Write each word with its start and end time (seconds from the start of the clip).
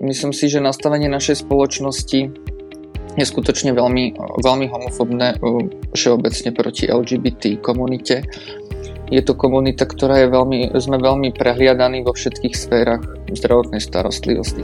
myslím 0.00 0.32
si, 0.32 0.48
že 0.48 0.64
nastavenie 0.64 1.06
našej 1.12 1.44
spoločnosti 1.44 2.20
je 3.18 3.24
skutočne 3.26 3.76
veľmi, 3.76 4.16
veľmi 4.40 4.66
homofobné 4.72 5.36
všeobecne 5.92 6.50
proti 6.56 6.88
LGBT 6.88 7.60
komunite. 7.60 8.24
Je 9.10 9.20
to 9.20 9.34
komunita, 9.36 9.84
ktorá 9.84 10.24
je 10.24 10.28
veľmi, 10.30 10.72
sme 10.78 10.96
veľmi 11.02 11.34
prehliadaní 11.36 12.06
vo 12.06 12.14
všetkých 12.14 12.54
sférach 12.54 13.02
zdravotnej 13.28 13.82
starostlivosti. 13.82 14.62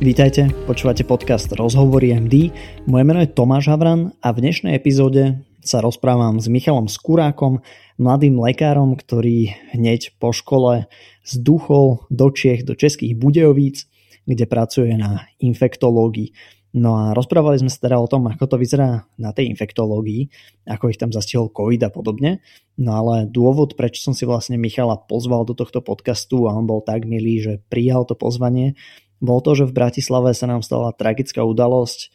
Vítajte, 0.00 0.48
počúvate 0.64 1.04
podcast 1.04 1.52
Rozhovory 1.52 2.16
MD. 2.16 2.48
Moje 2.88 3.04
meno 3.04 3.20
je 3.20 3.28
Tomáš 3.28 3.68
Havran 3.68 4.16
a 4.24 4.32
v 4.32 4.48
dnešnej 4.48 4.72
epizóde 4.72 5.44
sa 5.60 5.84
rozprávam 5.84 6.40
s 6.40 6.48
Michalom 6.48 6.88
Skurákom, 6.88 7.60
mladým 8.00 8.40
lekárom, 8.40 8.96
ktorý 8.96 9.52
hneď 9.76 10.16
po 10.16 10.32
škole 10.32 10.88
zduchol 11.20 12.08
do 12.08 12.32
Čiech, 12.32 12.64
do 12.64 12.72
Českých 12.72 13.12
Budejovíc, 13.12 13.89
kde 14.24 14.44
pracuje 14.48 14.92
na 14.96 15.28
infektológii. 15.38 16.32
No 16.70 16.94
a 16.94 17.10
rozprávali 17.18 17.58
sme 17.58 17.66
sa 17.66 17.82
teda 17.82 17.98
o 17.98 18.06
tom, 18.06 18.30
ako 18.30 18.46
to 18.46 18.56
vyzerá 18.60 19.02
na 19.18 19.34
tej 19.34 19.50
infektológii, 19.50 20.30
ako 20.70 20.94
ich 20.94 21.02
tam 21.02 21.10
zastihol 21.10 21.50
COVID 21.50 21.82
a 21.82 21.90
podobne. 21.90 22.46
No 22.78 22.94
ale 22.94 23.26
dôvod, 23.26 23.74
prečo 23.74 24.06
som 24.06 24.14
si 24.14 24.22
vlastne 24.22 24.54
Michala 24.54 24.94
pozval 24.94 25.42
do 25.42 25.58
tohto 25.58 25.82
podcastu 25.82 26.46
a 26.46 26.54
on 26.54 26.70
bol 26.70 26.78
tak 26.78 27.10
milý, 27.10 27.42
že 27.42 27.52
prijal 27.66 28.06
to 28.06 28.14
pozvanie, 28.14 28.78
bol 29.18 29.42
to, 29.42 29.58
že 29.58 29.66
v 29.66 29.76
Bratislave 29.76 30.30
sa 30.30 30.46
nám 30.46 30.62
stala 30.62 30.94
tragická 30.94 31.42
udalosť. 31.42 32.14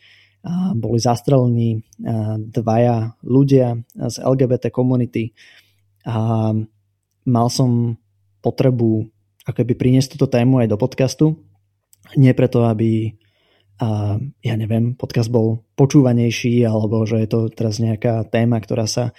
Boli 0.77 1.01
zastrelení 1.01 1.83
dvaja 2.37 3.17
ľudia 3.25 3.81
z 3.97 4.15
LGBT 4.21 4.69
komunity 4.69 5.33
a 6.05 6.53
mal 7.25 7.47
som 7.49 7.97
potrebu 8.45 9.09
ako 9.45 9.61
by 9.61 9.73
priniesť 9.77 10.17
túto 10.17 10.25
tému 10.29 10.61
aj 10.61 10.73
do 10.73 10.77
podcastu. 10.77 11.25
Nie 12.13 12.37
preto, 12.37 12.69
aby 12.69 13.17
a 13.75 14.15
ja 14.39 14.55
neviem, 14.55 14.95
podcast 14.95 15.27
bol 15.27 15.67
počúvanejší 15.75 16.63
alebo 16.63 17.03
že 17.03 17.27
je 17.27 17.27
to 17.27 17.39
teraz 17.51 17.83
nejaká 17.83 18.23
téma, 18.23 18.63
ktorá 18.63 18.87
sa 18.87 19.11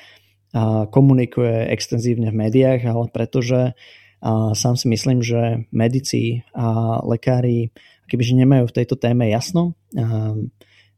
komunikuje 0.88 1.68
extenzívne 1.68 2.32
v 2.32 2.40
médiách, 2.48 2.80
ale 2.88 3.12
pretože 3.12 3.76
a 4.24 4.56
sám 4.56 4.80
si 4.80 4.88
myslím, 4.88 5.20
že 5.20 5.68
medici 5.68 6.40
a 6.56 6.98
lekári 7.04 7.68
kebyže 8.08 8.32
nemajú 8.32 8.64
v 8.72 8.76
tejto 8.80 8.96
téme 8.96 9.28
jasno, 9.28 9.76
a 9.92 10.32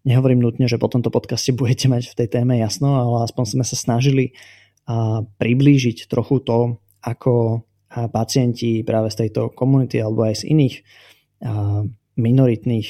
nehovorím 0.06 0.38
nutne, 0.38 0.70
že 0.70 0.78
po 0.78 0.86
tomto 0.86 1.10
podcaste 1.10 1.50
budete 1.58 1.90
mať 1.90 2.14
v 2.14 2.16
tej 2.24 2.28
téme 2.30 2.54
jasno, 2.62 2.94
ale 2.94 3.26
aspoň 3.26 3.58
sme 3.58 3.64
sa 3.66 3.74
snažili 3.74 4.38
a 4.88 5.20
priblížiť 5.26 6.08
trochu 6.08 6.40
to, 6.46 6.80
ako 7.04 7.66
pacienti 8.08 8.80
práve 8.84 9.12
z 9.12 9.26
tejto 9.26 9.52
komunity 9.52 10.00
alebo 10.00 10.24
aj 10.24 10.44
z 10.44 10.52
iných 10.52 10.76
minoritných 12.18 12.88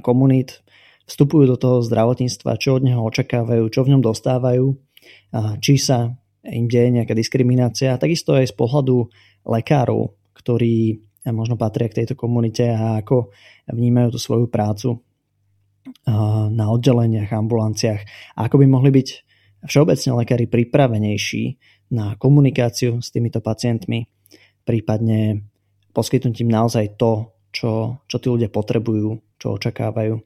komunít 0.00 0.64
vstupujú 1.04 1.44
do 1.50 1.56
toho 1.58 1.82
zdravotníctva, 1.82 2.56
čo 2.56 2.78
od 2.78 2.86
neho 2.86 3.02
očakávajú, 3.04 3.68
čo 3.68 3.84
v 3.84 3.90
ňom 3.96 4.02
dostávajú, 4.02 4.78
či 5.60 5.74
sa 5.76 6.14
im 6.46 6.66
deje 6.70 6.88
nejaká 6.94 7.12
diskriminácia. 7.12 7.98
Takisto 7.98 8.34
aj 8.34 8.50
z 8.50 8.54
pohľadu 8.56 9.10
lekárov, 9.44 10.14
ktorí 10.38 11.02
možno 11.30 11.54
patria 11.54 11.86
k 11.90 12.02
tejto 12.02 12.18
komunite 12.18 12.66
a 12.66 12.98
ako 13.02 13.30
vnímajú 13.70 14.14
tú 14.14 14.18
svoju 14.18 14.46
prácu 14.50 14.98
na 16.50 16.70
oddeleniach, 16.70 17.34
ambulanciách 17.34 18.02
a 18.38 18.46
ako 18.46 18.62
by 18.62 18.66
mohli 18.70 18.90
byť 18.94 19.08
všeobecne 19.66 20.10
lekári 20.18 20.46
pripravenejší 20.50 21.44
na 21.94 22.18
komunikáciu 22.18 23.02
s 23.02 23.10
týmito 23.14 23.38
pacientmi, 23.38 24.06
prípadne 24.66 25.46
poskytnúť 25.94 26.42
im 26.42 26.50
naozaj 26.50 26.98
to, 26.98 27.34
čo, 27.52 28.02
čo 28.08 28.16
tí 28.18 28.26
ľudia 28.32 28.48
potrebujú, 28.48 29.20
čo 29.38 29.54
očakávajú. 29.54 30.18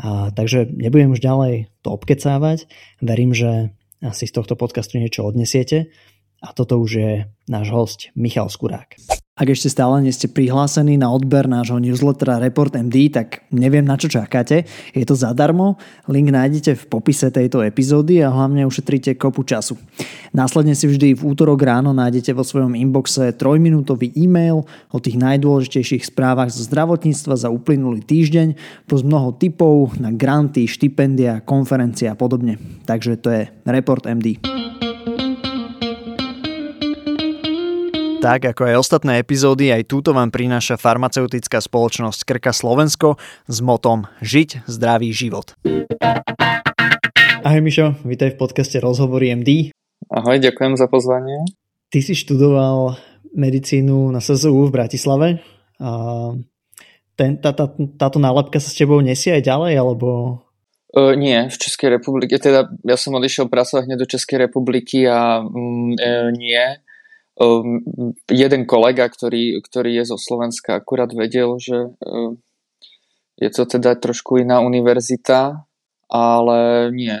A, 0.00 0.32
takže 0.32 0.72
nebudem 0.72 1.12
už 1.12 1.20
ďalej 1.20 1.68
to 1.84 1.88
obkecávať. 1.92 2.70
Verím, 3.04 3.36
že 3.36 3.76
asi 4.00 4.24
z 4.24 4.32
tohto 4.32 4.56
podcastu 4.56 4.96
niečo 4.98 5.26
odnesiete. 5.26 5.92
A 6.42 6.50
toto 6.50 6.82
už 6.82 6.90
je 6.90 7.12
náš 7.46 7.66
host 7.70 8.00
Michal 8.18 8.50
Skurák. 8.50 9.11
Ak 9.32 9.48
ešte 9.48 9.72
stále 9.72 10.04
nie 10.04 10.12
ste 10.12 10.28
prihlásení 10.28 11.00
na 11.00 11.08
odber 11.08 11.48
nášho 11.48 11.80
newslettera 11.80 12.36
Report 12.36 12.76
MD, 12.76 13.08
tak 13.08 13.48
neviem 13.48 13.80
na 13.80 13.96
čo 13.96 14.12
čakáte. 14.12 14.68
Je 14.92 15.08
to 15.08 15.16
zadarmo, 15.16 15.80
link 16.04 16.28
nájdete 16.28 16.76
v 16.76 16.84
popise 16.92 17.32
tejto 17.32 17.64
epizódy 17.64 18.20
a 18.20 18.28
hlavne 18.28 18.68
ušetríte 18.68 19.16
kopu 19.16 19.40
času. 19.48 19.80
Následne 20.36 20.76
si 20.76 20.84
vždy 20.84 21.16
v 21.16 21.24
útorok 21.24 21.64
ráno 21.64 21.96
nájdete 21.96 22.36
vo 22.36 22.44
svojom 22.44 22.76
inboxe 22.76 23.32
trojminútový 23.32 24.12
e-mail 24.20 24.68
o 24.92 24.98
tých 25.00 25.16
najdôležitejších 25.16 26.12
správach 26.12 26.52
zo 26.52 26.68
zdravotníctva 26.68 27.32
za 27.32 27.48
uplynulý 27.48 28.04
týždeň, 28.04 28.52
plus 28.84 29.00
mnoho 29.00 29.32
tipov 29.40 29.96
na 29.96 30.12
granty, 30.12 30.68
štipendia, 30.68 31.40
konferencie 31.40 32.04
a 32.04 32.16
podobne. 32.20 32.60
Takže 32.84 33.16
to 33.16 33.32
je 33.32 33.42
Report 33.64 34.04
MD. 34.04 34.44
Tak 38.22 38.54
ako 38.54 38.70
aj 38.70 38.76
ostatné 38.78 39.18
epizódy, 39.18 39.74
aj 39.74 39.90
túto 39.90 40.14
vám 40.14 40.30
prináša 40.30 40.78
farmaceutická 40.78 41.58
spoločnosť 41.58 42.22
Krka 42.22 42.54
Slovensko 42.54 43.18
s 43.50 43.58
motom 43.58 44.06
Žiť 44.22 44.62
zdravý 44.70 45.10
život. 45.10 45.58
Ahoj 47.42 47.60
Mišo, 47.66 47.98
vítaj 48.06 48.38
v 48.38 48.46
podcaste 48.46 48.78
Rozhovory 48.78 49.34
MD. 49.34 49.74
Ahoj, 50.06 50.38
ďakujem 50.38 50.78
za 50.78 50.86
pozvanie. 50.86 51.50
Ty 51.90 51.98
si 51.98 52.14
študoval 52.14 52.94
medicínu 53.34 54.14
na 54.14 54.22
SZU 54.22 54.70
v 54.70 54.74
Bratislave. 54.78 55.42
A 55.82 55.90
ten, 57.18 57.42
tá, 57.42 57.50
tá, 57.50 57.74
táto 57.74 58.22
nálepka 58.22 58.62
sa 58.62 58.70
s 58.70 58.78
tebou 58.78 59.02
nesie 59.02 59.34
aj 59.34 59.50
ďalej, 59.50 59.74
alebo 59.82 60.38
Uh, 60.92 61.16
nie, 61.16 61.48
v 61.48 61.56
Českej 61.56 61.88
republike. 61.96 62.36
Teda 62.36 62.68
ja 62.84 63.00
som 63.00 63.16
odišiel 63.16 63.48
pracovať 63.48 63.88
hneď 63.88 63.98
do 64.04 64.10
Českej 64.12 64.44
republiky 64.44 65.08
a 65.08 65.40
mm, 65.40 65.96
e, 65.96 66.10
nie. 66.36 66.84
Um, 67.42 67.82
jeden 68.30 68.70
kolega, 68.70 69.10
ktorý, 69.10 69.58
ktorý 69.66 69.98
je 69.98 70.14
zo 70.14 70.18
Slovenska, 70.20 70.78
akurát 70.78 71.10
vedel, 71.10 71.58
že 71.58 71.90
um, 71.98 72.38
je 73.34 73.50
to 73.50 73.66
teda 73.66 73.98
trošku 73.98 74.38
iná 74.38 74.62
univerzita, 74.62 75.66
ale 76.06 76.58
nie, 76.94 77.18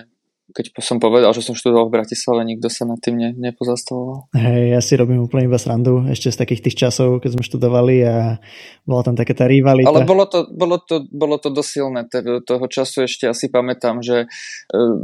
keď 0.52 0.78
som 0.84 1.00
povedal, 1.00 1.32
že 1.32 1.40
som 1.40 1.56
študoval 1.56 1.88
v 1.88 2.00
Bratislave, 2.00 2.44
nikto 2.44 2.68
sa 2.68 2.84
nad 2.84 3.00
tým 3.00 3.16
ne, 3.16 3.30
nepozastavoval. 3.32 4.28
Hej, 4.36 4.76
ja 4.76 4.80
si 4.84 4.94
robím 5.00 5.24
úplne 5.24 5.48
iba 5.48 5.56
srandu 5.56 6.04
ešte 6.06 6.28
z 6.28 6.36
takých 6.36 6.60
tých 6.68 6.76
časov, 6.86 7.24
keď 7.24 7.40
sme 7.40 7.44
študovali 7.48 7.96
a 8.04 8.36
bola 8.84 9.02
tam 9.02 9.16
taká 9.16 9.32
tá 9.32 9.48
rivalita. 9.48 9.88
Ale 9.88 10.04
bolo 10.04 10.28
to, 10.28 10.46
bolo 10.52 10.76
to, 10.78 11.08
bolo 11.08 11.40
to 11.40 11.48
dosilné. 11.48 12.06
Toho 12.44 12.66
času 12.68 13.08
ešte 13.08 13.24
asi 13.26 13.48
pamätám, 13.48 14.04
že 14.04 14.28
uh, 14.28 14.94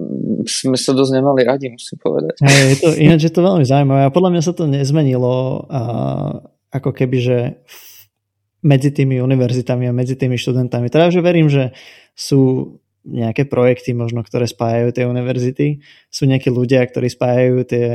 sme 0.44 0.76
sa 0.76 0.92
dosť 0.92 1.12
nemali 1.16 1.42
radi, 1.48 1.72
musím 1.72 1.96
povedať. 1.98 2.38
Hej, 2.44 2.62
je 2.68 2.76
to, 2.84 2.88
ináč 3.08 3.20
je 3.26 3.32
to 3.32 3.40
veľmi 3.40 3.64
zaujímavé 3.64 4.06
a 4.06 4.14
podľa 4.14 4.30
mňa 4.36 4.42
sa 4.44 4.52
to 4.52 4.68
nezmenilo 4.68 5.64
uh, 5.66 6.44
ako 6.68 6.92
keby, 6.92 7.18
že 7.18 7.38
medzi 8.60 8.90
tými 8.90 9.22
univerzitami 9.22 9.86
a 9.86 9.96
medzi 9.96 10.18
tými 10.18 10.34
študentami. 10.34 10.90
Teda, 10.90 11.14
že 11.14 11.22
verím, 11.22 11.46
že 11.46 11.70
sú 12.18 12.74
nejaké 13.08 13.48
projekty 13.48 13.96
možno, 13.96 14.20
ktoré 14.20 14.44
spájajú 14.44 14.92
tie 14.92 15.08
univerzity. 15.08 15.66
Sú 16.12 16.28
nejakí 16.28 16.52
ľudia, 16.52 16.84
ktorí 16.84 17.08
spájajú 17.08 17.56
tie, 17.64 17.88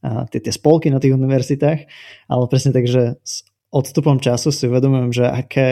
a, 0.00 0.24
tie, 0.30 0.40
tie 0.40 0.52
spolky 0.54 0.88
na 0.94 1.02
tých 1.02 1.18
univerzitách, 1.18 1.80
ale 2.30 2.44
presne 2.46 2.70
tak, 2.70 2.86
že 2.86 3.18
s 3.26 3.42
odstupom 3.74 4.22
času 4.22 4.54
si 4.54 4.70
uvedomujem, 4.70 5.10
že 5.10 5.26
aké 5.26 5.70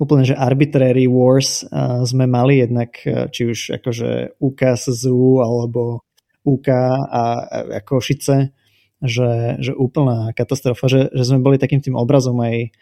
úplne, 0.00 0.24
že 0.24 0.38
arbitrary 0.38 1.10
wars 1.10 1.66
a, 1.66 2.06
sme 2.06 2.24
mali 2.30 2.62
jednak, 2.62 2.94
či 3.04 3.42
už 3.50 3.82
akože 3.82 4.40
UK 4.40 4.60
SZU 4.78 5.44
alebo 5.44 6.06
UK 6.46 6.68
a, 6.72 7.24
a 7.50 7.78
Košice, 7.84 8.54
že, 9.00 9.60
že 9.60 9.72
úplná 9.72 10.32
katastrofa, 10.36 10.88
že, 10.88 11.00
že 11.12 11.24
sme 11.24 11.40
boli 11.40 11.56
takým 11.56 11.80
tým 11.80 11.96
obrazom 11.96 12.36
aj 12.40 12.72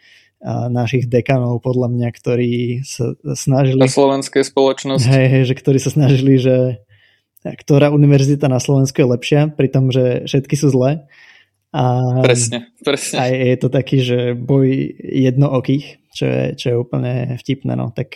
našich 0.47 1.11
dekanov, 1.11 1.59
podľa 1.59 1.91
mňa, 1.91 2.09
ktorí 2.15 2.83
sa 2.87 3.11
snažili... 3.35 3.79
Na 3.79 3.91
slovenskej 3.91 4.47
spoločnosti. 4.47 5.07
Hej, 5.07 5.27
hej, 5.27 5.43
že 5.51 5.55
ktorí 5.59 5.77
sa 5.83 5.91
snažili, 5.91 6.39
že 6.39 6.79
ktorá 7.43 7.91
univerzita 7.91 8.47
na 8.47 8.59
Slovensku 8.59 8.99
je 8.99 9.07
lepšia, 9.07 9.41
pri 9.51 9.67
tom, 9.67 9.91
že 9.91 10.27
všetky 10.27 10.55
sú 10.55 10.71
zlé. 10.71 11.07
A 11.69 12.17
presne, 12.25 12.73
presne. 12.81 13.15
A 13.19 13.23
je 13.29 13.57
to 13.59 13.69
taký, 13.69 14.01
že 14.01 14.33
boj 14.33 14.95
jednookých, 14.99 16.01
čo 16.15 16.25
je, 16.25 16.43
čo 16.57 16.65
je 16.71 16.75
úplne 16.81 17.37
vtipné. 17.37 17.77
No. 17.77 17.93
Tak 17.93 18.09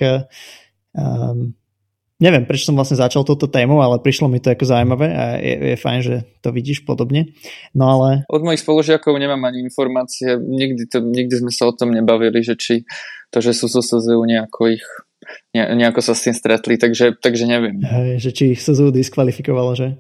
um, 0.98 1.54
neviem, 2.22 2.46
prečo 2.46 2.70
som 2.70 2.78
vlastne 2.78 3.00
začal 3.00 3.26
túto 3.26 3.50
tému, 3.50 3.82
ale 3.82 4.02
prišlo 4.02 4.30
mi 4.30 4.38
to 4.42 4.54
ako 4.54 4.66
zaujímavé 4.66 5.08
a 5.14 5.24
je, 5.42 5.56
je 5.74 5.78
fajn, 5.78 6.00
že 6.04 6.16
to 6.44 6.54
vidíš 6.54 6.86
podobne. 6.86 7.34
No 7.74 7.90
ale... 7.90 8.28
Od 8.30 8.44
mojich 8.46 8.62
spolužiakov 8.62 9.18
nemám 9.18 9.42
ani 9.50 9.66
informácie, 9.66 10.38
nikdy, 10.38 10.86
to, 10.90 11.02
nikdy 11.02 11.34
sme 11.40 11.52
sa 11.52 11.70
o 11.70 11.74
tom 11.74 11.94
nebavili, 11.94 12.44
že 12.46 12.54
či 12.60 12.86
to, 13.34 13.42
že 13.42 13.58
sú 13.58 13.66
zo 13.66 13.82
SZU 13.82 14.22
nejako 14.24 14.78
ich 14.78 14.86
ne, 15.56 15.64
nejako 15.76 16.04
sa 16.04 16.14
s 16.14 16.28
tým 16.28 16.36
stretli, 16.36 16.76
takže, 16.76 17.18
takže 17.18 17.48
neviem. 17.48 17.80
Hej, 17.82 18.20
že 18.20 18.30
či 18.36 18.44
ich 18.54 18.62
SZU 18.62 18.92
diskvalifikovalo, 18.92 19.74
že? 19.74 19.98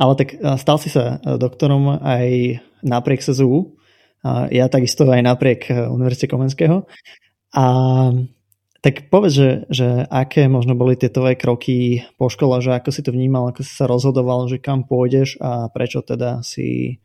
Ale 0.00 0.16
tak 0.16 0.38
stal 0.56 0.80
si 0.80 0.88
sa 0.88 1.20
doktorom 1.20 2.00
aj 2.00 2.56
napriek 2.80 3.20
SZU, 3.20 3.76
ja 4.48 4.68
takisto 4.68 5.08
aj 5.08 5.20
napriek 5.24 5.68
Univerzite 5.68 6.28
Komenského. 6.28 6.84
A 7.56 7.64
Tak 8.80 9.12
povedz, 9.12 9.36
že, 9.36 9.50
že 9.68 9.88
aké 10.08 10.48
možno 10.48 10.72
boli 10.72 10.96
tie 10.96 11.12
tvoje 11.12 11.36
kroky 11.36 12.08
po 12.16 12.32
škole, 12.32 12.64
že 12.64 12.72
ako 12.80 12.88
si 12.88 13.04
to 13.04 13.12
vnímal, 13.12 13.52
ako 13.52 13.60
si 13.60 13.72
sa 13.76 13.84
rozhodoval, 13.84 14.48
že 14.48 14.56
kam 14.56 14.88
pôjdeš 14.88 15.36
a 15.36 15.68
prečo 15.68 16.00
teda 16.00 16.40
si, 16.40 16.96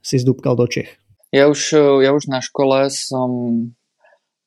si 0.00 0.16
zdúbkal 0.16 0.56
do 0.56 0.64
Čech? 0.64 0.96
Ja 1.28 1.52
už, 1.52 1.76
ja 2.00 2.10
už 2.16 2.32
na 2.32 2.40
škole 2.40 2.88
som 2.88 3.30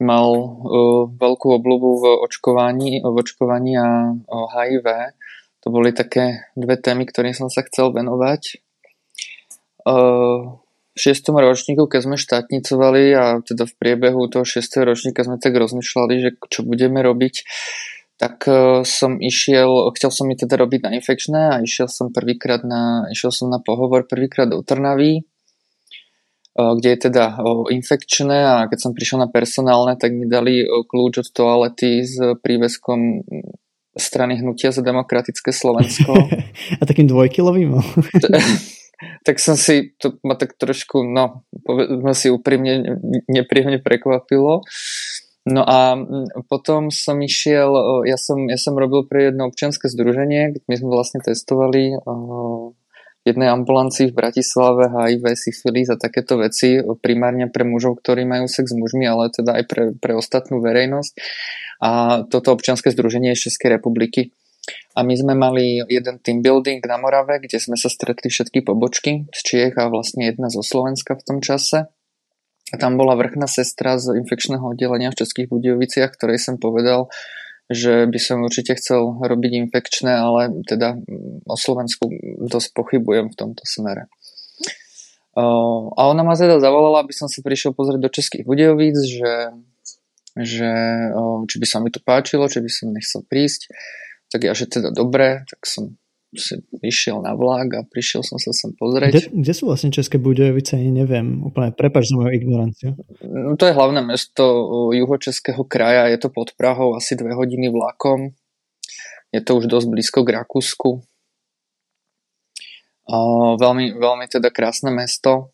mal 0.01 0.27
uh, 0.33 1.07
veľkú 1.07 1.47
obľubu 1.61 1.89
v 2.01 2.05
očkovaní, 2.25 2.99
v 2.99 3.15
očkovaní 3.15 3.77
a 3.79 4.11
uh, 4.11 4.45
HIV. 4.51 4.87
To 5.63 5.71
boli 5.71 5.95
také 5.95 6.51
dve 6.59 6.75
témy, 6.75 7.07
ktorým 7.07 7.31
som 7.31 7.47
sa 7.47 7.63
chcel 7.63 7.95
venovať. 7.95 8.59
Uh, 9.87 10.59
v 10.94 11.00
šiestom 11.01 11.42
ročníku, 11.42 11.90
keď 11.90 12.01
sme 12.06 12.18
štátnicovali 12.22 13.04
a 13.18 13.25
teda 13.42 13.66
v 13.66 13.74
priebehu 13.81 14.30
toho 14.30 14.45
šiestého 14.45 14.86
ročníka 14.86 15.25
sme 15.25 15.42
tak 15.42 15.57
rozmýšľali, 15.57 16.13
že 16.22 16.30
čo 16.54 16.62
budeme 16.62 17.01
robiť, 17.01 17.36
tak 18.22 18.45
uh, 18.45 18.86
som 18.86 19.18
išiel, 19.18 19.90
chcel 19.98 20.12
som 20.13 20.30
mi 20.30 20.38
teda 20.38 20.54
robiť 20.54 20.86
na 20.86 20.92
infekčné 20.94 21.42
a 21.50 21.56
išiel 21.66 21.90
som 21.90 22.13
prvýkrát 22.13 22.62
na, 22.62 23.10
išiel 23.10 23.34
som 23.34 23.50
na 23.50 23.57
pohovor 23.57 24.06
prvýkrát 24.06 24.45
do 24.45 24.62
Trnavy, 24.62 25.25
uh, 26.56 26.78
kde 26.78 26.90
je 26.94 27.00
teda 27.10 27.42
uh, 27.42 27.66
infekčné 27.74 28.38
a 28.45 28.56
keď 28.69 28.80
som 28.80 28.94
prišiel 28.94 29.18
na 29.18 29.34
personálne, 29.34 29.98
tak 29.98 30.13
mi 30.13 30.30
dali 30.30 30.62
kľúč 30.62 31.25
od 31.25 31.28
toalety 31.34 32.06
s 32.06 32.22
príveskom 32.38 33.25
strany 33.98 34.38
Hnutia 34.42 34.69
za 34.69 34.86
demokratické 34.86 35.50
Slovensko. 35.50 36.13
a 36.81 36.84
takým 36.86 37.10
dvojkilovým? 37.10 37.81
tak 39.24 39.40
som 39.40 39.60
si, 39.60 39.95
to 40.00 40.19
ma 40.24 40.36
tak 40.40 40.56
trošku, 40.56 41.04
no, 41.04 41.44
povedzme 41.66 42.13
si 42.16 42.31
úprimne, 42.31 43.00
nepríjemne 43.28 43.84
prekvapilo. 43.84 44.63
No 45.44 45.62
a 45.68 46.00
potom 46.48 46.88
som 46.88 47.19
išiel, 47.19 47.68
ja 48.07 48.16
som, 48.16 48.48
ja 48.48 48.56
som 48.56 48.80
robil 48.80 49.04
pre 49.04 49.28
jedno 49.28 49.51
občianske 49.51 49.92
združenie, 49.92 50.56
my 50.72 50.75
sme 50.80 50.88
vlastne 50.88 51.19
testovali 51.19 52.00
jednej 53.24 53.50
ambulancii 53.51 54.12
v 54.12 54.18
Bratislave 54.19 54.88
HIV, 54.92 55.36
syfilis 55.36 55.92
a 55.92 56.00
takéto 56.00 56.40
veci, 56.40 56.80
primárne 57.00 57.48
pre 57.48 57.63
mužov, 57.63 58.04
ktorí 58.04 58.28
majú 58.28 58.51
sex 58.51 58.72
s 58.72 58.75
mužmi, 58.75 59.07
ale 59.07 59.31
teda 59.31 59.60
aj 59.60 59.63
pre, 59.68 59.84
pre 59.95 60.13
ostatnú 60.16 60.60
verejnosť. 60.60 61.13
A 61.84 62.24
toto 62.28 62.56
občianske 62.56 62.92
združenie 62.92 63.36
je 63.36 63.51
Českej 63.51 63.80
republiky 63.80 64.36
a 64.95 65.04
my 65.04 65.13
sme 65.18 65.33
mali 65.33 65.81
jeden 65.89 66.21
team 66.21 66.39
building 66.39 66.80
na 66.86 66.95
Morave, 67.01 67.42
kde 67.42 67.60
sme 67.60 67.75
sa 67.75 67.89
stretli 67.92 68.30
všetky 68.30 68.63
pobočky 68.63 69.27
z 69.33 69.39
Čiech 69.44 69.75
a 69.75 69.89
vlastne 69.89 70.30
jedna 70.30 70.48
zo 70.48 70.63
Slovenska 70.63 71.19
v 71.19 71.25
tom 71.25 71.38
čase. 71.44 71.89
A 72.71 72.75
tam 72.80 72.95
bola 72.95 73.19
vrchná 73.19 73.45
sestra 73.45 74.00
z 74.00 74.15
infekčného 74.18 74.63
oddelenia 74.63 75.12
v 75.12 75.19
Českých 75.19 75.51
Budejoviciach, 75.51 76.15
ktorej 76.15 76.39
som 76.39 76.56
povedal, 76.57 77.12
že 77.69 78.07
by 78.07 78.19
som 78.21 78.45
určite 78.45 78.77
chcel 78.80 79.18
robiť 79.19 79.51
infekčné, 79.68 80.13
ale 80.13 80.63
teda 80.66 80.98
o 81.45 81.56
Slovensku 81.59 82.07
dosť 82.45 82.69
pochybujem 82.74 83.30
v 83.33 83.38
tomto 83.38 83.63
smere. 83.68 84.07
A 85.33 86.01
ona 86.06 86.21
ma 86.21 86.38
teda 86.38 86.62
zavolala, 86.62 87.01
aby 87.01 87.13
som 87.13 87.25
sa 87.25 87.42
prišiel 87.42 87.74
pozrieť 87.74 88.00
do 88.06 88.13
Českých 88.13 88.45
Budejovic, 88.45 88.94
že, 89.01 89.33
že 90.38 90.71
či 91.50 91.56
by 91.57 91.66
sa 91.66 91.81
mi 91.81 91.89
to 91.89 91.98
páčilo, 92.06 92.45
či 92.45 92.62
by 92.62 92.69
som 92.69 92.94
nechcel 92.94 93.25
prísť. 93.25 93.74
Tak 94.33 94.41
ja, 94.41 94.57
že 94.57 94.65
teda 94.65 94.89
dobre, 94.89 95.45
tak 95.45 95.62
som 95.69 95.94
si 96.33 96.57
išiel 96.81 97.21
na 97.21 97.38
vlak 97.38 97.69
a 97.77 97.81
prišiel 97.85 98.25
som 98.25 98.41
sa 98.41 98.50
sem 98.50 98.74
pozrieť. 98.74 99.13
Kde, 99.13 99.45
kde 99.45 99.53
sú 99.53 99.69
vlastne 99.69 99.94
České 99.94 100.18
Budejovice? 100.18 100.81
Neviem, 100.81 101.45
úplne 101.45 101.69
prepač 101.69 102.09
za 102.09 102.18
moju 102.18 102.33
ignoranciu. 102.33 102.97
No, 103.21 103.53
to 103.53 103.69
je 103.69 103.77
hlavné 103.77 104.01
mesto 104.01 104.41
juhočeského 104.97 105.62
kraja, 105.69 106.09
je 106.09 106.18
to 106.18 106.33
pod 106.33 106.57
Prahou 106.57 106.97
asi 106.97 107.13
dve 107.13 107.38
hodiny 107.38 107.69
vlakom. 107.69 108.33
Je 109.30 109.41
to 109.45 109.62
už 109.62 109.69
dosť 109.69 109.88
blízko 109.89 110.25
k 110.25 110.33
Rakúsku. 110.41 110.89
O, 113.03 113.18
veľmi, 113.62 113.97
veľmi 113.97 114.25
teda 114.25 114.50
krásne 114.50 114.89
mesto. 114.89 115.53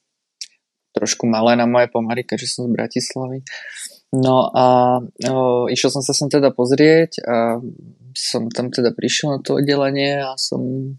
Trošku 0.95 1.27
malé 1.27 1.59
na 1.59 1.67
moje 1.67 1.91
pomary, 1.91 2.23
keďže 2.23 2.55
som 2.55 2.67
z 2.67 2.75
Bratislavy. 2.75 3.43
No 4.15 4.47
a 4.51 4.99
o, 5.03 5.67
išiel 5.67 5.91
som 5.91 6.03
sa 6.03 6.15
sem 6.15 6.31
teda 6.31 6.55
pozrieť 6.55 7.19
a 7.27 7.59
som 8.13 8.49
tam 8.49 8.69
teda 8.73 8.93
prišiel 8.95 9.37
na 9.37 9.39
to 9.41 9.57
oddelenie 9.59 10.21
a 10.21 10.37
som 10.39 10.93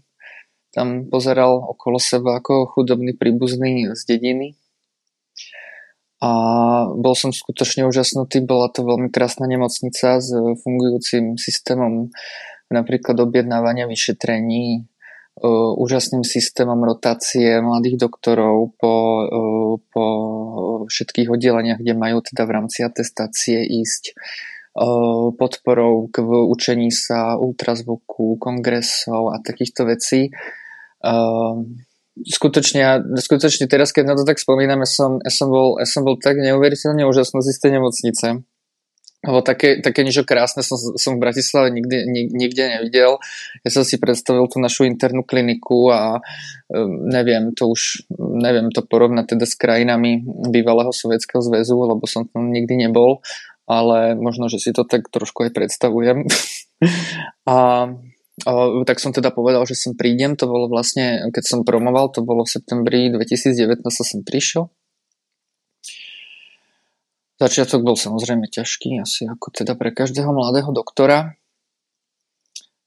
tam 0.71 1.11
pozeral 1.11 1.59
okolo 1.59 1.99
seba 1.99 2.39
ako 2.39 2.71
chudobný 2.71 3.15
príbuzný 3.15 3.91
z 3.91 4.01
dediny. 4.07 4.55
A 6.21 6.31
bol 6.93 7.17
som 7.17 7.33
skutočne 7.33 7.83
úžasnutý, 7.89 8.45
bola 8.45 8.69
to 8.69 8.85
veľmi 8.85 9.09
krásna 9.09 9.49
nemocnica 9.49 10.21
s 10.21 10.29
fungujúcim 10.31 11.35
systémom 11.35 12.13
napríklad 12.71 13.19
objednávania 13.19 13.89
vyšetrení, 13.89 14.87
úžasným 15.81 16.23
systémom 16.27 16.79
rotácie 16.83 17.59
mladých 17.59 18.03
doktorov 18.07 18.75
po, 18.79 18.95
po 19.91 20.05
všetkých 20.87 21.31
oddeleniach, 21.31 21.79
kde 21.79 21.93
majú 21.95 22.19
teda 22.23 22.43
v 22.47 22.51
rámci 22.51 22.83
atestácie 22.83 23.63
ísť 23.63 24.15
podporou 25.35 26.07
k 26.07 26.23
učení 26.23 26.91
sa 26.95 27.35
ultrazvuku, 27.35 28.39
kongresov 28.39 29.35
a 29.35 29.43
takýchto 29.43 29.83
vecí. 29.83 30.31
Skutočne, 32.11 33.15
skutočne 33.19 33.67
teraz, 33.67 33.91
keď 33.91 34.03
na 34.03 34.15
to 34.15 34.23
tak 34.23 34.39
spomínam, 34.39 34.83
ja 34.83 34.89
som, 34.89 35.19
ja 35.23 35.31
som, 35.31 35.51
bol, 35.51 35.79
ja 35.79 35.87
som 35.87 36.07
bol 36.07 36.15
tak 36.19 36.39
neuveriteľne 36.39 37.03
úžasný 37.07 37.43
z 37.43 37.59
tej 37.59 37.71
nemocnice. 37.79 38.27
Lebo 39.21 39.45
také, 39.45 39.85
také 39.85 40.01
niečo 40.01 40.25
krásne 40.25 40.65
som, 40.65 40.81
som 40.97 41.13
v 41.13 41.21
Bratislave 41.21 41.69
nikdy, 41.69 42.09
nikde 42.33 42.63
nevidel. 42.73 43.21
Ja 43.61 43.69
som 43.69 43.85
si 43.85 44.01
predstavil 44.01 44.49
tú 44.49 44.57
našu 44.57 44.89
internú 44.89 45.21
kliniku 45.21 45.93
a 45.93 46.17
um, 46.73 47.05
neviem 47.05 47.53
to 47.53 47.69
už, 47.69 48.09
neviem 48.17 48.73
to 48.73 48.81
porovnať 48.81 49.37
teda 49.37 49.45
s 49.45 49.53
krajinami 49.53 50.25
bývalého 50.25 50.89
Sovietskeho 50.89 51.37
zväzu, 51.37 51.77
lebo 51.85 52.01
som 52.09 52.25
tam 52.25 52.49
nikdy 52.49 52.89
nebol 52.89 53.21
ale 53.71 54.19
možno, 54.19 54.51
že 54.51 54.59
si 54.59 54.75
to 54.75 54.83
tak 54.83 55.07
trošku 55.07 55.47
aj 55.47 55.55
predstavujem. 55.55 56.27
a, 57.47 57.87
a 58.43 58.51
tak 58.83 58.99
som 58.99 59.15
teda 59.15 59.31
povedal, 59.31 59.63
že 59.63 59.79
sem 59.79 59.95
prídem, 59.95 60.35
to 60.35 60.51
bolo 60.51 60.67
vlastne, 60.67 61.31
keď 61.31 61.43
som 61.47 61.59
promoval, 61.63 62.11
to 62.11 62.19
bolo 62.19 62.43
v 62.43 62.51
septembri 62.51 63.07
2019 63.07 63.79
som 63.87 64.19
prišiel. 64.27 64.67
Začiatok 67.41 67.81
bol 67.81 67.97
samozrejme 67.97 68.51
ťažký, 68.51 69.01
asi 69.01 69.25
ako 69.25 69.49
teda 69.49 69.73
pre 69.73 69.89
každého 69.89 70.29
mladého 70.29 70.69
doktora. 70.69 71.33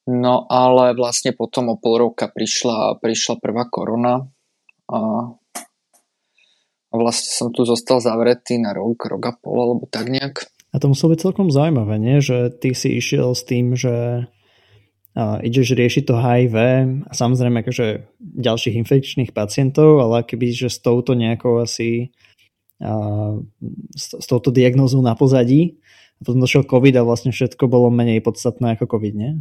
No 0.04 0.44
ale 0.52 0.92
vlastne 0.92 1.32
potom 1.32 1.72
o 1.72 1.80
pol 1.80 1.96
roka 1.98 2.28
prišla, 2.28 3.00
prišla 3.00 3.40
prvá 3.40 3.66
korona 3.66 4.28
a, 4.86 5.32
a 6.86 6.94
vlastne 6.94 7.32
som 7.32 7.48
tu 7.50 7.64
zostal 7.64 8.04
zavretý 8.04 8.60
na 8.60 8.76
rok, 8.76 9.00
rok 9.08 9.24
a 9.26 9.32
pol 9.32 9.58
alebo 9.58 9.88
tak 9.88 10.12
nejak. 10.12 10.53
A 10.74 10.82
to 10.82 10.90
muselo 10.90 11.14
byť 11.14 11.22
celkom 11.22 11.54
zaujímavé, 11.54 12.02
nie? 12.02 12.18
že 12.18 12.50
ty 12.50 12.74
si 12.74 12.98
išiel 12.98 13.38
s 13.38 13.46
tým, 13.46 13.78
že 13.78 14.26
a 15.14 15.38
ideš 15.46 15.78
riešiť 15.78 16.10
to 16.10 16.18
HIV 16.18 16.56
a 17.06 17.12
samozrejme 17.14 17.62
akože 17.62 18.18
ďalších 18.18 18.74
infekčných 18.82 19.30
pacientov, 19.30 20.02
ale 20.02 20.26
keby 20.26 20.50
že 20.50 20.66
s 20.66 20.82
touto 20.82 21.14
nejakou 21.14 21.62
asi 21.62 22.10
a, 22.82 23.38
s, 23.94 24.10
s 24.10 24.26
touto 24.26 24.50
diagnózou 24.50 24.98
na 25.06 25.14
pozadí 25.14 25.78
a 26.18 26.20
potom 26.26 26.42
došiel 26.42 26.66
COVID 26.66 26.98
a 26.98 27.06
vlastne 27.06 27.30
všetko 27.30 27.70
bolo 27.70 27.94
menej 27.94 28.26
podstatné 28.26 28.74
ako 28.74 28.90
COVID, 28.98 29.14
nie? 29.14 29.32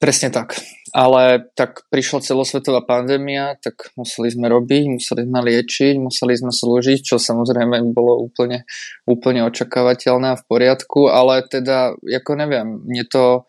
Presne 0.00 0.32
tak. 0.32 0.56
Ale 0.96 1.52
tak 1.52 1.84
prišla 1.92 2.24
celosvetová 2.24 2.80
pandémia, 2.80 3.60
tak 3.60 3.92
museli 4.00 4.32
sme 4.32 4.48
robiť, 4.48 4.96
museli 4.96 5.28
sme 5.28 5.44
liečiť, 5.44 6.00
museli 6.00 6.40
sme 6.40 6.48
slúžiť, 6.48 7.04
čo 7.04 7.20
samozrejme 7.20 7.84
bolo 7.92 8.16
úplne, 8.24 8.64
úplne 9.04 9.44
očakávateľné 9.44 10.32
a 10.32 10.40
v 10.40 10.44
poriadku, 10.48 11.12
ale 11.12 11.44
teda, 11.44 12.00
ako 12.00 12.32
neviem, 12.32 12.80
mne 12.80 13.04
to... 13.12 13.44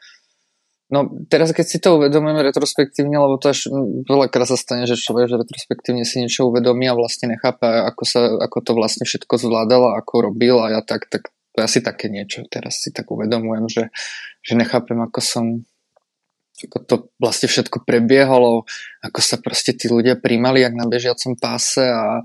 No 0.92 1.08
teraz 1.32 1.56
keď 1.56 1.66
si 1.72 1.80
to 1.80 1.96
uvedomujeme 1.96 2.44
retrospektívne, 2.44 3.16
lebo 3.16 3.40
to 3.40 3.56
až 3.56 3.72
veľakrát 4.12 4.44
sa 4.44 4.60
stane, 4.60 4.84
že 4.84 5.00
človek 5.00 5.32
že 5.32 5.40
retrospektívne 5.40 6.04
si 6.04 6.20
niečo 6.20 6.52
uvedomí 6.52 6.84
a 6.92 7.00
vlastne 7.00 7.32
nechápe, 7.32 7.64
ako, 7.64 8.04
sa, 8.04 8.28
ako 8.28 8.58
to 8.60 8.72
vlastne 8.76 9.08
všetko 9.08 9.40
zvládal 9.40 9.88
a 9.88 10.04
ako 10.04 10.36
robil 10.36 10.60
a 10.60 10.68
ja 10.68 10.82
tak, 10.84 11.08
tak 11.08 11.32
to 11.56 11.64
je 11.64 11.68
asi 11.68 11.80
také 11.80 12.12
niečo. 12.12 12.44
Teraz 12.52 12.84
si 12.84 12.92
tak 12.92 13.08
uvedomujem, 13.08 13.72
že, 13.72 13.84
že 14.44 14.54
nechápem, 14.60 15.00
ako 15.00 15.20
som 15.24 15.64
ako 16.68 16.78
to 16.86 16.96
vlastne 17.18 17.48
všetko 17.50 17.82
prebiehalo, 17.88 18.68
ako 19.02 19.20
sa 19.22 19.38
proste 19.42 19.74
tí 19.74 19.90
ľudia 19.90 20.20
príjmali 20.20 20.62
jak 20.62 20.76
na 20.78 20.86
bežiacom 20.86 21.40
páse 21.40 21.82
a 21.82 22.22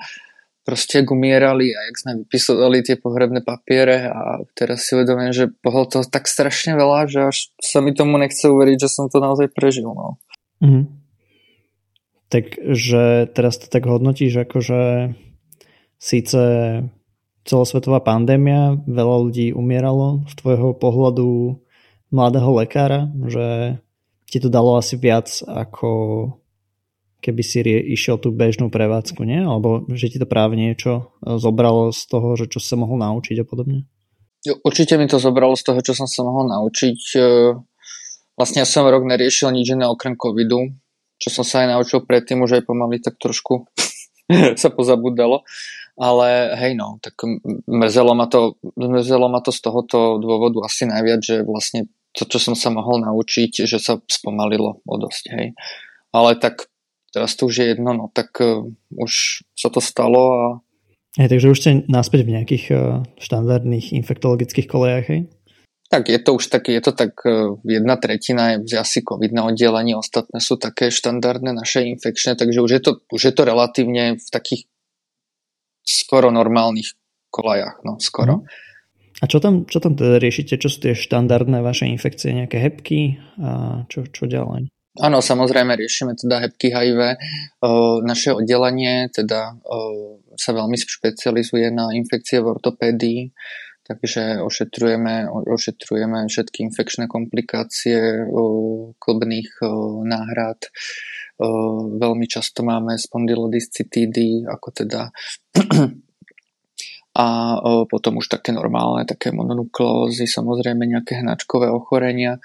proste 0.67 1.01
jak 1.01 1.15
umierali 1.15 1.71
a 1.71 1.79
jak 1.87 1.97
sme 2.03 2.13
vypisovali 2.27 2.83
tie 2.83 2.99
pohrebné 2.99 3.47
papiere 3.47 4.11
a 4.11 4.43
teraz 4.59 4.91
si 4.91 4.99
uvedomím, 4.99 5.31
že 5.31 5.47
pohol 5.63 5.87
to 5.87 6.03
tak 6.03 6.27
strašne 6.27 6.75
veľa, 6.75 7.07
že 7.07 7.21
až 7.31 7.55
sa 7.63 7.79
mi 7.79 7.95
tomu 7.95 8.19
nechce 8.19 8.51
uveriť, 8.51 8.83
že 8.83 8.91
som 8.91 9.07
to 9.07 9.23
naozaj 9.23 9.47
prežil. 9.55 9.87
No. 9.95 10.19
Mm-hmm. 10.59 10.85
Takže 12.27 13.31
teraz 13.31 13.63
to 13.63 13.71
tak 13.71 13.87
hodnotíš, 13.87 14.43
ako 14.43 14.59
že 14.59 14.81
síce 16.03 16.43
celosvetová 17.47 18.03
pandémia, 18.03 18.75
veľa 18.91 19.17
ľudí 19.31 19.55
umieralo 19.55 20.27
z 20.27 20.35
tvojho 20.35 20.75
pohľadu 20.75 21.63
mladého 22.11 22.51
lekára, 22.59 23.07
že 23.31 23.79
ti 24.27 24.39
to 24.43 24.51
dalo 24.51 24.77
asi 24.79 24.99
viac 24.99 25.43
ako 25.47 25.91
keby 27.23 27.43
si 27.43 27.59
išiel 27.67 28.23
tú 28.23 28.31
bežnú 28.31 28.71
prevádzku, 28.71 29.27
nie? 29.27 29.43
Alebo 29.43 29.83
že 29.91 30.13
ti 30.13 30.19
to 30.23 30.29
práve 30.29 30.55
niečo 30.55 31.11
e, 31.27 31.41
zobralo 31.41 31.91
z 31.91 32.03
toho, 32.07 32.39
že 32.39 32.47
čo 32.47 32.63
sa 32.63 32.79
mohol 32.79 33.03
naučiť 33.03 33.43
a 33.43 33.45
podobne? 33.49 33.89
Určite 34.63 34.95
mi 34.95 35.11
to 35.11 35.19
zobralo 35.19 35.59
z 35.59 35.67
toho, 35.67 35.81
čo 35.83 35.97
som 35.97 36.07
sa 36.07 36.23
mohol 36.23 36.47
naučiť. 36.47 37.01
E, 37.19 37.21
vlastne 38.39 38.63
ja 38.63 38.69
som 38.69 38.87
rok 38.87 39.03
neriešil 39.03 39.51
nič 39.51 39.75
iné 39.75 39.91
okrem 39.91 40.15
covidu, 40.15 40.71
čo 41.19 41.29
som 41.33 41.43
sa 41.43 41.67
aj 41.67 41.75
naučil 41.75 42.07
predtým, 42.07 42.47
už 42.47 42.61
aj 42.61 42.67
pomaly 42.69 43.03
tak 43.03 43.19
trošku 43.19 43.67
sa 44.61 44.69
pozabudalo. 44.71 45.43
Ale 45.97 46.53
hej 46.61 46.77
no, 46.77 47.01
tak 47.01 47.17
mrzelo 47.65 48.13
ma, 48.13 48.29
to, 48.29 48.61
mrzelo 48.77 49.33
ma 49.33 49.41
to 49.41 49.49
z 49.49 49.65
tohoto 49.65 50.21
dôvodu 50.21 50.69
asi 50.69 50.85
najviac, 50.85 51.25
že 51.25 51.37
vlastne 51.41 51.89
to, 52.17 52.25
čo 52.25 52.41
som 52.41 52.57
sa 52.57 52.73
mohol 52.73 53.05
naučiť, 53.05 53.69
že 53.69 53.77
sa 53.77 54.01
spomalilo 54.09 54.81
o 54.83 54.95
dosť, 54.97 55.25
hej. 55.37 55.47
Ale 56.17 56.41
tak 56.41 56.73
teraz 57.13 57.37
to 57.37 57.47
už 57.47 57.55
je 57.61 57.67
jedno, 57.77 57.93
no 57.93 58.09
tak 58.09 58.33
uh, 58.41 58.65
už 58.97 59.45
sa 59.53 59.69
to 59.69 59.85
stalo 59.85 60.23
a 60.33 60.45
Hej, 61.17 61.33
takže 61.33 61.49
už 61.49 61.61
ste 61.65 61.71
naspäť 61.89 62.29
v 62.29 62.35
nejakých 62.37 62.65
uh, 62.77 63.01
štandardných 63.17 63.97
infektologických 63.97 64.69
kolejách, 64.69 65.07
hej? 65.09 65.21
Tak 65.89 66.13
je 66.13 66.19
to 66.19 66.35
už 66.35 66.51
tak, 66.51 66.67
je 66.67 66.83
to 66.83 66.91
tak 66.91 67.15
e, 67.23 67.63
jedna 67.63 67.95
tretina 67.95 68.59
je 68.59 68.75
asi 68.75 69.07
COVID 69.07 69.31
na 69.31 69.47
oddelení, 69.47 69.95
ostatné 69.95 70.43
sú 70.43 70.59
také 70.59 70.91
štandardné 70.91 71.55
naše 71.55 71.87
infekčné, 71.87 72.35
takže 72.35 72.59
už 72.59 72.71
je 72.75 72.83
to, 72.83 72.93
už 73.07 73.23
je 73.23 73.33
to 73.33 73.47
relatívne 73.47 74.19
v 74.19 74.29
takých 74.35 74.67
skoro 75.87 76.35
normálnych 76.35 76.99
kolajách, 77.31 77.87
no 77.87 78.03
skoro. 78.03 78.43
Mm. 78.43 78.45
A 79.17 79.25
čo 79.25 79.41
tam, 79.41 79.65
čo 79.65 79.81
tam 79.81 79.97
teda 79.97 80.21
riešite? 80.21 80.61
Čo 80.61 80.69
sú 80.69 80.79
tie 80.85 80.93
štandardné 80.93 81.65
vaše 81.65 81.89
infekcie? 81.89 82.37
Nejaké 82.37 82.61
hebky? 82.61 83.17
A 83.41 83.85
čo, 83.89 84.05
čo 84.13 84.29
ďalej? 84.29 84.69
Áno, 84.97 85.21
samozrejme 85.21 85.77
riešime 85.77 86.17
teda 86.17 86.41
hebky 86.41 86.73
HIV. 86.73 87.01
naše 88.01 88.33
oddelenie 88.33 89.13
teda 89.13 89.61
sa 90.37 90.51
veľmi 90.53 90.77
špecializuje 90.77 91.69
na 91.69 91.93
infekcie 91.93 92.41
v 92.41 92.57
ortopédii, 92.57 93.33
takže 93.85 94.41
ošetrujeme, 94.41 95.29
ošetrujeme 95.29 96.29
všetky 96.29 96.65
infekčné 96.73 97.09
komplikácie 97.09 98.25
klbných 98.97 99.51
náhrad. 100.05 100.61
Veľmi 102.01 102.25
často 102.25 102.65
máme 102.65 102.97
spondylodiscitídy, 102.97 104.49
ako 104.49 104.69
teda 104.73 105.13
a 107.17 107.27
potom 107.89 108.21
už 108.21 108.29
také 108.29 108.53
normálne, 108.53 109.09
také 109.09 109.33
mononukleózy, 109.33 110.29
samozrejme 110.29 110.85
nejaké 110.85 111.25
hnačkové 111.25 111.73
ochorenia. 111.73 112.37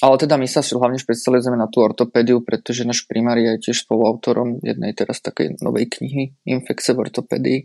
Ale 0.00 0.16
teda 0.16 0.40
my 0.40 0.48
sa 0.48 0.64
hlavne 0.64 0.96
špecializujeme 0.96 1.60
na 1.60 1.68
tú 1.68 1.84
ortopédiu, 1.84 2.40
pretože 2.40 2.88
náš 2.88 3.04
primár 3.04 3.36
je 3.36 3.60
tiež 3.60 3.84
spoluautorom 3.84 4.64
jednej 4.64 4.96
teraz 4.96 5.20
takej 5.20 5.60
novej 5.60 5.92
knihy 5.92 6.40
Infekce 6.48 6.96
v 6.96 7.04
ortopédii, 7.04 7.58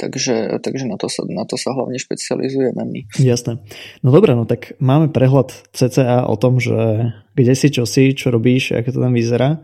takže, 0.00 0.56
takže 0.64 0.88
na, 0.88 0.96
to 0.96 1.12
sa, 1.12 1.20
na 1.28 1.44
to 1.44 1.60
sa 1.60 1.76
hlavne 1.76 2.00
špecializujeme 2.00 2.80
my. 2.80 3.00
Jasné. 3.20 3.60
No 4.00 4.08
dobré, 4.08 4.32
no 4.32 4.48
tak 4.48 4.72
máme 4.80 5.12
prehľad 5.12 5.52
CCA 5.76 6.24
o 6.24 6.34
tom, 6.40 6.64
že 6.64 7.12
kde 7.36 7.52
si, 7.52 7.68
čo 7.68 7.84
si, 7.84 8.16
čo 8.16 8.32
robíš, 8.32 8.72
ako 8.72 8.88
to 8.88 8.98
tam 9.04 9.12
vyzerá. 9.12 9.60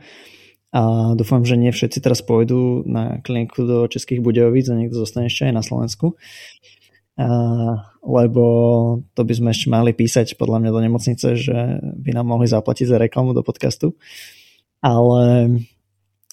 A 0.69 1.17
dúfam, 1.17 1.41
že 1.49 1.57
nie 1.57 1.73
všetci 1.73 2.05
teraz 2.05 2.21
pôjdu 2.21 2.85
na 2.85 3.25
kliniku 3.25 3.65
do 3.65 3.79
Českých 3.89 4.21
Budejovíc 4.21 4.69
a 4.69 4.77
niekto 4.77 5.01
zostane 5.01 5.33
ešte 5.33 5.49
aj 5.49 5.55
na 5.57 5.65
Slovensku 5.65 6.19
lebo 8.09 8.45
to 9.13 9.23
by 9.27 9.35
sme 9.35 9.51
ešte 9.51 9.67
mali 9.69 9.91
písať 9.91 10.39
podľa 10.39 10.63
mňa 10.63 10.71
do 10.71 10.81
nemocnice, 10.87 11.27
že 11.35 11.59
by 11.83 12.11
nám 12.15 12.31
mohli 12.31 12.47
zaplatiť 12.47 12.87
za 12.87 12.97
reklamu 12.97 13.35
do 13.35 13.43
podcastu. 13.43 13.99
Ale 14.79 15.51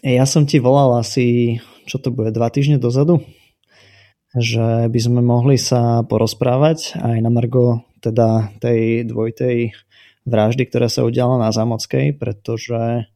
ja 0.06 0.26
som 0.30 0.46
ti 0.46 0.62
volal 0.62 1.02
asi, 1.02 1.58
čo 1.90 1.98
to 1.98 2.14
bude, 2.14 2.30
dva 2.30 2.54
týždne 2.54 2.78
dozadu, 2.78 3.26
že 4.38 4.86
by 4.86 5.00
sme 5.02 5.26
mohli 5.26 5.58
sa 5.58 6.06
porozprávať 6.06 7.02
aj 7.02 7.18
na 7.18 7.34
Margo 7.34 7.82
teda 8.06 8.54
tej 8.62 9.10
dvojtej 9.10 9.74
vraždy, 10.30 10.70
ktorá 10.70 10.86
sa 10.86 11.02
udiala 11.02 11.42
na 11.42 11.50
Zámockej, 11.50 12.14
pretože 12.14 13.10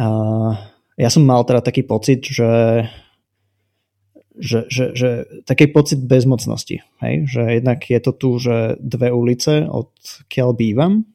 uh, 0.00 0.52
ja 0.96 1.08
som 1.12 1.22
mal 1.24 1.44
teda 1.44 1.60
taký 1.60 1.84
pocit, 1.84 2.24
že 2.24 2.84
že, 4.36 4.68
že, 4.68 4.92
že 4.92 5.10
taký 5.48 5.72
pocit 5.72 5.96
bezmocnosti. 5.96 6.84
Hej? 7.00 7.24
Že 7.24 7.42
jednak 7.56 7.80
je 7.88 8.00
to 8.04 8.12
tu, 8.12 8.36
že 8.36 8.76
dve 8.76 9.08
ulice 9.08 9.64
od 9.64 9.88
kiaľ 10.28 10.52
bývam, 10.52 11.08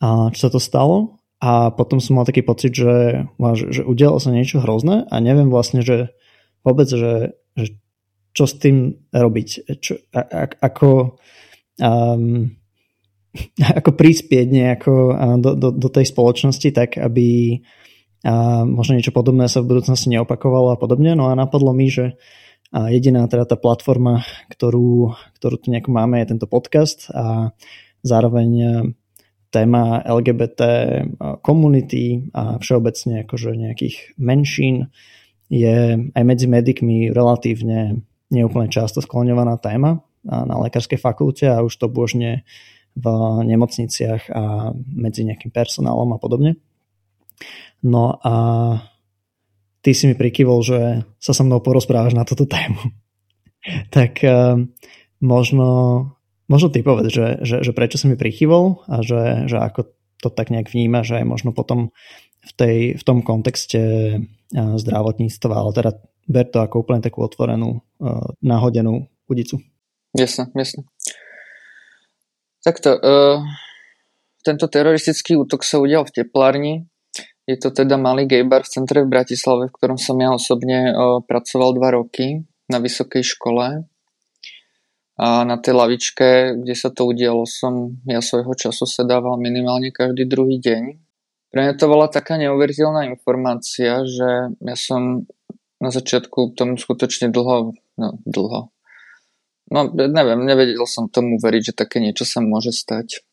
a 0.00 0.30
čo 0.32 0.48
sa 0.48 0.50
to 0.50 0.60
stalo 0.62 1.18
a 1.38 1.70
potom 1.70 2.02
som 2.02 2.18
mal 2.18 2.26
taký 2.26 2.42
pocit, 2.42 2.74
že, 2.74 3.26
že 3.70 3.82
udialo 3.82 4.18
sa 4.18 4.34
niečo 4.34 4.62
hrozné 4.62 5.06
a 5.10 5.14
neviem 5.22 5.50
vlastne, 5.50 5.82
že 5.82 6.14
vôbec, 6.62 6.90
že, 6.90 7.34
že 7.54 7.78
čo 8.34 8.44
s 8.46 8.54
tým 8.58 8.98
robiť, 9.10 9.48
čo, 9.82 9.98
a, 10.14 10.22
a, 10.22 10.42
ako 10.62 11.18
um, 11.82 12.57
ako 13.78 13.90
prispieť 13.94 14.46
nejako 14.48 14.92
do, 15.38 15.50
do, 15.54 15.68
do 15.74 15.88
tej 15.88 16.08
spoločnosti 16.08 16.68
tak, 16.72 16.96
aby 16.96 17.60
a 18.26 18.66
možno 18.66 18.98
niečo 18.98 19.14
podobné 19.14 19.46
sa 19.46 19.62
v 19.62 19.70
budúcnosti 19.70 20.10
neopakovalo 20.10 20.74
a 20.74 20.80
podobne. 20.80 21.14
No 21.14 21.30
a 21.30 21.38
napadlo 21.38 21.70
mi, 21.70 21.86
že 21.86 22.18
jediná 22.74 23.30
teda 23.30 23.46
tá 23.46 23.56
platforma, 23.56 24.26
ktorú, 24.50 25.14
ktorú 25.38 25.54
tu 25.62 25.70
nejako 25.70 25.90
máme, 25.94 26.18
je 26.20 26.34
tento 26.34 26.50
podcast 26.50 27.08
a 27.14 27.54
zároveň 28.02 28.50
e, 28.58 28.68
téma 29.48 30.04
LGBT 30.04 30.60
komunity 31.40 32.28
a 32.36 32.60
všeobecne 32.60 33.24
akože 33.24 33.56
nejakých 33.56 34.18
menšín 34.20 34.92
je 35.48 35.96
aj 36.12 36.24
medzi 36.26 36.44
medikmi 36.44 37.08
relatívne 37.08 38.04
neúplne 38.28 38.68
často 38.68 39.00
skloňovaná 39.00 39.56
téma 39.56 40.04
na 40.28 40.56
lekárskej 40.60 41.00
fakulte 41.00 41.48
a 41.48 41.64
už 41.64 41.72
to 41.80 41.88
božne 41.88 42.44
v 42.98 43.06
nemocniciach 43.46 44.34
a 44.34 44.74
medzi 44.74 45.22
nejakým 45.22 45.54
personálom 45.54 46.10
a 46.14 46.18
podobne. 46.18 46.58
No 47.86 48.18
a 48.18 48.34
ty 49.82 49.94
si 49.94 50.10
mi 50.10 50.18
prikyvol, 50.18 50.60
že 50.66 50.80
sa 51.22 51.30
so 51.30 51.46
mnou 51.46 51.62
porozprávaš 51.62 52.18
na 52.18 52.26
túto 52.26 52.44
tému. 52.44 52.90
tak 53.96 54.18
uh, 54.26 54.58
možno, 55.22 55.68
možno 56.50 56.68
ty 56.74 56.82
povedz, 56.82 57.14
že, 57.14 57.26
že, 57.46 57.56
že 57.62 57.72
prečo 57.74 57.98
si 57.98 58.10
mi 58.10 58.18
prikyvol 58.18 58.82
a 58.90 59.02
že, 59.06 59.46
že 59.46 59.58
ako 59.62 59.94
to 60.18 60.28
tak 60.34 60.50
nejak 60.50 60.74
vníma, 60.74 61.06
že 61.06 61.22
aj 61.22 61.26
možno 61.26 61.50
potom 61.54 61.94
v, 62.42 62.52
tej, 62.58 62.76
v 62.98 63.02
tom 63.06 63.22
kontexte 63.22 63.82
uh, 64.18 64.74
zdravotníctva, 64.74 65.54
ale 65.54 65.70
teda 65.70 65.90
ber 66.28 66.46
to 66.50 66.58
ako 66.60 66.82
úplne 66.82 67.00
takú 67.00 67.22
otvorenú, 67.22 67.80
uh, 68.02 68.34
náhodenú 68.42 69.06
udicu. 69.30 69.62
Jasne, 70.16 70.50
jasne. 70.56 70.88
Takto, 72.64 72.98
uh, 72.98 73.38
tento 74.42 74.66
teroristický 74.66 75.38
útok 75.38 75.62
sa 75.62 75.78
udial 75.78 76.04
v 76.06 76.14
teplárni 76.22 76.74
je 77.48 77.56
to 77.56 77.72
teda 77.72 77.96
malý 77.96 78.28
gay 78.28 78.44
bar 78.44 78.60
v 78.60 78.72
centre 78.76 79.00
v 79.00 79.08
Bratislave, 79.08 79.72
v 79.72 79.74
ktorom 79.80 79.96
som 79.96 80.20
ja 80.20 80.28
osobne 80.28 80.92
o, 80.92 81.24
pracoval 81.24 81.72
dva 81.80 81.96
roky 81.96 82.44
na 82.68 82.76
vysokej 82.76 83.24
škole. 83.24 83.88
A 85.18 85.26
na 85.48 85.56
tej 85.56 85.74
lavičke, 85.74 86.60
kde 86.60 86.74
sa 86.76 86.92
to 86.92 87.08
udialo, 87.08 87.48
som 87.48 87.96
ja 88.04 88.20
svojho 88.20 88.52
času 88.52 88.84
sedával 88.84 89.40
minimálne 89.40 89.88
každý 89.88 90.28
druhý 90.28 90.60
deň. 90.60 90.82
Pre 91.48 91.60
mňa 91.64 91.74
to 91.80 91.88
bola 91.88 92.12
taká 92.12 92.36
neuveriteľná 92.36 93.08
informácia, 93.08 94.04
že 94.04 94.52
ja 94.52 94.76
som 94.76 95.24
na 95.80 95.88
začiatku 95.88 96.52
tomu 96.52 96.76
skutočne 96.76 97.32
dlho, 97.32 97.72
no 97.96 98.08
dlho, 98.28 98.68
no 99.68 99.80
neviem, 99.92 100.40
nevedel 100.44 100.84
som 100.88 101.08
tomu 101.08 101.36
veriť, 101.40 101.72
že 101.72 101.78
také 101.78 102.00
niečo 102.00 102.24
sa 102.24 102.40
môže 102.40 102.72
stať. 102.72 103.24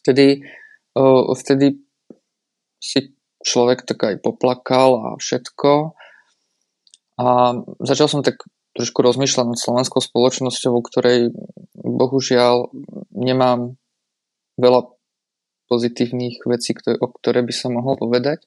Vtedy, 0.00 0.46
vtedy 1.34 1.82
si 2.78 3.16
človek 3.42 3.86
tak 3.86 3.98
aj 4.02 4.14
poplakal 4.22 4.90
a 4.96 5.08
všetko. 5.18 5.96
A 7.16 7.26
začal 7.80 8.06
som 8.12 8.20
tak 8.20 8.44
trošku 8.76 9.00
rozmýšľať 9.00 9.46
nad 9.48 9.58
slovenskou 9.58 10.04
spoločnosťou, 10.04 10.72
o 10.76 10.84
ktorej 10.84 11.32
bohužiaľ 11.80 12.68
nemám 13.16 13.80
veľa 14.60 14.92
pozitívnych 15.66 16.44
vecí, 16.44 16.76
ktoré, 16.76 17.00
o 17.00 17.08
ktoré 17.08 17.40
by 17.40 17.54
som 17.56 17.74
mohol 17.74 17.96
povedať. 17.96 18.44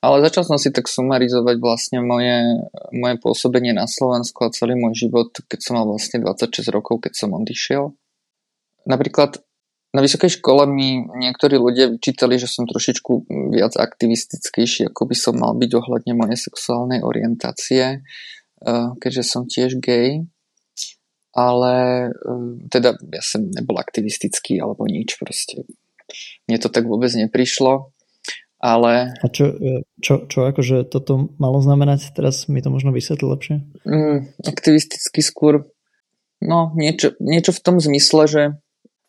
Ale 0.00 0.22
začal 0.22 0.46
som 0.46 0.58
si 0.60 0.70
tak 0.70 0.86
sumarizovať 0.86 1.56
vlastne 1.58 1.98
moje, 1.98 2.62
moje 2.94 3.16
pôsobenie 3.18 3.74
na 3.74 3.90
Slovensku 3.90 4.46
a 4.46 4.54
celý 4.54 4.78
môj 4.78 5.08
život, 5.08 5.34
keď 5.34 5.58
som 5.58 5.74
mal 5.80 5.86
vlastne 5.88 6.22
26 6.22 6.70
rokov, 6.70 7.02
keď 7.02 7.12
som 7.18 7.34
odišiel. 7.34 7.90
Napríklad 8.86 9.42
na 9.96 10.04
vysokej 10.04 10.38
škole 10.38 10.68
mi 10.68 11.00
niektorí 11.02 11.56
ľudia 11.56 11.88
vyčítali, 11.88 12.36
že 12.36 12.46
som 12.46 12.68
trošičku 12.68 13.32
viac 13.50 13.74
aktivistickejší, 13.80 14.92
ako 14.92 15.02
by 15.08 15.16
som 15.16 15.34
mal 15.40 15.56
byť 15.56 15.70
ohľadne 15.72 16.12
mojej 16.12 16.38
sexuálnej 16.38 17.00
orientácie, 17.00 18.04
eh, 18.04 18.88
keďže 19.00 19.22
som 19.24 19.48
tiež 19.48 19.80
gay. 19.82 20.22
ale 21.36 22.08
teda 22.72 22.96
ja 23.12 23.20
som 23.20 23.44
nebol 23.52 23.76
aktivistický 23.76 24.56
alebo 24.56 24.88
nič 24.88 25.20
proste. 25.20 25.68
Mne 26.48 26.56
to 26.56 26.72
tak 26.72 26.88
vôbec 26.88 27.12
neprišlo 27.12 27.92
ale... 28.56 29.12
A 29.20 29.26
čo, 29.28 29.52
čo, 30.00 30.24
čo 30.26 30.38
akože 30.48 30.88
toto 30.88 31.32
malo 31.36 31.60
znamenať? 31.60 32.16
Teraz 32.16 32.48
mi 32.48 32.64
to 32.64 32.72
možno 32.72 32.90
vysvetli 32.90 33.26
lepšie. 33.28 33.56
Mm, 33.84 34.32
aktivisticky 34.42 35.20
skôr 35.20 35.68
no 36.40 36.72
niečo, 36.76 37.16
niečo 37.20 37.52
v 37.52 37.62
tom 37.64 37.76
zmysle, 37.80 38.22
že 38.28 38.42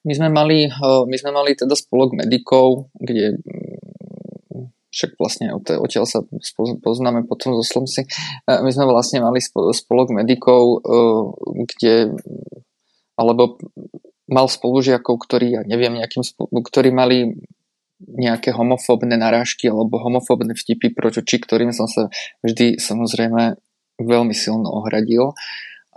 my 0.07 0.13
sme 0.15 0.29
mali, 0.31 0.71
my 0.83 1.15
sme 1.19 1.31
mali 1.35 1.55
teda 1.55 1.75
spolok 1.75 2.15
medikov, 2.15 2.91
kde 2.95 3.39
mm, 3.39 3.87
však 4.91 5.19
vlastne 5.19 5.51
odtiaľ 5.53 6.05
sa 6.07 6.23
poznáme 6.81 7.27
potom 7.27 7.53
zo 7.59 7.63
Slomsy. 7.63 8.07
My 8.47 8.71
sme 8.71 8.89
vlastne 8.89 9.21
mali 9.21 9.43
spolok 9.43 10.09
medikov, 10.09 10.81
kde 11.45 12.17
alebo 13.17 13.61
mal 14.27 14.49
spolužiakov, 14.49 15.21
ktorí, 15.21 15.47
ja 15.53 15.61
neviem, 15.63 15.97
nejakým, 15.97 16.21
ktorí 16.49 16.89
mali 16.89 17.37
nejaké 18.01 18.53
homofóbne 18.53 19.17
narážky 19.17 19.69
alebo 19.69 19.97
homofóbne 19.97 20.53
vtipy 20.53 20.93
proti 20.93 21.21
ktorým 21.23 21.73
som 21.73 21.89
sa 21.89 22.13
vždy 22.45 22.77
samozrejme 22.77 23.57
veľmi 23.97 24.33
silno 24.37 24.69
ohradil 24.69 25.33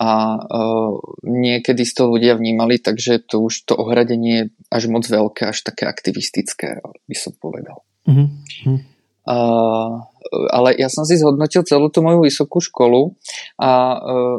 a 0.00 0.40
uh, 0.40 0.96
niekedy 1.28 1.84
to 1.84 2.08
ľudia 2.08 2.40
vnímali, 2.40 2.80
takže 2.80 3.20
to 3.20 3.44
už 3.44 3.68
to 3.68 3.76
ohradenie 3.76 4.32
je 4.32 4.44
až 4.72 4.88
moc 4.88 5.04
veľké, 5.04 5.52
až 5.52 5.60
také 5.60 5.84
aktivistické, 5.84 6.80
by 6.80 7.16
som 7.20 7.36
povedal. 7.36 7.84
Mm-hmm. 8.08 8.80
Uh, 9.28 10.00
ale 10.48 10.72
ja 10.80 10.88
som 10.88 11.04
si 11.04 11.20
zhodnotil 11.20 11.68
celú 11.68 11.92
tú 11.92 12.00
moju 12.00 12.24
vysokú 12.24 12.64
školu 12.64 13.12
a 13.60 14.00
uh, 14.00 14.36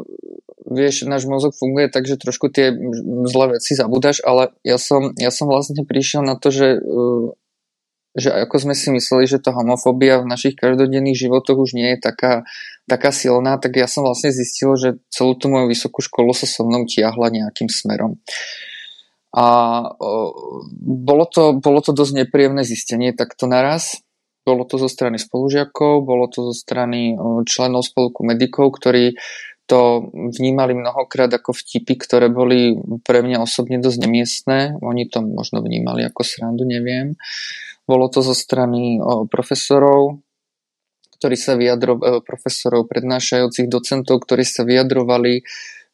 vieš, 0.66 1.06
náš 1.06 1.30
mozog 1.30 1.54
funguje 1.54 1.86
tak, 1.94 2.10
že 2.10 2.18
trošku 2.18 2.50
tie 2.50 2.74
zlé 3.30 3.54
veci 3.54 3.78
zabudáš, 3.78 4.18
ale 4.26 4.50
ja 4.66 4.82
som, 4.82 5.14
ja 5.14 5.30
som 5.30 5.46
vlastne 5.46 5.86
prišiel 5.86 6.26
na 6.26 6.34
to, 6.34 6.50
že 6.50 6.82
uh, 6.82 7.38
že 8.12 8.28
ako 8.28 8.68
sme 8.68 8.74
si 8.76 8.92
mysleli, 8.92 9.24
že 9.24 9.40
tá 9.40 9.56
homofóbia 9.56 10.20
v 10.20 10.28
našich 10.28 10.54
každodenných 10.56 11.16
životoch 11.16 11.56
už 11.56 11.72
nie 11.72 11.96
je 11.96 11.98
taká, 12.04 12.44
taká 12.84 13.08
silná, 13.08 13.56
tak 13.56 13.80
ja 13.80 13.88
som 13.88 14.04
vlastne 14.04 14.28
zistil, 14.28 14.76
že 14.76 15.00
celú 15.08 15.32
tú 15.32 15.48
moju 15.48 15.72
vysokú 15.72 16.04
školu 16.04 16.36
sa 16.36 16.44
so 16.44 16.68
mnou 16.68 16.84
tiahla 16.84 17.32
nejakým 17.32 17.72
smerom. 17.72 18.20
A 19.32 19.46
bolo, 20.84 21.24
to, 21.24 21.56
bolo 21.56 21.80
to 21.80 21.96
dosť 21.96 22.28
nepríjemné 22.28 22.68
zistenie 22.68 23.16
takto 23.16 23.48
naraz. 23.48 24.04
Bolo 24.44 24.68
to 24.68 24.76
zo 24.76 24.92
strany 24.92 25.16
spolužiakov, 25.16 26.04
bolo 26.04 26.28
to 26.28 26.52
zo 26.52 26.54
strany 26.54 27.16
členov 27.48 27.88
spolku 27.88 28.28
medikov, 28.28 28.76
ktorí 28.76 29.16
to 29.64 30.12
vnímali 30.12 30.76
mnohokrát 30.76 31.32
ako 31.32 31.56
vtipy, 31.56 31.96
ktoré 31.96 32.28
boli 32.28 32.76
pre 33.06 33.24
mňa 33.24 33.40
osobne 33.40 33.80
dosť 33.80 33.98
nemiestné. 34.04 34.58
Oni 34.84 35.08
to 35.08 35.24
možno 35.24 35.64
vnímali 35.64 36.04
ako 36.04 36.26
srandu, 36.26 36.68
neviem. 36.68 37.16
Bolo 37.82 38.06
to 38.12 38.22
zo 38.22 38.34
strany 38.36 39.02
profesorov, 39.26 40.22
ktorí 41.18 41.38
sa 41.38 41.54
vyjadrovali, 41.54 42.22
profesorov, 42.22 42.90
prednášajúcich 42.90 43.70
docentov, 43.70 44.22
ktorí 44.26 44.42
sa 44.42 44.66
vyjadrovali, 44.66 45.42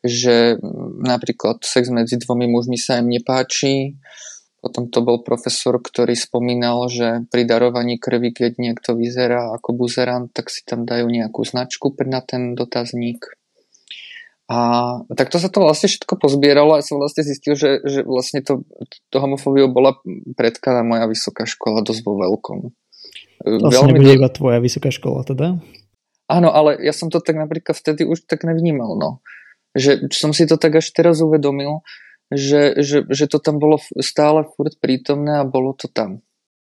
že 0.04 0.57
napríklad 1.04 1.64
sex 1.64 1.92
medzi 1.92 2.16
dvomi 2.23 2.49
mužmi 2.49 2.78
sa 2.80 3.00
im 3.00 3.12
nepáči. 3.12 3.99
Potom 4.59 4.90
to 4.90 5.07
bol 5.07 5.23
profesor, 5.23 5.78
ktorý 5.78 6.18
spomínal, 6.18 6.90
že 6.90 7.23
pri 7.30 7.47
darovaní 7.47 7.95
krvi, 7.95 8.35
keď 8.35 8.59
niekto 8.59 8.99
vyzerá 8.99 9.54
ako 9.54 9.87
buzerant, 9.87 10.35
tak 10.35 10.50
si 10.50 10.66
tam 10.66 10.83
dajú 10.83 11.07
nejakú 11.07 11.47
značku 11.47 11.95
na 12.11 12.18
ten 12.26 12.59
dotazník. 12.59 13.38
A 14.49 14.59
takto 15.12 15.37
sa 15.37 15.52
to 15.52 15.61
vlastne 15.61 15.93
všetko 15.93 16.17
pozbieralo 16.17 16.81
a 16.81 16.85
som 16.85 16.97
vlastne 16.97 17.21
zistil, 17.21 17.52
že, 17.52 17.85
že 17.85 18.00
vlastne 18.00 18.40
to, 18.40 18.64
to 19.12 19.21
homofóbiu 19.21 19.69
bola 19.69 20.00
predkaná 20.40 20.81
moja 20.81 21.05
vysoká 21.05 21.45
škola 21.45 21.85
dosť 21.85 22.00
vo 22.00 22.17
veľkom. 22.17 22.58
To 23.45 23.69
Veľmi 23.69 23.93
nebude 23.93 24.17
iba 24.17 24.32
tvoja 24.32 24.58
vysoká 24.58 24.89
škola 24.89 25.28
teda? 25.28 25.61
Áno, 26.32 26.49
ale 26.49 26.80
ja 26.80 26.97
som 26.97 27.13
to 27.13 27.21
tak 27.21 27.37
napríklad 27.37 27.76
vtedy 27.76 28.08
už 28.08 28.25
tak 28.25 28.49
nevnímal, 28.49 28.97
no. 28.97 29.21
Že 29.76 30.08
som 30.17 30.32
si 30.32 30.49
to 30.49 30.56
tak 30.56 30.80
až 30.80 30.97
teraz 30.97 31.21
uvedomil, 31.21 31.84
že, 32.32 32.76
že, 32.80 33.04
že 33.08 33.25
to 33.28 33.41
tam 33.41 33.61
bolo 33.61 33.80
stále 34.00 34.49
furt 34.56 34.76
prítomné 34.80 35.41
a 35.41 35.49
bolo 35.49 35.76
to 35.76 35.93
tam. 35.93 36.25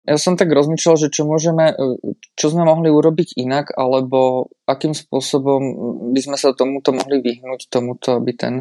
Ja 0.02 0.18
som 0.18 0.34
tak 0.34 0.50
rozmýšľal, 0.50 0.96
že 0.98 1.14
čo 1.14 1.22
môžeme, 1.22 1.70
e, 1.70 1.94
čo 2.34 2.50
sme 2.50 2.66
mohli 2.66 2.90
urobiť 2.90 3.38
inak, 3.38 3.70
alebo 3.78 4.50
akým 4.66 4.98
spôsobom 4.98 5.62
by 6.10 6.20
sme 6.22 6.34
sa 6.34 6.50
tomuto 6.58 6.90
mohli 6.90 7.22
vyhnúť, 7.22 7.70
tomuto, 7.70 8.18
aby 8.18 8.34
ten 8.34 8.54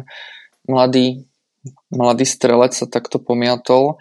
mladý, 0.70 1.26
mladý 1.90 2.22
strelec 2.22 2.78
sa 2.78 2.86
takto 2.86 3.18
pomiatol. 3.18 3.98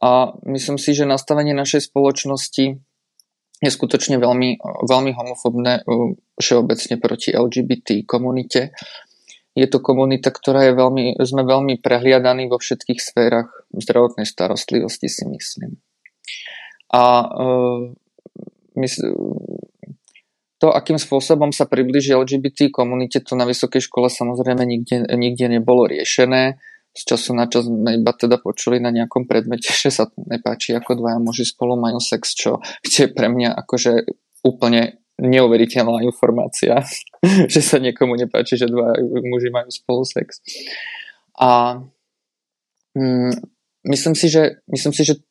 A 0.00 0.32
myslím 0.48 0.80
si, 0.80 0.96
že 0.96 1.04
nastavenie 1.04 1.52
našej 1.52 1.92
spoločnosti 1.92 2.80
je 3.58 3.70
skutočne 3.74 4.16
veľmi, 4.16 4.56
veľmi 4.88 5.12
homofobné 5.12 5.84
e, 5.84 6.16
všeobecne 6.40 6.96
proti 6.96 7.36
LGBT 7.36 8.08
komunite. 8.08 8.72
Je 9.52 9.66
to 9.68 9.84
komunita, 9.84 10.32
ktorá 10.32 10.70
je 10.70 10.72
veľmi, 10.72 11.20
sme 11.20 11.44
veľmi 11.44 11.84
prehliadaní 11.84 12.48
vo 12.48 12.56
všetkých 12.56 13.00
sférach 13.02 13.50
zdravotnej 13.76 14.24
starostlivosti, 14.24 15.10
si 15.10 15.28
myslím. 15.28 15.76
A 16.88 17.02
uh, 17.28 17.92
to, 20.58 20.74
akým 20.74 20.98
spôsobom 20.98 21.54
sa 21.54 21.70
približí 21.70 22.10
LGBT 22.10 22.74
komunite, 22.74 23.22
to 23.22 23.38
na 23.38 23.46
vysokej 23.46 23.86
škole 23.86 24.10
samozrejme 24.10 24.66
nikde, 24.66 25.06
nikde 25.14 25.46
nebolo 25.46 25.86
riešené. 25.86 26.58
Z 26.98 27.14
času 27.14 27.30
na 27.30 27.46
čas 27.46 27.70
iba 27.70 28.10
teda 28.10 28.42
počuli 28.42 28.82
na 28.82 28.90
nejakom 28.90 29.30
predmete, 29.30 29.70
že 29.82 29.94
sa 29.94 30.10
nepáči, 30.18 30.74
ako 30.74 30.98
dvaja 30.98 31.18
muži 31.22 31.46
spolu 31.46 31.78
majú 31.78 32.02
sex, 32.02 32.34
čo 32.34 32.58
je 32.82 33.06
pre 33.06 33.30
mňa 33.30 33.54
akože 33.54 34.10
úplne 34.42 34.98
neuveriteľná 35.18 36.02
informácia, 36.06 36.82
že 37.52 37.60
sa 37.62 37.78
niekomu 37.78 38.18
nepáči, 38.18 38.58
že 38.58 38.70
dva 38.70 38.98
muži 39.02 39.50
majú 39.54 39.70
spolu 39.70 40.02
sex. 40.02 40.42
A 41.38 41.82
mm, 42.98 43.30
myslím 43.94 44.14
si, 44.18 44.26
že, 44.26 44.62
myslím 44.66 44.90
si, 44.90 45.02
že 45.06 45.22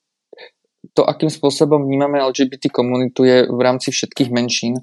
to, 0.98 1.06
akým 1.06 1.30
spôsobom 1.30 1.86
vnímame 1.86 2.18
LGBT 2.18 2.74
komunitu 2.74 3.22
je 3.22 3.46
v 3.46 3.60
rámci 3.62 3.94
všetkých 3.94 4.34
menšín. 4.34 4.82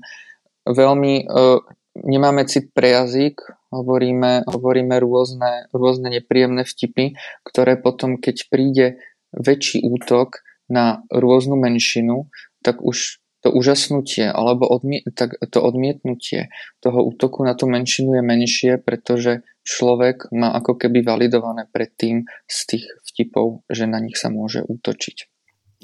Veľmi 0.62 1.26
uh, 1.26 1.58
nemáme 1.98 2.46
cit 2.46 2.70
pre 2.70 2.94
jazyk, 2.94 3.42
hovoríme, 3.74 4.46
hovoríme 4.46 4.94
rôzne, 5.02 5.66
rôzne 5.74 6.14
nepríjemné 6.14 6.62
vtipy, 6.62 7.18
ktoré 7.42 7.74
potom, 7.74 8.22
keď 8.22 8.46
príde 8.46 8.86
väčší 9.34 9.82
útok 9.82 10.46
na 10.70 11.02
rôznu 11.10 11.58
menšinu, 11.58 12.30
tak 12.62 12.78
už 12.78 13.18
to 13.42 13.52
úžasnutie 13.52 14.30
alebo 14.30 14.64
odmie- 14.64 15.04
tak 15.12 15.36
to 15.36 15.60
odmietnutie 15.60 16.48
toho 16.80 17.04
útoku 17.04 17.44
na 17.44 17.52
tú 17.52 17.68
menšinu 17.68 18.16
je 18.16 18.22
menšie, 18.24 18.72
pretože 18.80 19.44
človek 19.66 20.32
má 20.32 20.54
ako 20.56 20.80
keby 20.80 21.04
validované 21.04 21.68
predtým 21.68 22.24
z 22.48 22.58
tých 22.64 22.84
vtipov, 23.04 23.66
že 23.68 23.84
na 23.84 24.00
nich 24.00 24.16
sa 24.16 24.32
môže 24.32 24.64
útočiť. 24.64 25.33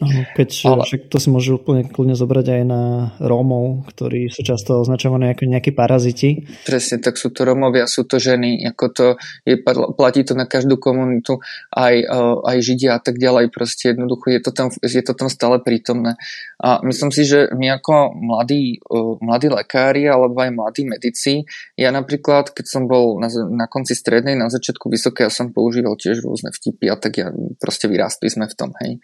Keď 0.01 0.49
ale... 0.65 0.83
však 0.89 1.13
to 1.13 1.21
si 1.21 1.29
môžu 1.29 1.61
úplne 1.61 1.85
kľudne 1.85 2.17
zobrať 2.17 2.47
aj 2.49 2.63
na 2.65 2.83
Rómov, 3.21 3.85
ktorí 3.93 4.33
sú 4.33 4.41
často 4.41 4.81
označovaní 4.81 5.29
ako 5.29 5.45
nejakí 5.45 5.77
paraziti. 5.77 6.49
Presne, 6.65 7.05
tak 7.05 7.21
sú 7.21 7.29
to 7.29 7.45
Rómovia, 7.45 7.85
sú 7.85 8.09
to 8.09 8.17
ženy, 8.17 8.65
ako 8.65 8.85
to 8.97 9.07
je, 9.45 9.61
platí 9.95 10.25
to 10.25 10.33
na 10.33 10.49
každú 10.49 10.81
komunitu, 10.81 11.45
aj, 11.77 11.95
eh, 12.01 12.37
aj 12.49 12.57
Židia 12.65 12.97
a 12.97 13.01
tak 13.01 13.21
ďalej, 13.21 13.53
proste 13.53 13.93
jednoducho 13.93 14.33
je 14.33 14.41
to 14.41 14.51
tam, 14.57 14.73
je 14.81 15.03
to 15.05 15.13
tam 15.13 15.29
stále 15.29 15.61
prítomné. 15.61 16.17
A 16.61 16.81
myslím 16.85 17.13
si, 17.13 17.29
že 17.29 17.53
my 17.53 17.77
ako 17.77 18.17
mladí, 18.17 18.81
eh, 18.81 19.13
mladí 19.21 19.53
lekári 19.53 20.09
alebo 20.09 20.41
aj 20.41 20.51
mladí 20.57 20.83
medici, 20.89 21.45
ja 21.77 21.93
napríklad, 21.93 22.57
keď 22.57 22.65
som 22.65 22.89
bol 22.89 23.21
na, 23.21 23.29
na 23.53 23.69
konci 23.69 23.93
strednej, 23.93 24.33
na 24.33 24.49
začiatku 24.49 24.89
vysoké, 24.89 25.29
ja 25.29 25.33
som 25.33 25.53
používal 25.53 26.01
tiež 26.01 26.25
rôzne 26.25 26.49
vtipy 26.57 26.89
a 26.89 26.97
tak 26.97 27.13
ja 27.21 27.29
proste 27.61 27.85
vyrástli 27.85 28.33
sme 28.33 28.49
v 28.49 28.57
tom, 28.57 28.73
hej. 28.81 28.97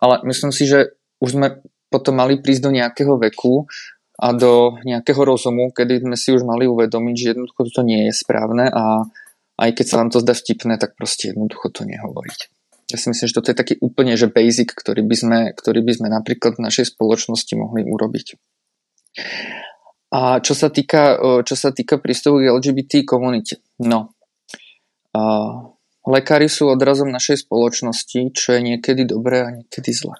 Ale 0.00 0.20
myslím 0.28 0.52
si, 0.52 0.68
že 0.68 0.96
už 1.20 1.36
sme 1.36 1.64
potom 1.88 2.18
mali 2.18 2.36
prísť 2.42 2.62
do 2.68 2.74
nejakého 2.74 3.16
veku 3.16 3.64
a 4.16 4.32
do 4.32 4.76
nejakého 4.84 5.22
rozumu, 5.24 5.72
kedy 5.72 6.04
sme 6.04 6.16
si 6.16 6.32
už 6.32 6.44
mali 6.44 6.64
uvedomiť, 6.68 7.14
že 7.16 7.26
jednoducho 7.32 7.68
to 7.72 7.82
nie 7.84 8.08
je 8.08 8.12
správne 8.12 8.68
a 8.68 9.04
aj 9.56 9.70
keď 9.72 9.86
sa 9.88 9.96
vám 10.00 10.10
to 10.12 10.20
zdá 10.20 10.36
vtipné, 10.36 10.76
tak 10.76 10.96
proste 10.96 11.32
jednoducho 11.32 11.72
to 11.72 11.88
nehovoriť. 11.88 12.40
Ja 12.92 12.96
si 13.00 13.10
myslím, 13.10 13.26
že 13.26 13.36
toto 13.36 13.50
je 13.50 13.56
taký 13.58 13.74
úplne 13.82 14.14
že 14.14 14.30
basic, 14.30 14.70
ktorý 14.70 15.02
by 15.02 15.16
sme, 15.16 15.38
ktorý 15.56 15.80
by 15.82 15.92
sme 15.96 16.08
napríklad 16.12 16.60
v 16.60 16.64
našej 16.68 16.94
spoločnosti 16.94 17.52
mohli 17.58 17.82
urobiť. 17.82 18.26
A 20.12 20.38
čo 20.38 20.54
sa 20.54 20.70
týka, 20.70 21.18
čo 21.42 21.54
sa 21.58 21.74
týka 21.74 21.98
prístupu 21.98 22.44
k 22.44 22.52
LGBT 22.52 23.02
komunite, 23.02 23.58
no, 23.82 24.14
Lekári 26.06 26.46
sú 26.46 26.70
odrazom 26.70 27.10
našej 27.10 27.50
spoločnosti, 27.50 28.30
čo 28.30 28.48
je 28.54 28.60
niekedy 28.62 29.02
dobré 29.02 29.42
a 29.42 29.50
niekedy 29.50 29.90
zle. 29.90 30.14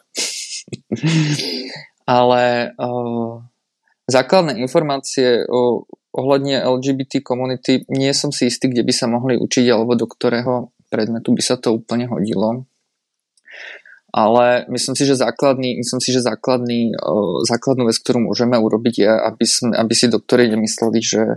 Ale 2.07 2.75
uh, 2.75 3.43
základné 4.11 4.59
informácie 4.63 5.47
o, 5.47 5.87
ohľadne 6.15 6.63
LGBT 6.63 7.23
komunity 7.23 7.87
nie 7.91 8.11
som 8.15 8.31
si 8.31 8.51
istý, 8.51 8.71
kde 8.71 8.83
by 8.83 8.93
sa 8.95 9.07
mohli 9.07 9.39
učiť 9.39 9.67
alebo 9.71 9.99
do 9.99 10.07
ktorého 10.11 10.75
predmetu 10.91 11.35
by 11.35 11.43
sa 11.43 11.59
to 11.59 11.75
úplne 11.75 12.07
hodilo. 12.11 12.67
Ale 14.17 14.65
myslím 14.73 14.97
si, 14.97 15.05
že 15.05 15.19
základný, 15.19 15.77
myslím 15.77 16.01
si, 16.01 16.09
že 16.09 16.25
základný, 16.25 16.97
základnú 17.45 17.85
vec, 17.85 18.01
ktorú 18.01 18.33
môžeme 18.33 18.57
urobiť 18.57 18.95
je, 18.97 19.13
aby, 19.13 19.45
sme, 19.45 19.77
aby 19.77 19.93
si 19.93 20.09
doktori 20.09 20.49
nemysleli, 20.49 21.01
že 21.05 21.37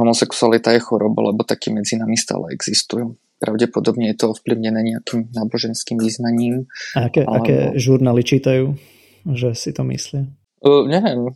homosexualita 0.00 0.72
je 0.72 0.80
choroba, 0.80 1.28
lebo 1.28 1.44
taký 1.44 1.68
medzi 1.68 2.00
nami 2.00 2.16
stále 2.16 2.48
existujú. 2.56 3.12
Pravdepodobne 3.42 4.14
je 4.14 4.16
to 4.22 4.30
ovplyvnené 4.30 4.86
nejakým 4.86 5.34
náboženským 5.34 5.98
význaním. 5.98 6.70
A 6.94 7.10
aké, 7.10 7.26
alebo... 7.26 7.42
aké 7.42 7.56
žurnály 7.82 8.22
čítajú, 8.22 8.78
že 9.34 9.58
si 9.58 9.74
to 9.74 9.82
myslia? 9.90 10.30
Uh, 10.62 10.86
neviem, 10.86 11.34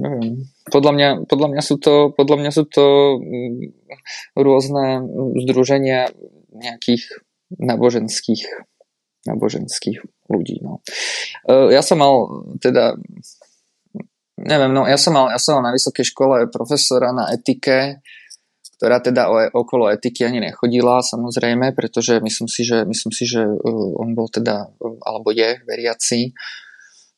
neviem. 0.00 0.48
Podľa 0.72 0.92
mňa, 0.96 1.08
podľa 1.28 1.48
mňa 1.52 1.62
sú 1.62 1.76
to, 1.76 2.16
podľa 2.16 2.36
mňa 2.40 2.50
sú 2.56 2.64
to 2.64 2.84
mm, 3.20 3.58
rôzne 4.40 5.04
združenia 5.44 6.08
nejakých 6.56 7.04
náboženských 7.60 8.48
náboženských 9.28 10.00
ľudí. 10.32 10.64
No. 10.64 10.80
Ja 11.44 11.84
som 11.84 12.00
mal 12.00 12.48
teda 12.56 12.96
neviem, 14.40 14.72
no 14.72 14.88
ja 14.88 14.96
som 14.96 15.12
mal, 15.12 15.28
ja 15.28 15.36
som 15.36 15.60
mal 15.60 15.68
na 15.68 15.76
vysokej 15.76 16.16
škole 16.16 16.48
profesora 16.48 17.12
na 17.12 17.28
etike, 17.28 18.00
ktorá 18.80 19.04
teda 19.04 19.28
okolo 19.52 19.92
etiky 19.92 20.24
ani 20.24 20.40
nechodila, 20.40 21.04
samozrejme, 21.04 21.76
pretože 21.76 22.16
myslím 22.16 22.48
si, 22.48 22.64
že, 22.64 22.88
myslím 22.88 23.12
si, 23.12 23.28
že 23.28 23.44
e, 23.44 23.52
on 24.00 24.16
bol 24.16 24.32
teda, 24.32 24.72
alebo 25.04 25.28
je 25.36 25.60
veriaci, 25.68 26.32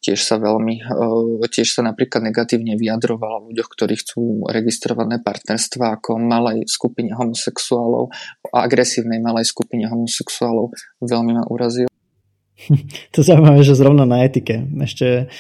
tiež 0.02 0.18
sa 0.18 0.42
veľmi, 0.42 0.82
e, 0.82 1.46
tiež 1.46 1.78
sa 1.78 1.86
napríklad 1.86 2.26
negatívne 2.26 2.74
vyjadroval 2.74 3.38
o 3.38 3.44
ľuďoch, 3.54 3.70
ktorí 3.78 3.94
chcú 3.94 4.42
registrované 4.50 5.22
partnerstva 5.22 6.02
ako 6.02 6.18
malej 6.18 6.66
skupine 6.66 7.14
homosexuálov, 7.14 8.10
agresívnej 8.50 9.22
malej 9.22 9.46
skupine 9.46 9.86
homosexuálov 9.86 10.74
veľmi 10.98 11.32
ma 11.38 11.46
urazil. 11.46 11.86
To 13.14 13.22
zaujímavé, 13.22 13.62
že 13.62 13.78
zrovna 13.78 14.02
na 14.02 14.26
etike. 14.26 14.66
Ešte 14.82 15.30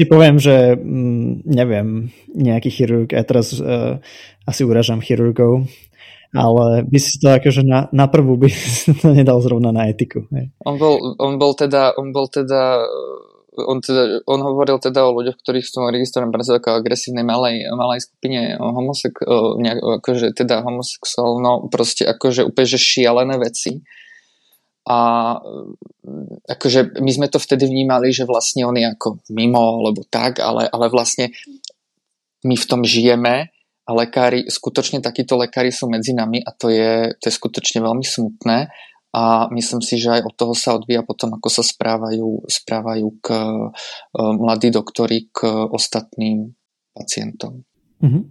si 0.00 0.08
poviem, 0.08 0.40
že 0.40 0.80
mm, 0.80 1.44
neviem, 1.44 2.08
nejaký 2.32 2.72
chirurg, 2.72 3.12
ja 3.12 3.20
teraz 3.20 3.52
uh, 3.60 4.00
asi 4.48 4.64
uražam 4.64 5.04
chirurgov, 5.04 5.68
ale 6.32 6.88
by 6.88 6.96
si 6.96 7.20
to 7.20 7.28
akože 7.36 7.60
na, 7.68 7.92
na 7.92 8.08
prvú 8.08 8.40
by 8.40 8.48
to 9.04 9.12
nedal 9.12 9.44
zrovna 9.44 9.76
na 9.76 9.92
etiku. 9.92 10.24
Hej. 10.32 10.56
On 10.64 10.80
bol, 10.80 10.96
on 11.20 11.36
bol 11.36 11.52
teda, 11.52 11.92
on 12.00 12.16
bol 12.16 12.32
teda 12.32 12.80
on, 13.60 13.84
teda, 13.84 14.24
on 14.24 14.40
hovoril 14.40 14.80
teda 14.80 15.04
o 15.04 15.12
ľuďoch, 15.20 15.36
ktorí 15.36 15.60
sú 15.60 15.84
registrovaní 15.84 16.32
pre 16.32 16.48
ako 16.48 16.80
agresívnej 16.80 17.26
malej, 17.26 17.68
malej 17.76 18.08
skupine 18.08 18.56
homosek, 18.56 19.20
nejak, 19.60 20.00
akože 20.00 20.32
teda 20.32 20.64
homosexuálno, 20.64 21.68
proste 21.68 22.08
akože 22.08 22.48
úplne 22.48 22.68
že 22.72 22.80
šialené 22.80 23.36
veci. 23.36 23.84
A 24.90 24.96
akože 26.50 26.98
my 26.98 27.10
sme 27.14 27.30
to 27.30 27.38
vtedy 27.38 27.70
vnímali, 27.70 28.10
že 28.10 28.26
vlastne 28.26 28.66
on 28.66 28.74
je 28.74 28.90
ako 28.90 29.22
mimo, 29.30 29.86
alebo 29.86 30.02
tak, 30.02 30.42
ale, 30.42 30.66
ale 30.66 30.90
vlastne 30.90 31.30
my 32.42 32.58
v 32.58 32.68
tom 32.68 32.82
žijeme 32.82 33.54
a 33.86 33.90
lekári, 33.94 34.50
skutočne 34.50 34.98
takíto 34.98 35.38
lekári 35.38 35.70
sú 35.70 35.86
medzi 35.86 36.10
nami 36.10 36.42
a 36.42 36.50
to 36.50 36.74
je, 36.74 37.14
to 37.22 37.30
je 37.30 37.34
skutočne 37.34 37.78
veľmi 37.86 38.02
smutné 38.02 38.66
a 39.10 39.50
myslím 39.50 39.82
si, 39.82 39.98
že 39.98 40.22
aj 40.22 40.22
od 40.22 40.34
toho 40.38 40.54
sa 40.54 40.78
odvíja 40.78 41.02
potom, 41.02 41.34
ako 41.34 41.50
sa 41.50 41.66
správajú, 41.66 42.46
správajú 42.46 43.08
k 43.18 43.28
uh, 43.34 43.70
mladí 44.14 44.70
doktori 44.70 45.26
k 45.34 45.66
ostatným 45.66 46.54
pacientom. 46.94 47.66
Uh-huh. 47.98 48.22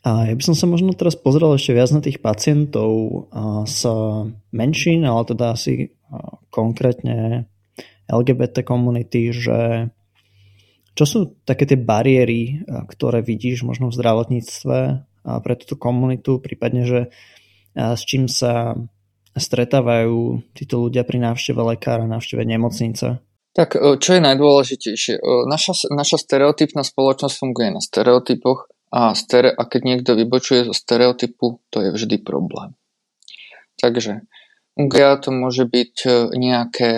A 0.00 0.32
ja 0.32 0.34
by 0.34 0.42
som 0.42 0.56
sa 0.56 0.64
možno 0.64 0.96
teraz 0.96 1.12
pozrel 1.12 1.52
ešte 1.52 1.76
viac 1.76 1.92
na 1.92 2.00
tých 2.00 2.24
pacientov 2.24 3.28
z 3.68 3.80
menšín, 4.48 5.04
ale 5.04 5.28
teda 5.28 5.52
asi 5.52 5.92
konkrétne 6.48 7.44
LGBT 8.08 8.64
komunity, 8.64 9.28
že 9.28 9.92
čo 10.96 11.04
sú 11.04 11.18
také 11.44 11.68
tie 11.68 11.76
bariéry, 11.76 12.64
ktoré 12.66 13.20
vidíš 13.20 13.62
možno 13.68 13.92
v 13.92 13.96
zdravotníctve 14.00 14.78
pre 15.20 15.54
túto 15.60 15.76
komunitu, 15.76 16.40
prípadne, 16.40 16.88
že 16.88 17.00
s 17.76 18.02
čím 18.08 18.26
sa 18.26 18.72
stretávajú 19.36 20.42
títo 20.56 20.88
ľudia 20.88 21.06
pri 21.06 21.22
návšteve 21.22 21.60
lekára, 21.76 22.08
návšteve 22.08 22.42
nemocnice? 22.42 23.22
Tak 23.54 23.78
e, 23.78 23.98
čo 23.98 24.18
je 24.18 24.20
najdôležitejšie? 24.22 25.14
E, 25.18 25.22
naša, 25.46 25.90
naša 25.90 26.18
stereotypná 26.18 26.82
spoločnosť 26.82 27.34
funguje 27.38 27.68
na 27.70 27.82
stereotypoch 27.82 28.70
a, 28.90 29.14
stere, 29.14 29.54
a 29.54 29.62
keď 29.66 29.80
niekto 29.86 30.10
vybočuje 30.18 30.66
zo 30.66 30.74
stereotypu, 30.74 31.62
to 31.70 31.78
je 31.82 31.90
vždy 31.94 32.22
problém. 32.22 32.74
Takže 33.78 34.26
UGA 34.76 35.16
to 35.22 35.30
môže 35.30 35.64
byť 35.64 35.94
e, 36.04 36.10
nejaké, 36.34 36.90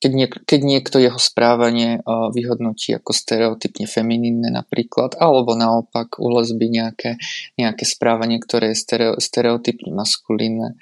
keď, 0.00 0.12
niek, 0.16 0.32
keď 0.48 0.60
niekto 0.64 0.96
jeho 0.96 1.20
správanie 1.20 2.00
vyhodnotí 2.08 2.96
ako 2.96 3.12
stereotypne 3.12 3.84
feminínne 3.84 4.48
napríklad, 4.48 5.20
alebo 5.20 5.52
naopak 5.52 6.16
u 6.16 6.32
lesby 6.32 6.72
nejaké, 6.72 7.20
nejaké 7.60 7.84
správanie, 7.84 8.40
ktoré 8.40 8.72
je 8.72 8.80
stereo, 8.80 9.12
stereotypne 9.20 9.92
maskulínne 9.92 10.80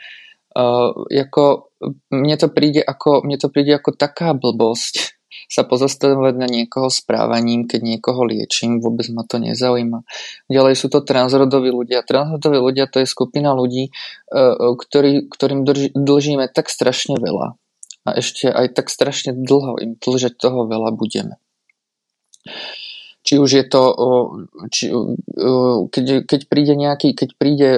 Uh, 0.58 1.06
ako, 1.12 1.70
mne, 2.10 2.34
to 2.34 2.48
príde 2.50 2.80
ako, 2.82 3.22
mne 3.22 3.38
to 3.38 3.46
príde 3.46 3.78
ako 3.78 3.94
taká 3.94 4.34
blbosť 4.34 5.17
sa 5.48 5.64
pozastavovať 5.64 6.34
na 6.36 6.48
niekoho 6.48 6.88
správaním, 6.88 7.68
keď 7.68 7.80
niekoho 7.84 8.24
liečím, 8.24 8.80
vôbec 8.80 9.08
ma 9.12 9.24
to 9.24 9.40
nezaujíma. 9.40 10.04
Ďalej 10.48 10.74
sú 10.76 10.86
to 10.88 11.04
transrodoví 11.04 11.72
ľudia. 11.72 12.04
Transrodoví 12.04 12.58
ľudia 12.58 12.88
to 12.88 13.00
je 13.00 13.06
skupina 13.08 13.52
ľudí, 13.52 13.92
uh, 14.32 14.74
ktorý, 14.76 15.28
ktorým 15.28 15.64
drž, 15.64 15.92
dlžíme 15.96 16.48
tak 16.52 16.72
strašne 16.72 17.16
veľa. 17.20 17.56
A 18.08 18.08
ešte 18.16 18.48
aj 18.48 18.72
tak 18.72 18.88
strašne 18.88 19.36
dlho 19.36 19.76
im 19.80 20.00
dlžať 20.00 20.40
toho 20.40 20.64
veľa 20.64 20.96
budeme 20.96 21.36
či 23.28 23.36
už 23.36 23.50
je 23.60 23.64
to, 23.68 23.82
či, 24.72 24.88
keď, 25.92 26.24
keď 26.24 26.40
príde 26.48 26.72
nejaký, 26.72 27.12
keď 27.12 27.30
príde 27.36 27.70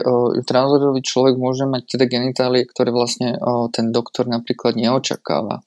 transrodový 0.47 1.03
človek, 1.03 1.35
môže 1.35 1.67
mať 1.67 1.99
teda 1.99 2.07
genitálie, 2.07 2.63
ktoré 2.71 2.95
vlastne 2.95 3.35
ten 3.75 3.91
doktor 3.91 4.31
napríklad 4.31 4.79
neočakáva. 4.79 5.67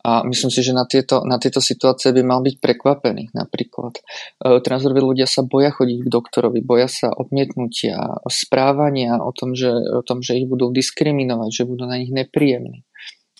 A 0.00 0.24
myslím 0.24 0.48
si, 0.48 0.64
že 0.64 0.72
na 0.72 0.88
tieto, 0.88 1.20
na 1.28 1.36
tieto 1.36 1.60
situácie 1.60 2.16
by 2.16 2.24
mal 2.24 2.40
byť 2.40 2.56
prekvapený 2.56 3.36
napríklad. 3.36 4.00
Transrodoví 4.40 5.04
ľudia 5.04 5.28
sa 5.28 5.44
boja 5.44 5.68
chodiť 5.68 5.98
k 6.04 6.08
doktorovi, 6.08 6.64
boja 6.64 6.88
sa 6.88 7.12
odmietnutia, 7.12 8.20
správania 8.32 9.20
o 9.20 9.28
tom, 9.36 9.52
že, 9.52 9.68
o 9.68 10.00
tom, 10.00 10.24
že 10.24 10.40
ich 10.40 10.48
budú 10.48 10.72
diskriminovať, 10.72 11.50
že 11.52 11.68
budú 11.68 11.84
na 11.84 12.00
nich 12.00 12.08
nepríjemní. 12.08 12.88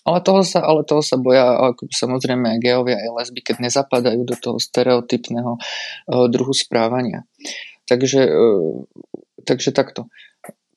Ale 0.01 0.17
toho 0.25 0.41
sa, 0.41 0.65
ale 0.65 0.81
toho 0.81 1.05
sa 1.05 1.21
boja 1.21 1.61
ako 1.61 1.85
samozrejme 1.93 2.57
aj 2.57 2.59
geovia 2.61 2.97
aj 2.97 3.09
lesby, 3.21 3.41
keď 3.45 3.69
nezapadajú 3.69 4.21
do 4.25 4.33
toho 4.33 4.57
stereotypného 4.57 5.61
uh, 5.61 6.25
druhu 6.25 6.57
správania. 6.57 7.29
Takže, 7.85 8.25
uh, 8.25 8.81
takže 9.45 9.69
takto. 9.69 10.09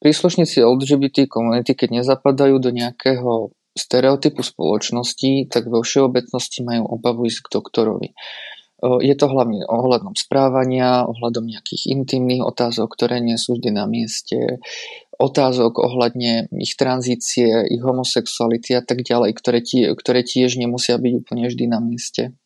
Príslušníci 0.04 0.60
LGBT 0.60 1.24
komunity, 1.24 1.72
keď 1.72 2.04
nezapadajú 2.04 2.60
do 2.60 2.68
nejakého 2.68 3.56
stereotypu 3.74 4.40
spoločnosti, 4.40 5.50
tak 5.50 5.66
vo 5.66 5.82
všeobecnosti 5.82 6.62
majú 6.62 6.86
obavu 6.94 7.26
ísť 7.26 7.46
k 7.46 7.52
doktorovi. 7.58 8.08
Je 8.84 9.14
to 9.16 9.26
hlavne 9.32 9.64
ohľadom 9.64 10.12
správania, 10.12 11.08
ohľadom 11.08 11.48
nejakých 11.48 11.88
intimných 11.88 12.44
otázok, 12.44 12.92
ktoré 12.92 13.22
nie 13.22 13.40
sú 13.40 13.56
vždy 13.56 13.70
na 13.72 13.88
mieste, 13.88 14.60
otázok 15.16 15.80
ohľadne 15.80 16.52
ich 16.60 16.76
tranzície, 16.76 17.64
ich 17.70 17.80
homosexuality 17.80 18.76
a 18.76 18.82
tak 18.84 19.00
ďalej, 19.00 19.30
ktoré, 19.40 19.58
tie, 19.64 19.88
ktoré 19.94 20.20
tiež 20.20 20.60
nemusia 20.60 21.00
byť 21.00 21.12
úplne 21.16 21.48
vždy 21.48 21.64
na 21.64 21.80
mieste. 21.80 22.36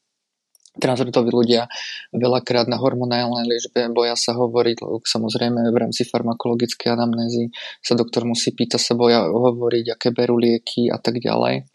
Transrodoví 0.79 1.31
ľudia 1.35 1.67
veľakrát 2.14 2.71
na 2.71 2.79
hormonálnej 2.79 3.51
liečbe 3.51 3.91
boja 3.91 4.14
sa 4.14 4.38
hovoriť, 4.38 4.79
samozrejme 5.03 5.67
v 5.75 5.79
rámci 5.79 6.07
farmakologickej 6.07 6.95
anamnézy 6.95 7.51
sa 7.83 7.99
doktor 7.99 8.23
musí 8.23 8.55
pýtať 8.55 8.81
sa 8.81 8.95
boja 8.95 9.27
hovoriť, 9.27 9.85
aké 9.99 10.09
berú 10.14 10.38
lieky 10.38 10.87
a 10.88 11.03
tak 11.03 11.19
ďalej. 11.19 11.67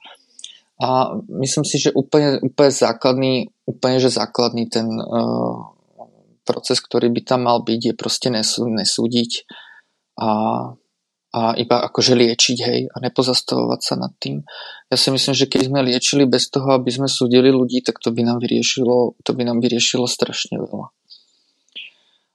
A 0.83 1.15
myslím 1.39 1.63
si, 1.63 1.77
že 1.79 1.93
úplne, 1.93 2.41
úplne 2.41 2.71
základný, 2.73 3.33
úplne, 3.63 3.97
že 4.01 4.09
základný 4.09 4.67
ten 4.67 4.89
uh, 4.89 5.71
proces, 6.43 6.83
ktorý 6.83 7.07
by 7.13 7.21
tam 7.23 7.47
mal 7.47 7.63
byť, 7.63 7.81
je 7.91 7.93
proste 7.95 8.27
nesú, 8.27 8.67
nesúdiť 8.67 9.47
a 10.19 10.29
a 11.33 11.57
iba 11.57 11.81
akože 11.81 12.13
liečiť, 12.13 12.57
hej, 12.61 12.79
a 12.93 12.95
nepozastavovať 13.01 13.79
sa 13.81 13.97
nad 13.97 14.13
tým. 14.21 14.45
Ja 14.93 14.97
si 15.01 15.09
myslím, 15.09 15.33
že 15.33 15.49
keď 15.49 15.61
sme 15.65 15.81
liečili 15.81 16.29
bez 16.29 16.53
toho, 16.53 16.77
aby 16.77 16.93
sme 16.93 17.09
súdili 17.09 17.49
ľudí, 17.49 17.81
tak 17.81 17.97
to 17.97 18.13
by 18.13 18.21
nám 18.21 18.37
vyriešilo, 18.37 19.17
to 19.25 19.31
by 19.33 19.41
nám 19.41 19.57
vyriešilo 19.57 20.05
strašne 20.05 20.61
veľa. 20.61 20.93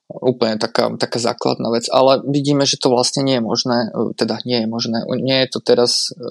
Úplne 0.09 0.57
taká, 0.57 0.89
taká 0.97 1.21
základná 1.21 1.69
vec, 1.69 1.85
ale 1.93 2.25
vidíme, 2.25 2.65
že 2.65 2.81
to 2.81 2.89
vlastne 2.89 3.29
nie 3.29 3.37
je 3.37 3.45
možné, 3.45 3.79
e, 3.93 4.17
teda 4.17 4.41
nie 4.49 4.65
je 4.65 4.69
možné, 4.69 5.05
nie 5.21 5.37
je 5.45 5.49
to 5.53 5.61
teraz, 5.61 6.17
e, 6.17 6.25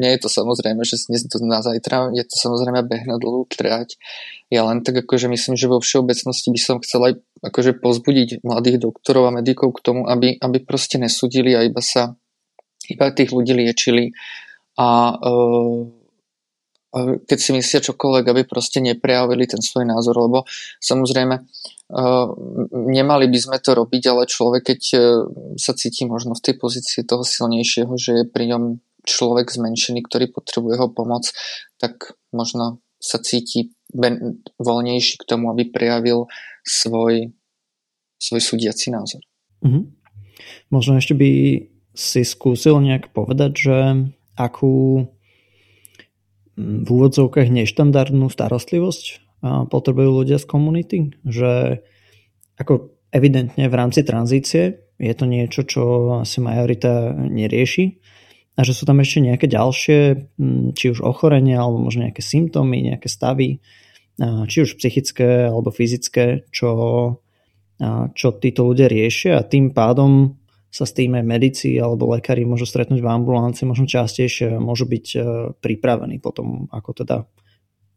nie 0.00 0.16
je 0.16 0.20
to 0.24 0.28
samozrejme, 0.32 0.80
že 0.88 0.96
dnes 1.04 1.28
to 1.28 1.36
na 1.44 1.60
zajtra, 1.60 2.16
je 2.16 2.24
to 2.24 2.34
samozrejme 2.40 2.80
beh 2.88 3.04
na 3.04 3.20
dlhú 3.20 3.44
trať. 3.44 4.00
Ja 4.48 4.64
len 4.64 4.80
tak 4.80 5.04
akože 5.04 5.28
myslím, 5.28 5.60
že 5.60 5.68
vo 5.68 5.84
všeobecnosti 5.84 6.48
by 6.48 6.60
som 6.60 6.76
chcel 6.80 7.00
aj 7.04 7.14
akože 7.44 7.76
pozbudiť 7.76 8.40
mladých 8.40 8.80
doktorov 8.80 9.28
a 9.28 9.36
medikov 9.36 9.76
k 9.76 9.84
tomu, 9.84 10.08
aby, 10.08 10.40
aby 10.40 10.58
proste 10.64 10.96
nesudili 10.96 11.52
a 11.52 11.68
iba 11.68 11.84
sa 11.84 12.16
iba 12.88 13.12
tých 13.12 13.36
ľudí 13.36 13.52
liečili 13.52 14.16
a 14.80 15.12
uh, 15.12 15.97
keď 16.94 17.38
si 17.38 17.50
myslia 17.52 17.84
čokoľvek, 17.84 18.24
aby 18.32 18.42
proste 18.48 18.80
neprejavili 18.80 19.44
ten 19.44 19.60
svoj 19.60 19.84
názor, 19.84 20.16
lebo 20.16 20.48
samozrejme 20.80 21.44
nemali 22.72 23.26
by 23.32 23.38
sme 23.38 23.58
to 23.60 23.72
robiť, 23.72 24.02
ale 24.12 24.28
človek, 24.28 24.62
keď 24.72 24.80
e, 24.92 24.98
sa 25.56 25.72
cíti 25.72 26.04
možno 26.04 26.36
v 26.36 26.44
tej 26.44 26.54
pozícii 26.60 27.00
toho 27.08 27.24
silnejšieho, 27.24 27.92
že 27.96 28.12
je 28.12 28.24
pri 28.28 28.52
ňom 28.52 28.62
človek 29.08 29.48
zmenšený, 29.48 30.04
ktorý 30.04 30.28
potrebuje 30.28 30.76
jeho 30.76 30.88
pomoc, 30.92 31.32
tak 31.80 32.12
možno 32.28 32.84
sa 33.00 33.16
cíti 33.16 33.72
ben, 33.88 34.44
voľnejší 34.60 35.16
k 35.16 35.28
tomu, 35.28 35.48
aby 35.48 35.72
prejavil 35.72 36.28
svoj, 36.60 37.32
svoj 38.20 38.40
súdiaci 38.44 38.92
názor. 38.92 39.24
Mm-hmm. 39.64 39.84
Možno 40.68 41.00
ešte 41.00 41.16
by 41.16 41.30
si 41.96 42.20
skúsil 42.20 42.76
nejak 42.84 43.16
povedať, 43.16 43.52
že 43.56 43.78
akú 44.36 45.08
v 46.58 46.88
úvodzovkách 46.90 47.54
neštandardnú 47.54 48.26
starostlivosť 48.26 49.22
potrebujú 49.70 50.26
ľudia 50.26 50.42
z 50.42 50.46
komunity, 50.50 50.98
že 51.22 51.80
ako 52.58 52.90
evidentne 53.14 53.70
v 53.70 53.78
rámci 53.78 54.02
tranzície 54.02 54.82
je 54.98 55.14
to 55.14 55.30
niečo, 55.30 55.62
čo 55.62 55.82
asi 56.18 56.42
majorita 56.42 57.14
nerieši 57.14 58.02
a 58.58 58.66
že 58.66 58.74
sú 58.74 58.82
tam 58.82 58.98
ešte 58.98 59.22
nejaké 59.22 59.46
ďalšie, 59.46 59.98
či 60.74 60.84
už 60.90 61.06
ochorenia, 61.06 61.62
alebo 61.62 61.78
možno 61.78 62.10
nejaké 62.10 62.26
symptómy, 62.26 62.82
nejaké 62.90 63.06
stavy, 63.06 63.62
či 64.50 64.58
už 64.66 64.82
psychické 64.82 65.46
alebo 65.46 65.70
fyzické, 65.70 66.50
čo, 66.50 66.70
čo 68.18 68.26
títo 68.42 68.66
ľudia 68.66 68.90
riešia. 68.90 69.38
A 69.38 69.46
tým 69.46 69.70
pádom 69.70 70.37
sa 70.68 70.84
s 70.84 70.92
tým 70.92 71.16
aj 71.16 71.24
medici 71.24 71.76
alebo 71.80 72.12
lekári 72.12 72.44
môžu 72.44 72.68
stretnúť 72.68 73.00
v 73.00 73.08
ambulancii 73.08 73.64
možno 73.64 73.88
častejšie 73.88 74.60
môžu 74.60 74.84
byť 74.84 75.06
pripravení 75.64 76.20
potom, 76.20 76.68
ako 76.68 76.90
teda 76.92 77.16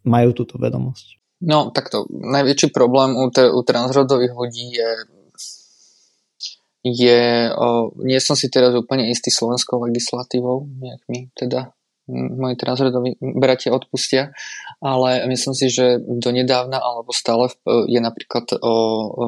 majú 0.08 0.32
túto 0.32 0.56
vedomosť. 0.58 1.20
No, 1.42 1.74
takto. 1.74 2.06
Najväčší 2.10 2.70
problém 2.70 3.18
u, 3.18 3.28
te, 3.34 3.50
u 3.50 3.62
transrodových 3.66 4.34
ľudí 4.34 4.78
je 4.78 4.90
je, 6.82 7.54
o, 7.54 7.94
nie 8.02 8.18
som 8.18 8.34
si 8.34 8.50
teraz 8.50 8.74
úplne 8.74 9.06
istý 9.14 9.30
slovenskou 9.30 9.86
legislatívou, 9.86 10.66
nejak 10.66 11.02
mi 11.14 11.30
teda 11.38 11.78
moji 12.12 12.56
transrodoví 12.60 13.16
bratia 13.20 13.72
odpustia, 13.72 14.36
ale 14.84 15.24
myslím 15.32 15.56
si, 15.56 15.72
že 15.72 15.98
donedávna 16.04 16.78
alebo 16.78 17.16
stále 17.16 17.48
je 17.88 18.00
napríklad 18.04 18.60
o, 18.60 18.74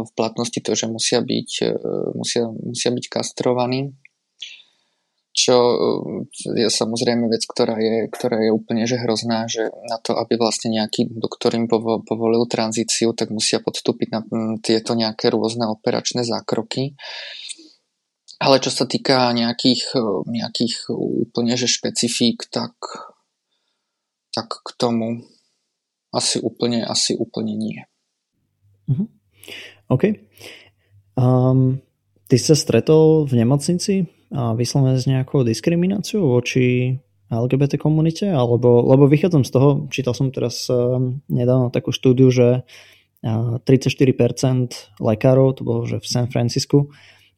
v 0.04 0.12
platnosti 0.12 0.60
to, 0.60 0.72
že 0.76 0.91
musia 0.91 1.24
byť, 1.24 1.50
e, 1.63 1.72
musia, 2.13 2.46
musia 2.52 2.91
byť 2.91 3.06
kastrovaní 3.08 3.96
čo 5.34 5.56
je 6.46 6.69
samozrejme 6.69 7.26
vec, 7.26 7.41
ktorá 7.50 7.74
je, 7.82 8.06
ktorá 8.13 8.38
je 8.46 8.54
úplne 8.54 8.86
že 8.86 9.02
hrozná, 9.02 9.50
že 9.50 9.65
na 9.89 9.98
to, 9.98 10.13
aby 10.13 10.38
vlastne 10.38 10.69
nejaký 10.69 11.10
doktor 11.10 11.58
im 11.58 11.65
povolil 12.06 12.46
tranzíciu, 12.46 13.17
tak 13.17 13.34
musia 13.34 13.58
podstúpiť 13.58 14.08
na 14.13 14.22
tieto 14.62 14.93
nejaké 14.93 15.34
rôzne 15.34 15.65
operačné 15.65 16.22
zákroky. 16.22 16.93
Ale 18.43 18.60
čo 18.60 18.71
sa 18.75 18.84
týka 18.84 19.32
nejakých, 19.32 19.95
eh, 19.95 20.19
nejakých 20.27 20.91
úplne 20.91 21.56
že 21.56 21.71
špecifík, 21.71 22.51
tak, 22.51 22.75
tak 24.36 24.51
k 24.51 24.69
tomu 24.75 25.23
asi 26.12 26.43
úplne, 26.43 26.84
asi 26.86 27.15
úplne 27.15 27.56
nie. 27.56 27.79
Uh-huh. 28.91 29.08
OK. 29.89 30.19
Um, 31.15 31.82
ty 32.27 32.38
sa 32.38 32.53
stretol 32.53 33.25
v 33.25 33.34
nemocnici 33.41 34.12
vyslovene 34.34 34.97
s 34.97 35.06
nejakou 35.06 35.45
diskrimináciou 35.45 36.25
voči 36.25 36.97
LGBT 37.34 37.77
komunite, 37.82 38.29
alebo, 38.29 38.82
lebo 38.86 39.10
vychádzam 39.10 39.45
z 39.45 39.51
toho, 39.53 39.69
čítal 39.89 40.13
som 40.13 40.29
teraz 40.29 40.69
uh, 40.69 41.01
nedávno 41.29 41.73
takú 41.73 41.89
štúdiu, 41.89 42.29
že 42.29 42.62
uh, 42.62 43.58
34% 43.65 45.01
lekárov, 45.01 45.58
to 45.58 45.62
bolo 45.65 45.86
že 45.89 45.97
v 45.97 46.08
San 46.10 46.27
Francisku, 46.29 46.93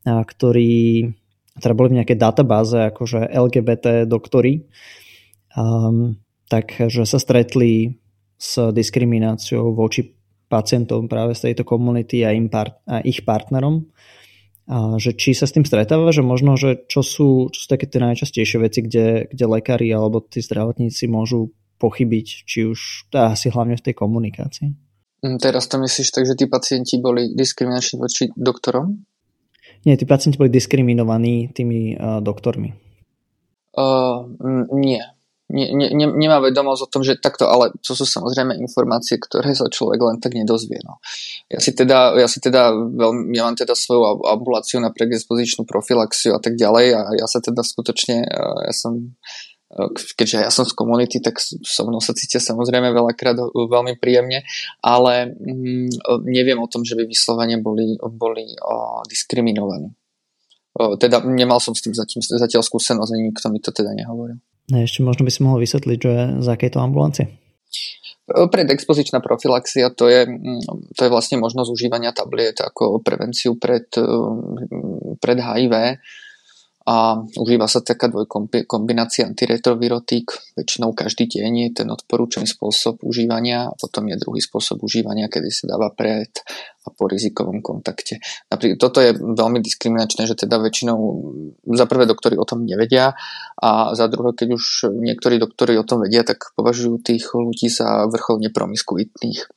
ktorí 0.05 1.09
teda 1.57 1.73
boli 1.73 1.95
v 1.95 1.97
nejakej 2.03 2.17
databáze 2.19 2.77
akože 2.93 3.31
LGBT 3.31 4.05
doktory, 4.05 4.67
um, 5.57 6.19
takže 6.51 7.07
sa 7.07 7.17
stretli 7.17 7.95
s 8.35 8.59
diskrimináciou 8.75 9.71
voči 9.71 10.13
pacientom 10.45 11.09
práve 11.09 11.33
z 11.33 11.51
tejto 11.51 11.63
komunity 11.65 12.21
a, 12.21 12.35
im 12.35 12.51
a 12.51 13.01
ich 13.01 13.25
partnerom 13.25 13.89
a 14.65 14.97
že 14.97 15.13
či 15.13 15.37
sa 15.37 15.45
s 15.45 15.53
tým 15.53 15.61
stretáva, 15.61 16.09
že 16.09 16.25
možno, 16.25 16.57
že 16.57 16.89
čo 16.89 17.05
sú, 17.05 17.53
čo 17.53 17.59
sú 17.65 17.67
také 17.69 17.85
tie 17.85 18.01
najčastejšie 18.01 18.57
veci, 18.65 18.81
kde, 18.81 19.29
kde 19.29 19.45
lekári 19.45 19.93
alebo 19.93 20.25
tí 20.25 20.41
zdravotníci 20.41 21.05
môžu 21.05 21.53
pochybiť, 21.77 22.27
či 22.49 22.65
už 22.65 23.11
asi 23.13 23.53
hlavne 23.53 23.77
v 23.77 23.85
tej 23.85 23.93
komunikácii. 23.93 24.69
Teraz 25.37 25.69
to 25.69 25.77
myslíš 25.77 26.09
tak, 26.09 26.25
že 26.25 26.37
tí 26.37 26.45
pacienti 26.49 26.97
boli 26.97 27.33
diskriminační 27.37 27.95
voči 27.97 28.23
doktorom? 28.33 29.05
Nie, 29.85 29.95
tí 29.95 30.09
pacienti 30.09 30.41
boli 30.41 30.49
diskriminovaní 30.49 31.53
tými 31.53 31.93
uh, 31.93 32.19
doktormi. 32.19 32.73
Uh, 33.77 34.25
nie 34.73 35.03
ne, 35.49 35.65
ne, 35.93 36.07
nemá 36.09 36.41
vedomosť 36.41 36.81
o 36.81 36.91
tom, 36.91 37.01
že 37.05 37.21
takto, 37.21 37.45
ale 37.45 37.69
to 37.85 37.93
sú 37.93 38.05
samozrejme 38.05 38.57
informácie, 38.57 39.21
ktoré 39.21 39.53
sa 39.53 39.69
človek 39.69 39.99
len 40.01 40.17
tak 40.17 40.33
nedozvie. 40.33 40.81
No. 40.81 40.97
Ja 41.49 41.61
si 41.61 41.77
teda, 41.77 42.17
ja 42.17 42.25
si 42.25 42.41
teda 42.41 42.73
veľmi, 42.73 43.37
ja 43.37 43.45
mám 43.45 43.53
teda 43.53 43.77
svoju 43.77 44.25
ambuláciu 44.25 44.81
na 44.81 44.89
predispozičnú 44.89 45.69
profilaxiu 45.69 46.33
a 46.33 46.41
tak 46.41 46.57
ďalej 46.57 46.87
a 46.97 47.01
ja 47.13 47.27
sa 47.29 47.37
teda 47.37 47.61
skutočne, 47.61 48.25
ja 48.65 48.73
som 48.73 49.13
keďže 50.15 50.47
ja 50.47 50.51
som 50.51 50.63
z 50.63 50.71
komunity, 50.71 51.19
tak 51.19 51.35
so 51.43 51.83
mnou 51.83 51.99
sa 51.99 52.15
cítia 52.15 52.39
samozrejme 52.39 52.95
veľakrát 52.95 53.35
veľmi 53.51 53.99
príjemne, 53.99 54.47
ale 54.79 55.35
mm, 55.35 56.23
neviem 56.31 56.55
o 56.63 56.71
tom, 56.71 56.87
že 56.87 56.95
by 56.95 57.03
vyslovene 57.03 57.59
boli, 57.59 57.99
boli 57.99 58.55
o, 58.63 59.03
diskriminovaní. 59.03 59.91
Teda 60.99 61.23
nemal 61.23 61.63
som 61.63 61.71
s 61.71 61.83
tým 61.83 61.95
zatiaľ, 61.95 62.23
zatiaľ 62.23 62.63
skúsenosť, 62.63 63.11
ani 63.15 63.31
nikto 63.31 63.47
mi 63.47 63.59
to 63.63 63.71
teda 63.71 63.95
nehovoril. 63.95 64.39
Ešte 64.71 65.03
možno 65.03 65.23
by 65.27 65.31
si 65.31 65.43
mohol 65.43 65.63
vysvetliť, 65.63 65.97
že 65.99 66.13
z 66.43 66.47
akej 66.47 66.71
to 66.75 66.79
ambulancie? 66.79 67.25
Predexpozičná 68.25 69.21
profilaxia 69.21 69.91
to 69.91 70.07
je, 70.07 70.23
mm, 70.23 70.95
to 70.95 71.01
je 71.03 71.13
vlastne 71.13 71.37
možnosť 71.39 71.69
užívania 71.71 72.15
tabliet 72.15 72.63
ako 72.63 73.03
prevenciu 73.03 73.59
pred, 73.59 73.91
pred 75.19 75.37
HIV 75.37 75.99
a 76.85 77.17
užíva 77.41 77.65
sa 77.65 77.81
taká 77.81 78.13
dvojkombinácia 78.13 79.25
antiretrovirotík, 79.25 80.53
väčšinou 80.53 80.93
každý 80.93 81.25
deň 81.25 81.51
je 81.65 81.69
ten 81.81 81.89
odporúčaný 81.89 82.45
spôsob 82.45 83.01
užívania 83.01 83.73
a 83.73 83.73
potom 83.73 84.05
je 84.05 84.21
druhý 84.21 84.37
spôsob 84.37 84.85
užívania, 84.85 85.25
kedy 85.25 85.49
sa 85.49 85.65
dáva 85.73 85.89
pred 85.89 86.29
a 86.85 86.93
po 86.93 87.09
rizikovom 87.09 87.65
kontakte. 87.65 88.21
Napríklad 88.53 88.77
toto 88.77 89.01
je 89.01 89.17
veľmi 89.17 89.57
diskriminačné, 89.65 90.29
že 90.29 90.37
teda 90.37 90.61
väčšinou 90.61 90.97
za 91.73 91.89
prvé 91.89 92.05
doktory 92.05 92.37
o 92.37 92.45
tom 92.45 92.61
nevedia 92.61 93.17
a 93.57 93.97
za 93.97 94.05
druhé, 94.05 94.37
keď 94.37 94.53
už 94.53 94.93
niektorí 94.93 95.41
doktory 95.41 95.81
o 95.81 95.87
tom 95.87 96.05
vedia, 96.05 96.21
tak 96.21 96.53
považujú 96.53 97.01
tých 97.01 97.33
ľudí 97.33 97.73
za 97.73 98.05
vrcholne 98.05 98.53
promiskuitných. 98.53 99.49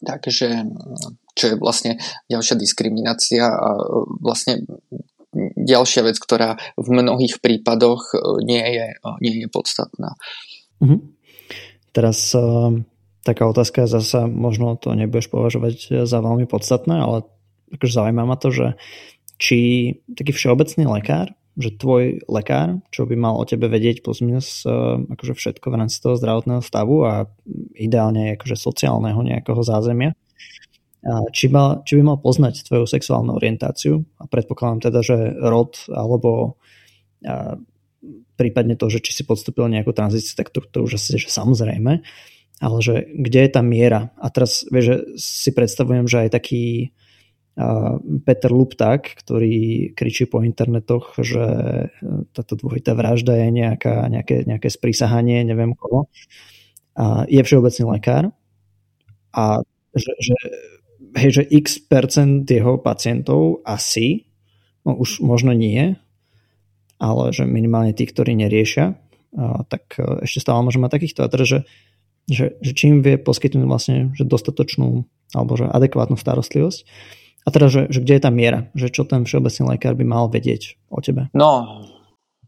Takže 0.00 0.64
čo 1.36 1.44
je 1.52 1.54
vlastne 1.60 2.00
ďalšia 2.32 2.56
diskriminácia 2.56 3.44
a 3.44 3.76
vlastne 4.24 4.64
ďalšia 5.56 6.02
vec, 6.06 6.16
ktorá 6.18 6.58
v 6.74 6.88
mnohých 6.90 7.38
prípadoch 7.38 8.14
e, 8.14 8.16
nie 8.42 8.64
je, 8.64 8.86
e, 8.98 9.08
nie 9.22 9.34
je 9.44 9.48
podstatná. 9.48 10.18
Mm-hmm. 10.82 11.00
Teraz 11.90 12.30
uh, 12.38 12.70
taká 13.26 13.50
otázka, 13.50 13.90
zasa 13.90 14.30
možno 14.30 14.78
to 14.78 14.94
nebudeš 14.94 15.26
považovať 15.26 16.06
za 16.06 16.18
veľmi 16.22 16.46
podstatné, 16.46 17.02
ale 17.02 17.26
akože 17.74 17.92
zaujíma 17.98 18.22
ma 18.22 18.38
to, 18.38 18.54
že 18.54 18.66
či 19.42 19.58
taký 20.06 20.30
všeobecný 20.30 20.86
lekár, 20.86 21.34
že 21.58 21.74
tvoj 21.74 22.22
lekár, 22.30 22.78
čo 22.94 23.10
by 23.10 23.18
mal 23.18 23.34
o 23.34 23.44
tebe 23.44 23.66
vedieť 23.66 24.06
plus 24.06 24.22
minus 24.22 24.62
akože 25.10 25.34
všetko 25.34 25.66
v 25.66 25.78
rámci 25.82 25.98
toho 25.98 26.14
zdravotného 26.14 26.62
stavu 26.62 27.02
a 27.02 27.26
ideálne 27.74 28.38
akože 28.38 28.54
sociálneho 28.54 29.18
nejakého 29.18 29.60
zázemia, 29.66 30.14
či, 31.32 31.48
mal, 31.48 31.80
či 31.88 31.96
by 31.96 32.02
mal 32.04 32.18
poznať 32.20 32.68
tvoju 32.68 32.84
sexuálnu 32.84 33.32
orientáciu? 33.36 34.04
A 34.20 34.28
predpokladám 34.28 34.92
teda, 34.92 35.00
že 35.00 35.16
rod 35.40 35.80
alebo 35.88 36.60
a, 37.24 37.56
prípadne 38.36 38.76
to, 38.76 38.88
že 38.88 39.04
či 39.04 39.20
si 39.20 39.22
podstúpil 39.28 39.68
nejakú 39.68 39.92
tranzíciu, 39.92 40.32
tak 40.32 40.48
to, 40.48 40.64
to 40.64 40.84
už 40.84 40.96
asi 40.96 41.20
že 41.20 41.28
samozrejme, 41.28 42.00
ale 42.60 42.78
že 42.80 43.04
kde 43.12 43.40
je 43.44 43.50
tá 43.52 43.60
miera? 43.60 44.12
A 44.16 44.32
teraz 44.32 44.64
vieš, 44.68 44.84
že 44.84 44.96
si 45.20 45.50
predstavujem, 45.52 46.08
že 46.08 46.28
aj 46.28 46.30
taký 46.32 46.92
Peter 48.24 48.48
Lupták, 48.48 49.04
ktorý 49.20 49.92
kričí 49.92 50.24
po 50.24 50.40
internetoch, 50.40 51.18
že 51.20 51.44
táto 52.32 52.56
dvojitá 52.56 52.96
vražda 52.96 53.36
je 53.36 53.48
nejaká, 53.52 54.08
nejaké, 54.08 54.48
nejaké 54.48 54.68
sprísahanie, 54.72 55.44
neviem 55.44 55.76
koho. 55.76 56.08
A 56.96 57.28
je 57.28 57.42
všeobecný 57.42 57.84
lekár. 58.00 58.24
A 59.36 59.60
že, 59.92 60.12
že, 60.22 60.36
hej, 61.16 61.30
že 61.30 61.42
x 61.46 61.82
percent 61.82 62.46
jeho 62.46 62.78
pacientov 62.78 63.64
asi, 63.66 64.28
no 64.84 64.96
už 64.96 65.22
možno 65.22 65.50
nie, 65.52 65.96
ale 67.00 67.32
že 67.32 67.48
minimálne 67.48 67.96
tí, 67.96 68.04
ktorí 68.04 68.36
neriešia, 68.36 68.98
tak 69.70 69.96
e, 69.96 70.26
ešte 70.26 70.44
stále 70.44 70.60
môže 70.60 70.82
mať 70.82 71.00
takýchto. 71.00 71.24
A 71.24 71.32
teda, 71.32 71.44
že, 71.46 71.58
že, 72.26 72.60
že 72.60 72.72
čím 72.74 73.00
vie 73.00 73.16
poskytnúť 73.16 73.64
vlastne 73.64 73.96
že 74.12 74.26
dostatočnú 74.26 75.06
alebo 75.32 75.54
že 75.54 75.70
adekvátnu 75.70 76.18
starostlivosť. 76.18 76.80
A 77.46 77.48
teda, 77.48 77.72
že, 77.72 77.80
že 77.88 78.04
kde 78.04 78.20
je 78.20 78.22
tá 78.26 78.28
miera? 78.28 78.68
Že 78.76 78.86
čo 78.92 79.02
ten 79.08 79.24
všeobecný 79.24 79.64
lekár 79.72 79.96
by 79.96 80.04
mal 80.04 80.28
vedieť 80.28 80.76
o 80.92 81.00
tebe? 81.00 81.32
No, 81.32 81.80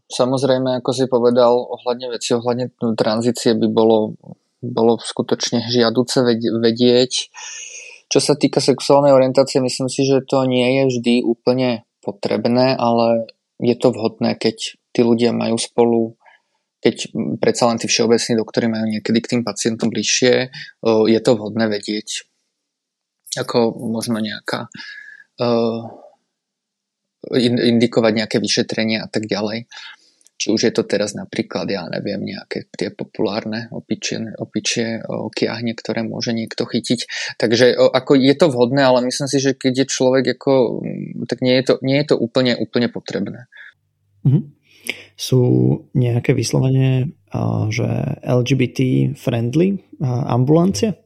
samozrejme, 0.05 0.83
ako 0.83 0.91
si 0.93 1.09
povedal, 1.09 1.49
ohľadne 1.49 2.13
veci, 2.13 2.37
ohľadne 2.37 2.77
tranzície 2.93 3.57
by 3.57 3.67
bolo, 3.73 4.13
bolo 4.61 5.01
skutočne 5.01 5.65
žiaduce 5.65 6.21
vedieť. 6.61 7.33
Čo 8.13 8.21
sa 8.21 8.37
týka 8.37 8.61
sexuálnej 8.61 9.09
orientácie, 9.09 9.57
myslím 9.57 9.89
si, 9.89 10.05
že 10.05 10.21
to 10.21 10.45
nie 10.45 10.77
je 10.77 10.83
vždy 10.93 11.15
úplne 11.25 11.81
potrebné, 12.05 12.77
ale 12.77 13.25
je 13.57 13.73
to 13.73 13.89
vhodné, 13.89 14.37
keď 14.37 14.77
tí 14.93 15.01
ľudia 15.01 15.33
majú 15.33 15.57
spolu 15.57 16.13
keď 16.83 17.15
predsa 17.39 17.71
len 17.71 17.79
tí 17.79 17.87
všeobecní 17.87 18.35
doktory 18.35 18.67
majú 18.67 18.83
niekedy 18.91 19.23
k 19.23 19.29
tým 19.31 19.41
pacientom 19.47 19.87
bližšie, 19.87 20.51
je 20.83 21.19
to 21.23 21.31
vhodné 21.39 21.71
vedieť, 21.71 22.27
ako 23.39 23.71
možno 23.87 24.19
nejaká 24.19 24.67
indikovať 27.39 28.11
nejaké 28.19 28.37
vyšetrenie 28.43 28.99
a 28.99 29.07
tak 29.07 29.31
ďalej. 29.31 29.71
Či 30.37 30.49
už 30.49 30.61
je 30.67 30.73
to 30.73 30.83
teraz 30.83 31.13
napríklad, 31.15 31.69
ja 31.69 31.85
neviem, 31.87 32.19
nejaké 32.25 32.67
tie 32.73 32.89
populárne 32.89 33.69
opičie, 33.71 34.33
opičie 34.35 34.99
kiahne, 35.31 35.71
ktoré 35.77 36.03
môže 36.03 36.33
niekto 36.33 36.65
chytiť. 36.67 37.05
Takže 37.37 37.77
ako 37.77 38.17
je 38.17 38.33
to 38.35 38.49
vhodné, 38.51 38.81
ale 38.83 39.05
myslím 39.07 39.29
si, 39.29 39.37
že 39.39 39.55
keď 39.55 39.85
je 39.85 39.91
človek 39.93 40.25
ako, 40.35 40.83
tak 41.29 41.39
nie 41.45 41.55
je 41.61 41.63
to, 41.69 41.73
nie 41.85 41.97
je 42.01 42.05
to 42.11 42.15
úplne, 42.19 42.57
úplne 42.59 42.89
potrebné. 42.91 43.47
Mm-hmm 44.27 44.63
sú 45.15 45.41
nejaké 45.95 46.35
vyslovene, 46.35 47.15
že 47.71 47.87
LGBT 48.19 49.13
friendly 49.15 49.79
ambulancie. 50.03 50.99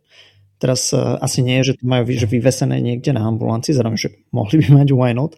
Teraz 0.58 0.90
asi 0.98 1.46
nie 1.46 1.62
je, 1.62 1.74
že 1.74 1.78
to 1.78 1.86
majú 1.86 2.10
vyvesené 2.10 2.82
niekde 2.82 3.14
na 3.14 3.30
ambulancii, 3.30 3.78
zároveň, 3.78 4.00
že 4.00 4.18
mohli 4.34 4.66
by 4.66 4.82
mať 4.82 4.88
why 4.98 5.14
not, 5.14 5.38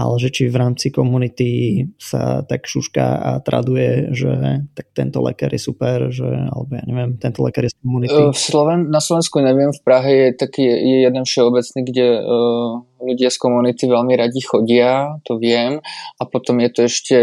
ale 0.00 0.16
že 0.16 0.32
či 0.32 0.48
v 0.48 0.56
rámci 0.56 0.88
komunity 0.88 1.84
sa 2.00 2.40
tak 2.48 2.64
šuška 2.64 3.04
a 3.04 3.30
traduje, 3.44 4.16
že 4.16 4.64
tak 4.72 4.96
tento 4.96 5.20
lekár 5.20 5.52
je 5.52 5.60
super, 5.60 6.08
že, 6.08 6.24
alebo 6.24 6.72
ja 6.72 6.84
neviem, 6.88 7.20
tento 7.20 7.44
lekár 7.44 7.68
je 7.68 7.76
z 7.76 7.78
komunity. 7.84 8.16
V 8.16 8.32
Sloven- 8.32 8.88
na 8.88 9.04
Slovensku 9.04 9.44
neviem, 9.44 9.70
v 9.76 9.80
Prahe 9.84 10.10
je 10.10 10.28
taký 10.40 10.64
je 10.64 10.96
jeden 11.04 11.24
všeobecný, 11.28 11.80
kde 11.84 12.06
uh, 12.24 12.80
ľudia 13.00 13.32
z 13.32 13.38
komunity 13.40 13.88
veľmi 13.88 14.14
radi 14.14 14.40
chodia, 14.44 15.16
to 15.24 15.40
viem, 15.40 15.80
a 16.20 16.22
potom 16.28 16.60
je 16.60 16.70
to 16.70 16.80
ešte 16.86 17.16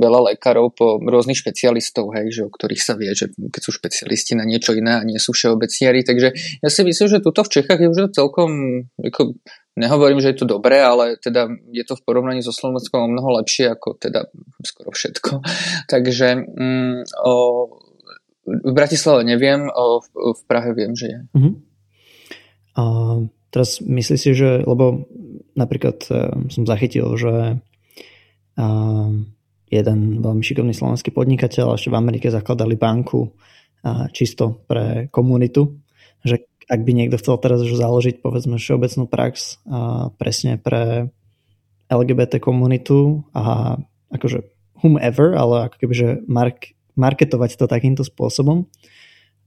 veľa 0.00 0.34
lekárov 0.34 0.72
po 0.72 0.96
rôznych 0.98 1.36
špecialistov, 1.36 2.10
hej, 2.16 2.32
že, 2.32 2.42
o 2.48 2.50
ktorých 2.50 2.82
sa 2.82 2.96
vie, 2.96 3.12
že 3.12 3.28
keď 3.36 3.60
sú 3.60 3.70
špecialisti 3.76 4.32
na 4.34 4.48
niečo 4.48 4.72
iné 4.72 4.98
a 4.98 5.06
nie 5.06 5.20
sú 5.20 5.36
všeobecniari, 5.36 6.02
takže 6.02 6.28
ja 6.64 6.68
si 6.72 6.80
myslím, 6.82 7.08
že 7.08 7.24
tuto 7.24 7.44
v 7.44 7.52
Čechách 7.60 7.80
je 7.80 7.88
už 7.92 7.98
celkom 8.16 8.50
ako, 8.96 9.36
Nehovorím, 9.78 10.18
že 10.18 10.34
je 10.34 10.38
to 10.42 10.50
dobré, 10.58 10.82
ale 10.82 11.14
teda 11.22 11.46
je 11.70 11.84
to 11.86 11.94
v 11.94 12.02
porovnaní 12.02 12.42
so 12.42 12.50
Slovenskom 12.50 13.14
mnoho 13.14 13.38
lepšie 13.38 13.70
ako 13.70 13.94
teda 13.94 14.26
skoro 14.66 14.90
všetko. 14.90 15.40
Takže 15.92 16.28
mm, 16.34 16.96
o, 17.22 17.34
v 18.48 18.72
Bratislave 18.74 19.22
neviem, 19.22 19.70
o, 19.70 20.02
v 20.10 20.42
Prahe 20.50 20.74
viem, 20.74 20.98
že 20.98 21.06
je. 21.06 21.20
Uh-huh. 21.38 21.54
A 22.78 22.82
teraz 23.54 23.78
myslíš 23.78 24.20
si, 24.20 24.30
že, 24.34 24.62
lebo 24.66 25.06
napríklad 25.58 25.98
uh, 26.10 26.30
som 26.46 26.62
zachytil, 26.62 27.10
že 27.18 27.58
uh, 27.58 29.10
jeden 29.66 29.98
veľmi 30.22 30.42
šikovný 30.46 30.70
slovenský 30.70 31.10
podnikateľ 31.10 31.74
ešte 31.74 31.90
v 31.90 31.98
Amerike 31.98 32.30
zakladali 32.30 32.78
banku 32.78 33.26
uh, 33.26 34.06
čisto 34.14 34.62
pre 34.70 35.10
komunitu, 35.10 35.74
že 36.22 36.46
ak 36.68 36.80
by 36.84 36.92
niekto 36.92 37.16
chcel 37.16 37.40
teraz 37.40 37.64
už 37.64 37.80
založiť 37.80 38.20
povedzme 38.20 38.60
všeobecnú 38.60 39.08
prax 39.08 39.56
a 39.64 40.12
presne 40.20 40.60
pre 40.60 41.08
LGBT 41.88 42.36
komunitu 42.38 43.24
a 43.32 43.76
akože 44.12 44.44
whomever, 44.84 45.32
ale 45.32 45.72
ako 45.72 45.76
keby, 45.80 45.94
mark, 46.28 46.76
marketovať 46.94 47.56
to 47.56 47.66
takýmto 47.66 48.04
spôsobom, 48.04 48.68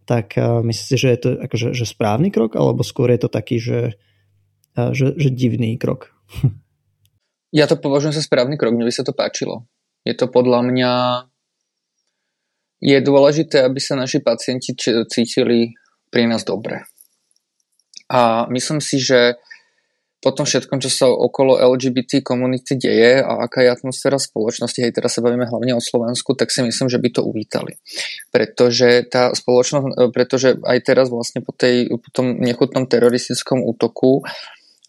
tak 0.10 0.34
myslíte, 0.40 0.96
že 0.98 1.08
je 1.14 1.20
to 1.22 1.30
akože, 1.46 1.68
že 1.78 1.86
správny 1.86 2.34
krok, 2.34 2.58
alebo 2.58 2.82
skôr 2.82 3.14
je 3.14 3.22
to 3.22 3.30
taký, 3.30 3.62
že, 3.62 3.96
že, 4.74 5.14
že 5.14 5.30
divný 5.30 5.78
krok? 5.78 6.12
ja 7.58 7.70
to 7.70 7.78
považujem 7.78 8.18
za 8.18 8.26
správny 8.26 8.58
krok, 8.58 8.74
mne 8.74 8.90
by 8.90 8.94
sa 8.94 9.06
to 9.06 9.14
páčilo. 9.14 9.70
Je 10.02 10.18
to 10.18 10.26
podľa 10.26 10.66
mňa 10.66 10.94
je 12.82 12.98
dôležité, 12.98 13.62
aby 13.62 13.78
sa 13.78 13.94
naši 13.94 14.26
pacienti 14.26 14.74
cítili 15.06 15.78
pri 16.10 16.26
nás 16.26 16.42
dobre. 16.42 16.82
A 18.12 18.46
myslím 18.52 18.84
si, 18.84 19.00
že 19.00 19.40
po 20.22 20.30
tom 20.30 20.46
všetkom, 20.46 20.78
čo 20.78 20.92
sa 20.94 21.10
okolo 21.10 21.58
LGBT 21.58 22.22
komunity 22.22 22.78
deje 22.78 23.26
a 23.26 23.42
aká 23.42 23.66
je 23.66 23.74
atmosféra 23.74 24.22
spoločnosti, 24.22 24.78
hej, 24.78 24.94
teraz 24.94 25.18
sa 25.18 25.26
bavíme 25.26 25.50
hlavne 25.50 25.74
o 25.74 25.82
Slovensku, 25.82 26.38
tak 26.38 26.54
si 26.54 26.62
myslím, 26.62 26.94
že 26.94 27.02
by 27.02 27.10
to 27.10 27.26
uvítali. 27.26 27.82
Pretože 28.30 29.10
tá 29.10 29.34
spoločnosť, 29.34 30.14
pretože 30.14 30.62
aj 30.62 30.78
teraz 30.86 31.10
vlastne 31.10 31.42
po, 31.42 31.58
tej, 31.58 31.90
po 31.90 32.10
tom 32.14 32.38
nechutnom 32.38 32.86
teroristickom 32.86 33.66
útoku 33.66 34.22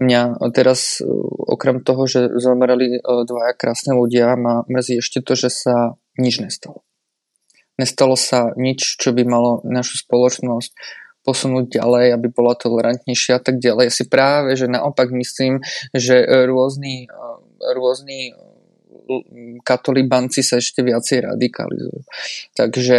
mňa 0.05 0.37
teraz 0.53 1.01
okrem 1.49 1.81
toho, 1.81 2.05
že 2.11 2.29
zomreli 2.37 2.99
e, 2.99 3.01
dvaja 3.01 3.55
krásne 3.55 3.95
ľudia, 3.95 4.35
ma 4.35 4.67
mrzí 4.67 4.99
ešte 4.99 5.23
to, 5.23 5.39
že 5.39 5.49
sa 5.49 5.95
nič 6.19 6.43
nestalo. 6.43 6.83
Nestalo 7.79 8.19
sa 8.19 8.53
nič, 8.59 9.01
čo 9.01 9.15
by 9.17 9.23
malo 9.25 9.63
našu 9.65 10.03
spoločnosť 10.03 10.75
posunúť 11.23 11.79
ďalej, 11.79 12.19
aby 12.19 12.29
bola 12.31 12.59
tolerantnejšia 12.59 13.39
a 13.39 13.43
tak 13.43 13.63
ďalej. 13.63 13.89
Ja 13.89 13.95
si 13.95 14.05
práve, 14.11 14.59
že 14.59 14.67
naopak 14.67 15.15
myslím, 15.15 15.63
že 15.95 16.23
rôzni, 16.47 17.07
rôzni 17.63 18.35
katolibanci 19.63 20.43
sa 20.43 20.59
ešte 20.59 20.83
viacej 20.83 21.27
radikalizujú. 21.27 22.03
Takže, 22.55 22.99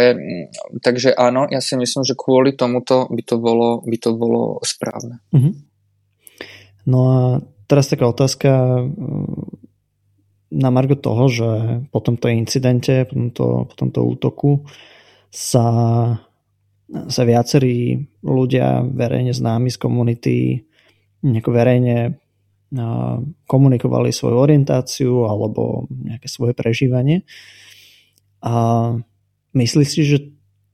takže 0.80 1.12
áno, 1.16 1.48
ja 1.48 1.60
si 1.60 1.76
myslím, 1.76 2.04
že 2.04 2.16
kvôli 2.16 2.56
tomuto 2.56 3.08
by 3.08 3.22
to 3.24 3.36
bolo, 3.40 3.80
by 3.84 3.96
to 4.00 4.10
bolo 4.16 4.60
správne. 4.64 5.20
Mm-hmm. 5.32 5.54
No 6.88 6.98
a 7.08 7.20
teraz 7.64 7.88
taká 7.88 8.08
otázka 8.08 8.50
na 10.54 10.68
margo 10.70 10.94
toho, 10.94 11.24
že 11.28 11.50
po 11.88 11.98
tomto 12.04 12.28
incidente, 12.28 13.08
po 13.08 13.16
tomto, 13.16 13.44
po 13.68 13.74
tomto 13.74 14.00
útoku 14.04 14.50
sa 15.32 15.66
sa 17.08 17.22
viacerí 17.24 18.06
ľudia 18.24 18.80
verejne 18.80 19.36
známi 19.36 19.68
z 19.68 19.76
komunity 19.76 20.34
nejako 21.20 21.50
verejne 21.52 22.16
komunikovali 23.46 24.10
svoju 24.10 24.36
orientáciu 24.40 25.28
alebo 25.28 25.86
nejaké 25.92 26.26
svoje 26.26 26.56
prežívanie. 26.58 27.22
A 28.42 28.54
myslíš 29.54 29.88
si, 29.88 30.02
že 30.02 30.18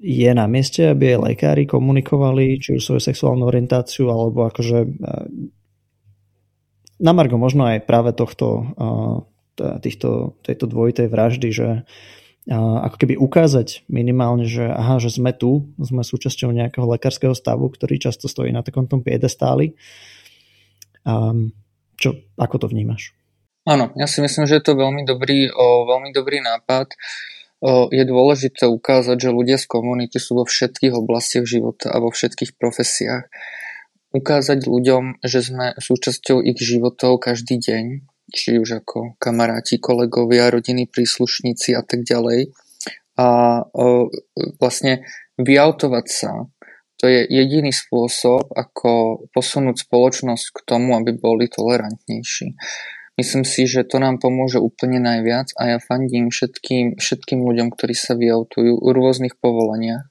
je 0.01 0.31
na 0.33 0.49
mieste, 0.49 0.89
aby 0.89 1.13
aj 1.13 1.35
lekári 1.35 1.69
komunikovali 1.69 2.57
či 2.57 2.81
už 2.81 2.83
svoju 2.83 3.03
sexuálnu 3.05 3.45
orientáciu 3.45 4.09
alebo 4.09 4.49
akože 4.49 4.89
na 7.01 7.13
Margo 7.13 7.37
možno 7.37 7.69
aj 7.69 7.85
práve 7.85 8.17
tohto 8.17 8.73
týchto, 9.61 10.41
tejto 10.41 10.65
dvojitej 10.65 11.09
vraždy, 11.13 11.49
že 11.53 11.69
ako 12.49 12.97
keby 12.97 13.21
ukázať 13.21 13.85
minimálne, 13.93 14.49
že 14.49 14.65
aha, 14.65 14.97
že 14.97 15.13
sme 15.13 15.37
tu, 15.37 15.69
sme 15.77 16.01
súčasťou 16.01 16.49
nejakého 16.57 16.89
lekárskeho 16.89 17.37
stavu, 17.37 17.69
ktorý 17.69 18.01
často 18.01 18.33
stojí 18.33 18.49
na 18.49 18.65
takom 18.65 18.89
tom 18.89 19.05
piedestáli. 19.05 19.77
Um, 21.05 21.53
čo, 22.01 22.17
ako 22.41 22.65
to 22.65 22.67
vnímaš? 22.73 23.13
Áno, 23.69 23.93
ja 23.93 24.09
si 24.09 24.25
myslím, 24.25 24.49
že 24.49 24.57
je 24.57 24.65
to 24.65 24.73
veľmi 24.73 25.05
dobrý, 25.05 25.53
o, 25.53 25.85
veľmi 25.85 26.17
dobrý 26.17 26.41
nápad. 26.41 26.97
O, 27.61 27.93
je 27.93 28.01
dôležité 28.09 28.65
ukázať, 28.65 29.21
že 29.21 29.37
ľudia 29.37 29.61
z 29.61 29.69
komunity 29.69 30.17
sú 30.17 30.41
vo 30.41 30.49
všetkých 30.49 30.97
oblastiach 30.97 31.45
života 31.45 31.93
a 31.93 32.01
vo 32.01 32.09
všetkých 32.09 32.57
profesiách. 32.57 33.29
Ukázať 34.17 34.65
ľuďom, 34.65 35.21
že 35.21 35.45
sme 35.45 35.77
súčasťou 35.77 36.41
ich 36.41 36.57
životov 36.57 37.21
každý 37.21 37.61
deň 37.61 38.10
či 38.33 38.57
už 38.57 38.87
ako 38.87 39.21
kamaráti, 39.21 39.77
kolegovia, 39.83 40.49
rodiny, 40.49 40.87
príslušníci 40.87 41.77
a 41.77 41.83
tak 41.85 42.07
ďalej. 42.07 42.55
A 43.21 43.61
vlastne 44.57 45.05
vyautovať 45.37 46.07
sa 46.09 46.49
To 47.01 47.09
je 47.09 47.25
jediný 47.33 47.73
spôsob, 47.73 48.53
ako 48.53 49.25
posunúť 49.33 49.89
spoločnosť 49.89 50.47
k 50.53 50.59
tomu, 50.69 50.93
aby 51.01 51.17
boli 51.17 51.49
tolerantnejší. 51.49 52.61
Myslím 53.17 53.45
si, 53.45 53.65
že 53.65 53.89
to 53.89 54.01
nám 54.01 54.21
pomôže 54.21 54.61
úplne 54.61 55.01
najviac 55.01 55.53
a 55.57 55.77
ja 55.77 55.79
fandím 55.81 56.29
všetkým, 56.29 57.01
všetkým 57.01 57.41
ľuďom, 57.41 57.73
ktorí 57.73 57.97
sa 57.97 58.17
vyautujú 58.17 58.81
v 58.81 58.89
rôznych 58.93 59.41
povoleniach 59.41 60.09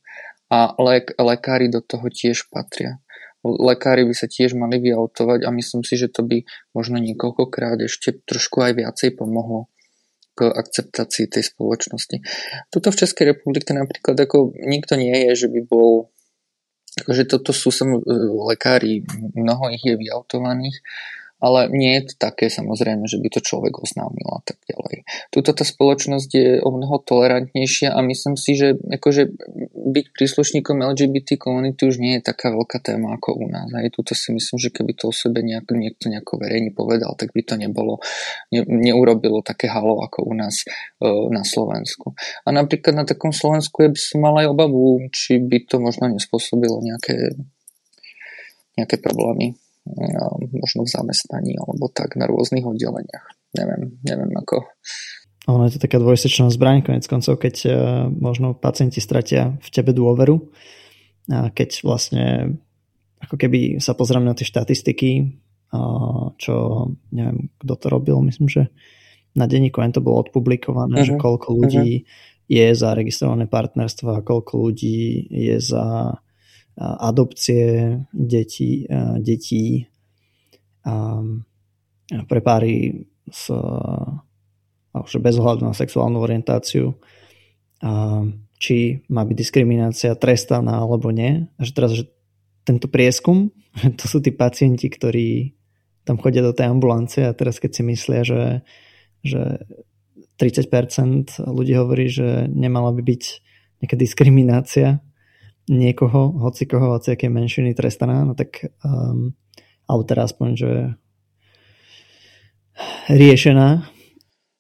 a 0.50 0.74
lek, 0.82 1.14
lekári 1.18 1.70
do 1.70 1.82
toho 1.82 2.10
tiež 2.10 2.50
patria. 2.50 2.98
Lekári 3.44 4.04
by 4.04 4.16
sa 4.16 4.28
tiež 4.28 4.56
mali 4.60 4.84
vyautovať 4.84 5.48
a 5.48 5.50
myslím 5.56 5.88
si, 5.88 5.96
že 5.96 6.12
to 6.12 6.28
by 6.28 6.44
možno 6.76 7.00
niekoľkokrát 7.00 7.80
ešte 7.80 8.20
trošku 8.28 8.60
aj 8.60 8.76
viacej 8.84 9.16
pomohlo 9.16 9.72
k 10.36 10.48
akceptácii 10.52 11.28
tej 11.28 11.44
spoločnosti. 11.48 12.20
Tuto 12.72 12.88
v 12.92 13.00
Českej 13.00 13.36
republike 13.36 13.72
napríklad 13.76 14.16
ako 14.20 14.56
nikto 14.56 14.96
nie 15.00 15.16
je, 15.28 15.46
že 15.46 15.48
by 15.52 15.62
bol 15.68 16.12
akože 17.00 17.24
toto 17.32 17.52
sú 17.56 17.72
sam, 17.72 18.02
lekári, 18.50 19.08
mnoho 19.36 19.72
ich 19.72 19.84
je 19.88 19.96
vyautovaných, 19.96 20.84
ale 21.40 21.72
nie 21.72 21.96
je 22.00 22.12
to 22.12 22.14
také 22.20 22.52
samozrejme, 22.52 23.08
že 23.08 23.16
by 23.16 23.32
to 23.32 23.40
človek 23.40 23.80
oznámil 23.80 24.28
a 24.28 24.44
tak 24.44 24.60
ďalej. 24.68 25.08
Tuto 25.32 25.56
tá 25.56 25.64
spoločnosť 25.64 26.30
je 26.36 26.50
o 26.60 26.70
mnoho 26.76 27.00
tolerantnejšia 27.00 27.96
a 27.96 28.00
myslím 28.04 28.36
si, 28.36 28.60
že 28.60 28.76
akože 28.76 29.32
byť 29.72 30.06
príslušníkom 30.12 30.84
LGBT 30.84 31.40
komunity 31.40 31.88
už 31.88 32.04
nie 32.04 32.20
je 32.20 32.28
taká 32.28 32.52
veľká 32.52 32.84
téma 32.84 33.16
ako 33.16 33.40
u 33.40 33.48
nás. 33.48 33.72
Aj 33.72 33.88
tuto 33.88 34.12
si 34.12 34.36
myslím, 34.36 34.60
že 34.60 34.70
keby 34.76 34.92
to 35.00 35.10
o 35.10 35.14
sebe 35.16 35.40
nejak, 35.40 35.72
niekto 35.72 36.12
nejako 36.12 36.44
verejne 36.44 36.76
povedal, 36.76 37.16
tak 37.16 37.32
by 37.32 37.42
to 37.48 37.56
nebolo, 37.56 38.04
ne, 38.52 38.68
neurobilo 38.68 39.40
také 39.40 39.72
halo 39.72 40.04
ako 40.04 40.28
u 40.28 40.34
nás 40.36 40.68
e, 40.68 41.08
na 41.32 41.48
Slovensku. 41.48 42.20
A 42.44 42.52
napríklad 42.52 43.00
na 43.00 43.06
takom 43.08 43.32
Slovensku 43.32 43.80
ja 43.88 43.90
by 43.90 44.00
som 44.00 44.20
mal 44.20 44.36
aj 44.44 44.52
obavu, 44.52 45.08
či 45.16 45.40
by 45.40 45.64
to 45.64 45.80
možno 45.80 46.12
nespôsobilo 46.12 46.84
nejaké, 46.84 47.32
nejaké 48.76 49.00
problémy 49.00 49.56
možno 50.54 50.86
v 50.86 50.90
zamestnaní 50.90 51.58
alebo 51.58 51.90
tak 51.90 52.16
na 52.16 52.30
rôznych 52.30 52.66
oddeleniach. 52.66 53.26
Neviem, 53.58 53.98
neviem 54.06 54.32
ako. 54.38 54.66
Ono 55.50 55.66
je 55.66 55.80
to 55.80 55.84
taká 55.90 55.98
dvojsečná 55.98 56.54
zbraň, 56.54 56.86
konec 56.86 57.10
koncov, 57.10 57.42
keď 57.42 57.56
uh, 57.66 57.74
možno 58.12 58.54
pacienti 58.54 59.02
stratia 59.02 59.58
v 59.58 59.70
tebe 59.74 59.96
dôveru 59.96 60.38
a 61.34 61.50
keď 61.50 61.70
vlastne 61.82 62.26
ako 63.20 63.36
keby 63.36 63.82
sa 63.82 63.98
pozrieme 63.98 64.30
na 64.30 64.38
tie 64.38 64.46
štatistiky, 64.46 65.12
uh, 65.74 66.36
čo 66.38 66.56
neviem, 67.10 67.50
kto 67.58 67.74
to 67.82 67.88
robil, 67.90 68.22
myslím, 68.30 68.46
že 68.46 68.70
na 69.34 69.50
denníku 69.50 69.82
to 69.90 70.06
bolo 70.06 70.22
odpublikované, 70.22 71.02
uh-huh. 71.02 71.08
že 71.08 71.14
mhm. 71.18 71.22
koľko 71.22 71.48
ľudí 71.56 71.90
uh-huh. 72.02 72.50
je 72.50 72.68
za 72.78 72.94
registrované 72.94 73.50
partnerstvo 73.50 74.10
a 74.14 74.26
koľko 74.26 74.54
ľudí 74.70 75.30
je 75.30 75.58
za 75.58 76.18
adopcie 76.80 78.00
detí, 78.16 78.88
detí 79.20 79.92
pre 82.08 82.40
páry 82.40 83.06
s, 83.28 83.52
bez 85.20 85.36
ohľadu 85.36 85.68
na 85.68 85.76
sexuálnu 85.76 86.24
orientáciu, 86.24 86.96
či 88.60 88.78
má 89.08 89.24
byť 89.24 89.36
diskriminácia 89.36 90.12
trestaná 90.16 90.80
alebo 90.80 91.12
nie. 91.12 91.48
A 91.60 91.62
že 91.64 91.72
teraz, 91.76 91.92
že 91.96 92.08
tento 92.64 92.88
prieskum, 92.88 93.52
to 94.00 94.06
sú 94.08 94.24
tí 94.24 94.32
pacienti, 94.32 94.88
ktorí 94.88 95.56
tam 96.08 96.18
chodia 96.18 96.42
do 96.42 96.56
tej 96.56 96.74
ambulancie 96.74 97.28
a 97.28 97.38
teraz 97.38 97.62
keď 97.62 97.72
si 97.76 97.82
myslia, 97.86 98.22
že, 98.26 98.44
že 99.22 99.62
30% 100.42 101.44
ľudí 101.44 101.76
hovorí, 101.76 102.08
že 102.10 102.50
nemala 102.50 102.96
by 102.96 103.04
byť 103.04 103.24
nejaká 103.84 103.96
diskriminácia 104.00 105.04
niekoho, 105.70 106.34
hoci 106.42 106.66
koho, 106.66 106.98
hoci 106.98 107.14
aké 107.14 107.30
menšiny 107.30 107.78
trestaná, 107.78 108.26
no 108.26 108.34
tak 108.34 108.74
um, 108.82 109.38
alebo 109.86 110.04
teraz 110.06 110.34
aspoň, 110.34 110.50
že 110.58 110.72
riešená, 113.10 113.86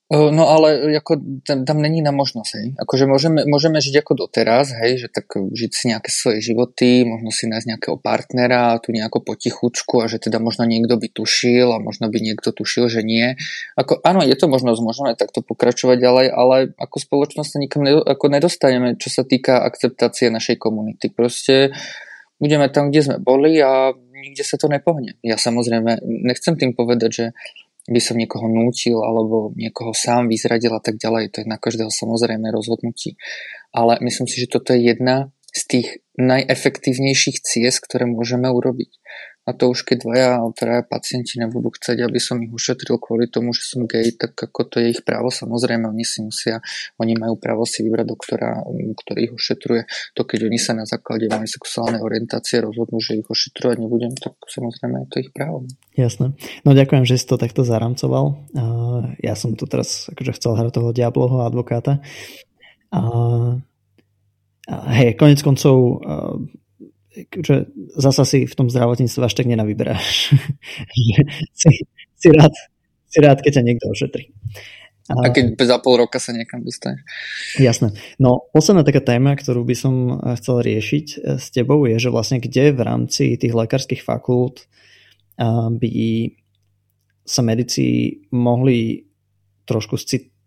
No 0.10 0.49
ale 0.49 0.97
ako, 0.97 1.22
tam, 1.45 1.70
tam 1.70 1.78
není 1.86 2.01
na 2.01 2.10
možnosť, 2.10 2.51
hej. 2.57 2.68
Akože 2.82 3.05
môžeme, 3.05 3.45
môžeme 3.45 3.78
žiť 3.78 4.01
ako 4.01 4.26
doteraz, 4.26 4.74
hej, 4.82 5.05
že 5.05 5.07
tak 5.14 5.30
žiť 5.38 5.70
si 5.70 5.86
nejaké 5.93 6.10
svoje 6.10 6.41
životy, 6.41 7.05
možno 7.05 7.30
si 7.30 7.45
nájsť 7.45 7.68
nejakého 7.70 7.97
partnera, 8.01 8.82
tu 8.82 8.89
nejako 8.89 9.22
potichučku 9.22 10.01
a 10.01 10.10
že 10.10 10.18
teda 10.18 10.41
možno 10.41 10.66
niekto 10.66 10.97
by 10.97 11.14
tušil 11.14 11.70
a 11.70 11.78
možno 11.78 12.10
by 12.10 12.26
niekto 12.26 12.49
tušil, 12.49 12.89
že 12.89 13.05
nie. 13.05 13.38
Ako, 13.78 14.01
áno, 14.01 14.26
je 14.26 14.34
to 14.34 14.49
možnosť, 14.49 14.82
môžeme 14.82 15.14
takto 15.14 15.45
pokračovať 15.45 16.01
ďalej, 16.01 16.28
ale 16.34 16.74
ako 16.82 16.97
spoločnosť 17.05 17.49
sa 17.53 17.57
nikam 17.62 17.86
nedo, 17.86 18.01
ako 18.01 18.34
nedostaneme, 18.34 18.97
čo 18.97 19.14
sa 19.14 19.22
týka 19.22 19.62
akceptácie 19.62 20.34
našej 20.34 20.57
komunity. 20.57 21.14
Proste 21.14 21.70
budeme 22.41 22.66
tam, 22.74 22.89
kde 22.89 23.14
sme 23.14 23.18
boli 23.22 23.62
a 23.62 23.93
nikde 23.93 24.41
sa 24.41 24.57
to 24.57 24.66
nepohne. 24.74 25.22
Ja 25.22 25.38
samozrejme 25.38 26.01
nechcem 26.01 26.57
tým 26.57 26.74
povedať, 26.74 27.12
že 27.14 27.26
by 27.90 28.02
som 28.02 28.16
niekoho 28.16 28.46
nútil 28.46 29.02
alebo 29.02 29.50
niekoho 29.58 29.92
sám 29.98 30.30
vyzradil 30.30 30.72
a 30.78 30.82
tak 30.82 31.02
ďalej. 31.02 31.34
To 31.34 31.38
je 31.42 31.48
na 31.50 31.58
každého 31.58 31.90
samozrejme 31.90 32.48
rozhodnutí. 32.54 33.18
Ale 33.74 33.98
myslím 34.02 34.30
si, 34.30 34.46
že 34.46 34.52
toto 34.54 34.78
je 34.78 34.94
jedna 34.94 35.34
z 35.54 35.64
tých 35.66 35.88
najefektívnejších 36.20 37.41
ciest, 37.41 37.80
ktoré 37.84 38.06
môžeme 38.06 38.50
urobiť. 38.52 38.91
A 39.47 39.56
to 39.58 39.74
už 39.74 39.82
keď 39.82 39.97
dvaja, 40.06 40.32
traja 40.54 40.86
pacienti 40.86 41.41
nebudú 41.41 41.74
chcieť, 41.74 42.06
aby 42.06 42.22
som 42.22 42.38
ich 42.38 42.54
ušetril 42.54 43.02
kvôli 43.02 43.26
tomu, 43.26 43.50
že 43.50 43.66
som 43.66 43.89
gay, 43.89 44.14
tak 44.14 44.38
ako 44.38 44.62
to 44.70 44.78
je 44.78 44.93
ich 44.93 45.02
právo. 45.02 45.34
Samozrejme, 45.34 45.89
oni 45.89 46.06
si 46.06 46.22
musia, 46.22 46.62
oni 47.02 47.18
majú 47.18 47.34
právo 47.41 47.66
si 47.66 47.82
vybrať 47.82 48.06
doktora, 48.06 48.62
ktorý 48.70 49.20
ich 49.26 49.34
ošetruje. 49.34 49.89
To 50.14 50.22
keď 50.22 50.54
oni 50.54 50.60
sa 50.62 50.78
na 50.78 50.86
základe 50.86 51.26
mojej 51.34 51.50
sexuálnej 51.50 51.97
orientácie 51.97 52.62
rozhodnú, 52.62 53.02
že 53.02 53.18
ich 53.18 53.26
ošetrovať 53.26 53.78
nebudem, 53.82 54.14
tak 54.14 54.38
samozrejme 54.38 55.02
je 55.02 55.08
to 55.10 55.18
ich 55.18 55.34
právo. 55.34 55.66
Jasné. 55.97 56.38
No 56.62 56.78
ďakujem, 56.78 57.10
že 57.10 57.18
si 57.18 57.26
to 57.26 57.41
takto 57.41 57.66
zaramcoval. 57.66 58.45
Ja 59.18 59.34
som 59.34 59.58
tu 59.58 59.66
teraz 59.66 60.14
akože 60.14 60.38
chcel 60.38 60.62
hrať 60.62 60.78
toho 60.78 60.89
diabloho 60.93 61.41
advokáta. 61.41 62.06
A 62.93 63.02
hej, 64.70 65.17
konec 65.17 65.41
koncov 65.41 66.01
že 67.20 67.67
zasa 67.97 68.24
si 68.24 68.45
v 68.45 68.53
tom 68.55 68.67
zdravotníctve 68.70 69.22
až 69.26 69.34
tak 69.34 69.49
nenavyberáš. 69.49 70.32
si, 71.59 71.70
si, 72.15 72.30
rád, 72.32 72.53
si 73.09 73.17
rád, 73.20 73.43
keď 73.43 73.59
ťa 73.59 73.63
niekto 73.65 73.86
ošetrí. 73.91 74.32
A, 75.09 75.34
keď 75.34 75.57
za 75.65 75.82
pol 75.82 75.97
roka 75.97 76.22
sa 76.22 76.30
niekam 76.38 76.61
dostaneš. 76.61 77.01
Jasné. 77.57 77.97
No, 78.22 78.45
posledná 78.53 78.86
taká 78.86 79.01
téma, 79.01 79.34
ktorú 79.34 79.65
by 79.65 79.76
som 79.76 79.93
chcel 80.38 80.61
riešiť 80.61 81.05
eh, 81.17 81.41
s 81.41 81.49
tebou 81.49 81.82
je, 81.89 81.97
že 81.97 82.13
vlastne 82.13 82.38
kde 82.38 82.70
v 82.70 82.82
rámci 82.86 83.34
tých 83.36 83.53
lekárskych 83.53 84.05
fakult 84.05 84.70
by 85.39 85.91
sa 87.24 87.39
medici 87.39 88.20
mohli 88.36 89.07
trošku 89.63 89.95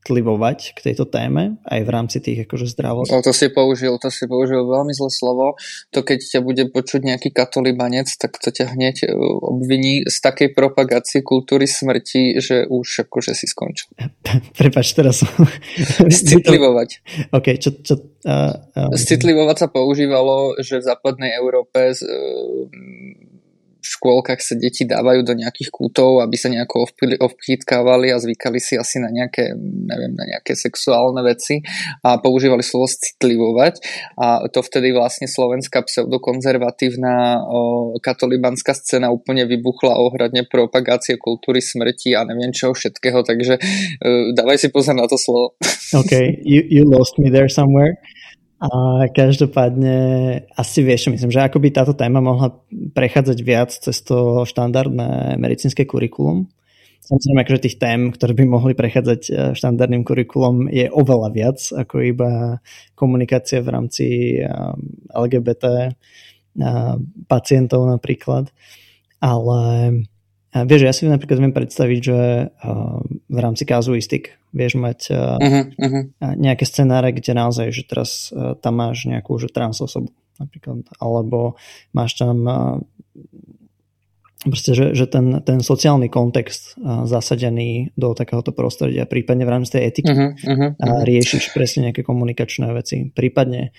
citlivovať 0.03 0.74
k 0.74 0.78
tejto 0.90 1.07
téme 1.07 1.62
aj 1.62 1.80
v 1.86 1.90
rámci 1.94 2.18
tých 2.18 2.42
akože 2.42 2.74
zdravot. 2.74 3.07
No, 3.07 3.22
to 3.22 3.30
si 3.30 3.46
použil, 3.55 3.94
to 4.03 4.11
si 4.11 4.26
použil 4.26 4.66
veľmi 4.66 4.90
zlé 4.90 5.11
slovo. 5.14 5.55
To 5.94 6.03
keď 6.03 6.26
ťa 6.26 6.40
bude 6.42 6.66
počuť 6.74 7.07
nejaký 7.07 7.30
katolibanec, 7.30 8.11
tak 8.18 8.34
to 8.42 8.50
ťa 8.50 8.74
hneď 8.74 9.07
e, 9.07 9.14
obviní 9.46 10.03
z 10.03 10.16
takej 10.18 10.59
propagácie 10.59 11.22
kultúry 11.22 11.70
smrti, 11.70 12.42
že 12.42 12.66
už 12.66 13.07
akože 13.07 13.30
si 13.38 13.46
skončil. 13.46 13.94
Prepač, 14.59 14.90
teraz 14.98 15.22
Citlivovať. 16.11 16.98
OK, 17.38 17.62
čo... 17.62 17.70
čo 17.78 17.94
uh, 18.26 18.59
uh... 18.74 18.90
Citlivovať 18.98 19.57
sa 19.62 19.68
používalo, 19.70 20.59
že 20.59 20.82
v 20.82 20.84
západnej 20.90 21.30
Európe 21.38 21.94
uh, 21.94 22.03
škôlkach 23.83 24.39
sa 24.39 24.55
deti 24.55 24.87
dávajú 24.87 25.26
do 25.26 25.35
nejakých 25.35 25.74
kútov, 25.74 26.22
aby 26.22 26.39
sa 26.39 26.49
nejako 26.49 26.87
ovpchýtkávali 27.18 28.14
a 28.14 28.22
zvykali 28.22 28.62
si 28.62 28.78
asi 28.78 29.03
na 29.03 29.11
nejaké, 29.11 29.53
neviem, 29.59 30.14
na 30.14 30.24
nejaké 30.30 30.55
sexuálne 30.55 31.20
veci 31.26 31.61
a 32.07 32.22
používali 32.22 32.62
slovo 32.62 32.87
citlivovať 32.87 33.83
a 34.16 34.47
to 34.47 34.62
vtedy 34.62 34.95
vlastne 34.95 35.26
slovenská 35.26 35.83
pseudokonzervatívna 35.83 37.43
katolibanská 37.99 38.72
scéna 38.72 39.11
úplne 39.11 39.45
vybuchla 39.45 39.99
ohradne 39.99 40.47
propagácie 40.47 41.18
kultúry 41.18 41.59
smrti 41.59 42.14
a 42.14 42.22
neviem 42.24 42.55
čoho 42.55 42.72
všetkého, 42.72 43.26
takže 43.26 43.59
uh, 43.59 44.30
dávaj 44.33 44.59
si 44.59 44.68
pozor 44.70 44.95
na 44.95 45.11
to 45.11 45.18
slovo. 45.18 45.59
OK, 46.01 46.12
you, 46.47 46.62
you 46.70 46.83
lost 46.87 47.18
me 47.18 47.28
there 47.28 47.51
somewhere. 47.51 47.99
A 48.62 49.10
každopádne 49.10 49.96
asi 50.54 50.86
vieš, 50.86 51.10
myslím, 51.10 51.34
že 51.34 51.42
ako 51.42 51.58
by 51.58 51.68
táto 51.74 51.98
téma 51.98 52.22
mohla 52.22 52.54
prechádzať 52.94 53.38
viac 53.42 53.74
cez 53.74 54.06
to 54.06 54.46
štandardné 54.46 55.34
medicínske 55.34 55.82
kurikulum. 55.82 56.46
Samozrejme, 57.02 57.42
akože 57.42 57.64
tých 57.66 57.80
tém, 57.82 58.14
ktoré 58.14 58.38
by 58.38 58.44
mohli 58.46 58.78
prechádzať 58.78 59.20
e, 59.26 59.30
štandardným 59.58 60.06
kurikulum 60.06 60.70
je 60.70 60.86
oveľa 60.86 61.28
viac 61.34 61.58
ako 61.58 61.94
iba 62.06 62.62
komunikácia 62.94 63.58
v 63.58 63.68
rámci 63.74 64.06
e, 64.38 64.46
LGBT 65.10 65.64
e, 65.66 65.90
pacientov 67.26 67.90
napríklad. 67.90 68.54
Ale 69.18 69.58
vieš, 70.53 70.80
ja 70.84 70.92
si 70.92 71.09
napríklad 71.09 71.40
viem 71.40 71.57
predstaviť, 71.57 72.00
že 72.05 72.18
v 73.28 73.38
rámci 73.40 73.64
kazuistik 73.64 74.36
vieš 74.53 74.76
mať 74.76 75.00
uh, 75.09 75.40
uh-huh, 75.40 75.64
uh-huh. 75.80 76.03
nejaké 76.36 76.68
scenáre, 76.68 77.16
kde 77.16 77.32
naozaj, 77.32 77.72
že 77.72 77.88
teraz 77.88 78.28
tam 78.61 78.74
máš 78.76 79.09
nejakú 79.09 79.40
že 79.40 79.48
trans 79.48 79.80
osobu 79.80 80.12
napríklad, 80.36 80.84
alebo 81.00 81.57
máš 81.96 82.20
tam 82.20 82.44
proste, 84.42 84.74
že, 84.74 84.86
že 84.92 85.07
ten, 85.07 85.38
ten 85.46 85.62
sociálny 85.62 86.11
kontext 86.11 86.74
zasadený 86.82 87.94
do 87.94 88.11
takéhoto 88.12 88.50
prostredia, 88.50 89.07
prípadne 89.07 89.46
v 89.46 89.53
rámci 89.55 89.78
tej 89.78 89.82
etiky 89.88 90.11
uh-huh, 90.11 90.30
uh-huh, 90.34 90.70
uh-huh. 90.76 91.00
riešiš 91.07 91.55
presne 91.55 91.90
nejaké 91.90 92.03
komunikačné 92.03 92.74
veci, 92.74 93.07
prípadne 93.09 93.70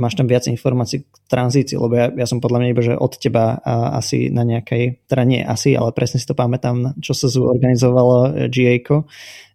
máš 0.00 0.14
tam 0.16 0.26
viac 0.26 0.48
informácií 0.48 1.04
k 1.04 1.16
tranzícii, 1.28 1.76
lebo 1.76 1.94
ja, 1.96 2.06
ja 2.12 2.26
som 2.26 2.40
podľa 2.40 2.58
mňa 2.64 2.68
iba, 2.72 2.82
že 2.82 2.94
od 2.96 3.12
teba 3.20 3.60
a, 3.60 3.96
asi 4.00 4.32
na 4.32 4.42
nejakej, 4.42 5.04
teda 5.04 5.22
nie 5.28 5.40
asi, 5.44 5.76
ale 5.76 5.92
presne 5.92 6.16
si 6.16 6.26
to 6.26 6.32
pamätám, 6.32 6.96
čo 7.04 7.12
sa 7.12 7.28
zorganizovalo 7.28 8.48
ga 8.48 8.96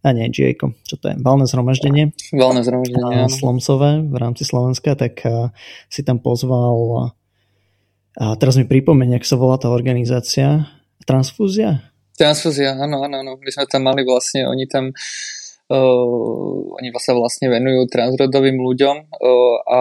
a 0.02 0.08
nie 0.14 0.28
ga 0.30 0.70
čo 0.86 0.96
to 0.98 1.06
je, 1.10 1.16
valné 1.22 1.46
zhromaždenie. 1.50 2.14
Valné 2.34 2.62
zhromaždenie. 2.62 3.30
Slomsové 3.30 4.02
v 4.06 4.16
rámci 4.18 4.46
Slovenska, 4.46 4.94
tak 4.94 5.26
a, 5.26 5.50
si 5.90 6.06
tam 6.06 6.22
pozval 6.22 7.14
a 8.12 8.36
teraz 8.36 8.60
mi 8.60 8.68
pripomenie, 8.68 9.16
ak 9.18 9.26
sa 9.26 9.40
volá 9.40 9.56
tá 9.56 9.72
organizácia. 9.72 10.68
Transfúzia? 11.08 11.88
Transfúzia, 12.20 12.76
áno, 12.76 13.02
áno, 13.08 13.24
áno. 13.24 13.32
My 13.40 13.50
sme 13.50 13.66
tam 13.72 13.88
mali 13.88 14.04
vlastne, 14.04 14.46
oni 14.46 14.68
tam 14.68 14.92
Uh, 14.92 15.41
oni 15.72 16.88
sa 17.00 17.16
vlastne 17.16 17.48
venujú 17.48 17.88
transrodovým 17.88 18.60
ľuďom 18.60 18.96
uh, 19.08 19.56
a 19.64 19.80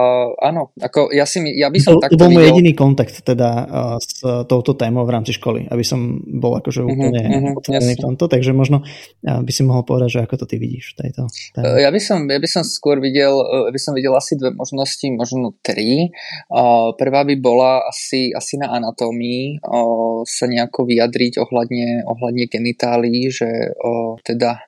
áno, 0.53 0.71
ako 0.79 1.11
ja 1.11 1.27
si 1.27 1.43
ja 1.59 1.67
by 1.67 1.79
som 1.83 1.99
to, 1.99 2.07
takto 2.07 2.15
To 2.15 2.23
bol 2.27 2.31
môj 2.31 2.47
jediný 2.55 2.73
kontakt 2.79 3.27
teda 3.27 3.49
uh, 3.67 3.97
s 3.99 4.23
touto 4.23 4.79
témou 4.79 5.03
v 5.03 5.15
rámci 5.19 5.35
školy, 5.35 5.67
aby 5.67 5.83
som 5.83 6.23
bol 6.23 6.55
akože 6.63 6.85
mhm, 6.85 6.89
úplne 6.89 7.23
uh-huh, 7.27 7.59
uh-huh, 7.59 7.97
v 7.97 7.99
tomto, 7.99 8.31
takže 8.31 8.55
možno 8.55 8.87
uh, 8.87 9.41
by 9.43 9.53
si 9.53 9.63
mohol 9.67 9.83
povedať, 9.83 10.21
že 10.21 10.21
ako 10.25 10.45
to 10.45 10.47
ty 10.47 10.57
vidíš 10.63 10.95
tejto 10.95 11.27
téme. 11.57 11.83
Ja 11.83 11.91
by 11.91 12.01
som, 12.01 12.29
ja 12.31 12.39
by 12.39 12.49
som 12.49 12.63
skôr 12.63 13.03
videl, 13.03 13.35
by 13.71 13.81
som 13.81 13.97
videl 13.97 14.15
asi 14.15 14.39
dve 14.39 14.55
možnosti, 14.55 15.07
možno 15.11 15.59
tri. 15.65 16.15
Uh, 16.47 16.95
prvá 16.95 17.27
by 17.27 17.35
bola 17.41 17.83
asi, 17.89 18.31
asi 18.31 18.61
na 18.61 18.71
anatómii 18.79 19.59
uh, 19.65 20.23
sa 20.29 20.47
nejako 20.47 20.87
vyjadriť 20.87 21.43
ohľadne, 21.43 22.07
ohľadne 22.07 22.45
genitálií, 22.47 23.33
že 23.33 23.75
uh, 23.75 24.15
teda 24.23 24.63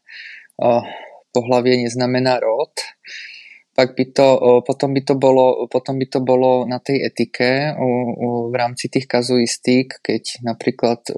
uh, 0.58 0.82
pohlavie 1.32 1.76
neznamená 1.82 2.40
rod 2.40 2.72
pak 3.72 3.96
by 3.96 4.04
to, 4.12 4.28
potom, 4.68 4.92
by 4.92 5.00
to 5.00 5.16
bolo, 5.16 5.64
potom 5.72 5.96
by 5.96 6.04
to 6.04 6.20
bolo 6.20 6.68
na 6.68 6.76
tej 6.76 7.08
etike 7.08 7.72
v 8.48 8.54
rámci 8.54 8.92
tých 8.92 9.08
kazuistík, 9.08 10.04
keď 10.04 10.44
napríklad 10.44 11.08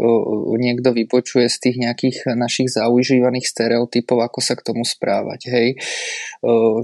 niekto 0.54 0.94
vypočuje 0.94 1.50
z 1.50 1.56
tých 1.58 1.76
nejakých 1.82 2.38
našich 2.38 2.70
zaužívaných 2.70 3.50
stereotypov, 3.50 4.22
ako 4.22 4.38
sa 4.38 4.54
k 4.54 4.70
tomu 4.70 4.86
správať. 4.86 5.40
Hej. 5.50 5.68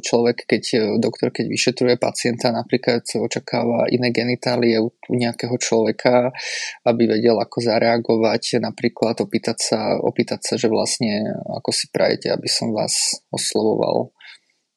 Človek, 0.03 0.43
keď 0.51 0.99
doktor, 0.99 1.31
keď 1.31 1.47
vyšetruje 1.47 2.03
pacienta, 2.03 2.51
napríklad 2.51 3.07
očakáva 3.07 3.87
iné 3.95 4.11
genitálie 4.11 4.75
u 4.83 4.91
nejakého 5.15 5.55
človeka, 5.55 6.35
aby 6.83 7.07
vedel, 7.07 7.39
ako 7.39 7.63
zareagovať, 7.63 8.59
napríklad 8.59 9.23
opýtať 9.23 9.59
sa, 9.63 9.81
opýtať 10.03 10.41
sa, 10.43 10.55
že 10.59 10.67
vlastne 10.67 11.31
ako 11.47 11.71
si 11.71 11.87
prajete, 11.95 12.27
aby 12.35 12.51
som 12.51 12.75
vás 12.75 13.23
oslovoval 13.31 14.11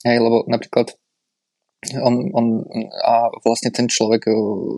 Hej, 0.03 0.17
lebo 0.19 0.43
napríklad 0.51 0.91
on, 1.91 2.31
on, 2.31 2.45
a 3.03 3.27
vlastne 3.43 3.67
ten 3.67 3.91
človek, 3.91 4.31
e, 4.31 4.33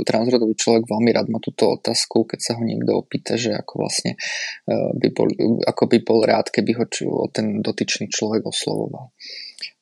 transrodový 0.07 0.57
človek 0.57 0.89
veľmi 0.89 1.11
rád 1.13 1.29
má 1.29 1.37
túto 1.37 1.77
otázku, 1.77 2.25
keď 2.25 2.39
sa 2.41 2.51
ho 2.57 2.63
niekto 2.65 2.97
opýta, 2.97 3.37
že 3.37 3.53
ako 3.53 3.85
vlastne 3.85 4.17
e, 4.65 4.73
by 4.73 5.07
bol, 5.13 5.29
ako 5.69 5.83
by 5.85 5.97
bol 6.01 6.19
rád, 6.25 6.49
keby 6.49 6.73
ho 6.73 6.85
ten 7.29 7.61
dotyčný 7.61 8.09
človek 8.09 8.41
oslovoval. 8.49 9.13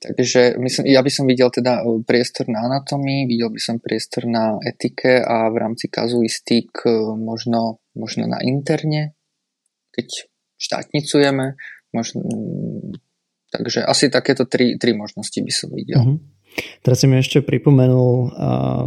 Takže 0.04 0.60
myslím, 0.60 0.84
ja 0.92 1.00
by 1.00 1.12
som 1.12 1.26
videl 1.28 1.48
teda 1.48 1.80
e, 1.80 2.04
priestor 2.04 2.52
na 2.52 2.68
anatomii, 2.68 3.24
videl 3.24 3.48
by 3.48 3.62
som 3.62 3.80
priestor 3.80 4.28
na 4.28 4.60
etike 4.60 5.24
a 5.24 5.48
v 5.48 5.56
rámci 5.56 5.88
kazuistík 5.88 6.84
možno, 7.16 7.80
možno 7.96 8.28
na 8.28 8.44
interne, 8.44 9.16
keď 9.96 10.28
štátnicujeme, 10.60 11.56
možno, 11.96 12.20
Takže 13.54 13.86
asi 13.86 14.10
takéto 14.10 14.50
tri, 14.50 14.82
tri 14.82 14.98
možnosti 14.98 15.38
by 15.38 15.54
som 15.54 15.70
videl. 15.70 16.02
Uh-huh. 16.02 16.18
Teraz 16.82 17.02
si 17.02 17.06
mi 17.06 17.18
ešte 17.22 17.46
pripomenul 17.46 18.10
uh, 18.30 18.30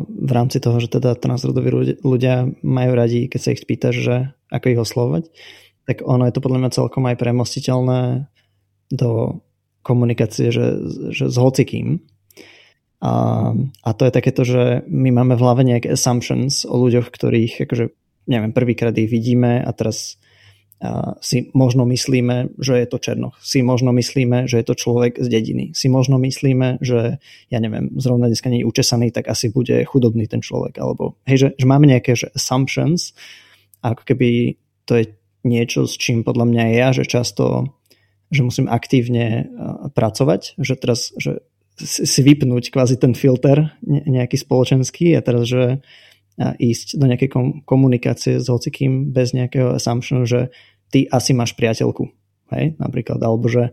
v 0.06 0.30
rámci 0.34 0.58
toho, 0.58 0.78
že 0.82 0.90
teda 0.90 1.14
transrodoví 1.18 1.98
ľudia 2.02 2.50
majú 2.66 2.92
radi, 2.98 3.30
keď 3.30 3.40
sa 3.42 3.52
ich 3.54 3.62
spýtaš, 3.62 3.94
že 3.94 4.16
ako 4.50 4.66
ich 4.70 4.82
oslovať, 4.82 5.24
tak 5.86 6.02
ono 6.02 6.26
je 6.26 6.34
to 6.34 6.42
podľa 6.42 6.66
mňa 6.66 6.76
celkom 6.76 7.06
aj 7.06 7.16
premostiteľné 7.18 8.30
do 8.90 9.42
komunikácie, 9.86 10.50
že, 10.50 10.82
že 11.14 11.30
s 11.30 11.36
hocikým. 11.38 12.02
A, 13.02 13.12
a 13.86 13.90
to 13.94 14.02
je 14.02 14.12
takéto, 14.14 14.42
že 14.42 14.82
my 14.90 15.14
máme 15.14 15.38
v 15.38 15.42
hlave 15.46 15.62
nejaké 15.62 15.94
assumptions 15.94 16.66
o 16.66 16.74
ľuďoch, 16.74 17.10
ktorých 17.10 17.66
akože, 17.66 17.84
neviem, 18.26 18.50
prvýkrát 18.50 18.94
ich 18.98 19.06
vidíme 19.10 19.62
a 19.62 19.70
teraz 19.70 20.18
si 21.24 21.48
možno 21.56 21.88
myslíme, 21.88 22.52
že 22.60 22.76
je 22.76 22.86
to 22.86 23.00
Černoch. 23.00 23.40
Si 23.40 23.64
možno 23.64 23.96
myslíme, 23.96 24.44
že 24.44 24.60
je 24.60 24.66
to 24.68 24.76
človek 24.76 25.16
z 25.16 25.28
dediny. 25.32 25.72
Si 25.72 25.88
možno 25.88 26.20
myslíme, 26.20 26.84
že 26.84 27.16
ja 27.48 27.58
neviem, 27.64 27.96
zrovna 27.96 28.28
dneska 28.28 28.52
nie 28.52 28.60
je 28.60 28.68
učesaný, 28.68 29.08
tak 29.08 29.32
asi 29.32 29.48
bude 29.48 29.80
chudobný 29.88 30.28
ten 30.28 30.44
človek. 30.44 30.76
Alebo 30.76 31.16
hej, 31.24 31.36
že, 31.40 31.48
že 31.56 31.66
máme 31.66 31.88
nejaké 31.88 32.12
že 32.12 32.28
assumptions 32.36 33.16
ako 33.86 34.02
keby 34.02 34.58
to 34.86 34.92
je 34.98 35.04
niečo, 35.46 35.86
s 35.86 35.94
čím 35.94 36.26
podľa 36.26 36.46
mňa 36.50 36.62
je 36.66 36.74
ja, 36.74 36.88
že 36.90 37.04
často 37.06 37.70
že 38.26 38.42
musím 38.42 38.66
aktívne 38.66 39.46
pracovať, 39.94 40.58
že 40.58 40.74
teraz 40.74 41.14
že 41.14 41.46
si 41.78 42.20
vypnúť 42.26 42.74
kvázi 42.74 42.98
ten 42.98 43.14
filter 43.14 43.70
nejaký 43.86 44.34
spoločenský 44.34 45.14
a 45.14 45.22
teraz, 45.22 45.46
že 45.46 45.78
ísť 46.38 47.00
do 47.00 47.08
nejakej 47.08 47.30
komunikácie 47.64 48.38
s 48.38 48.46
hocikým 48.52 49.10
bez 49.12 49.32
nejakého 49.32 49.76
assumptionu, 49.76 50.28
že 50.28 50.52
ty 50.92 51.08
asi 51.08 51.32
máš 51.32 51.56
priateľku, 51.56 52.12
hej, 52.52 52.76
napríklad, 52.76 53.18
alebo 53.24 53.48
že 53.48 53.72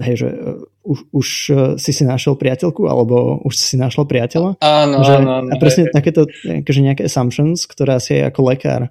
hej, 0.00 0.16
že 0.16 0.28
uh, 0.32 0.64
už, 0.82 0.98
už 1.12 1.28
uh, 1.52 1.56
si 1.76 1.92
si 1.92 2.02
našiel 2.08 2.34
priateľku, 2.34 2.88
alebo 2.88 3.38
už 3.44 3.52
si 3.54 3.64
si 3.68 3.76
našla 3.76 4.08
priateľa. 4.08 4.56
Áno, 4.64 4.96
že, 5.04 5.14
áno, 5.20 5.30
áno. 5.44 5.48
A 5.52 5.54
presne 5.60 5.86
hej. 5.88 5.92
takéto 5.92 6.24
akože 6.64 6.80
nejaké 6.80 7.02
assumptions, 7.04 7.68
ktoré 7.68 8.00
asi 8.00 8.20
aj 8.20 8.32
ako 8.32 8.40
lekár 8.48 8.82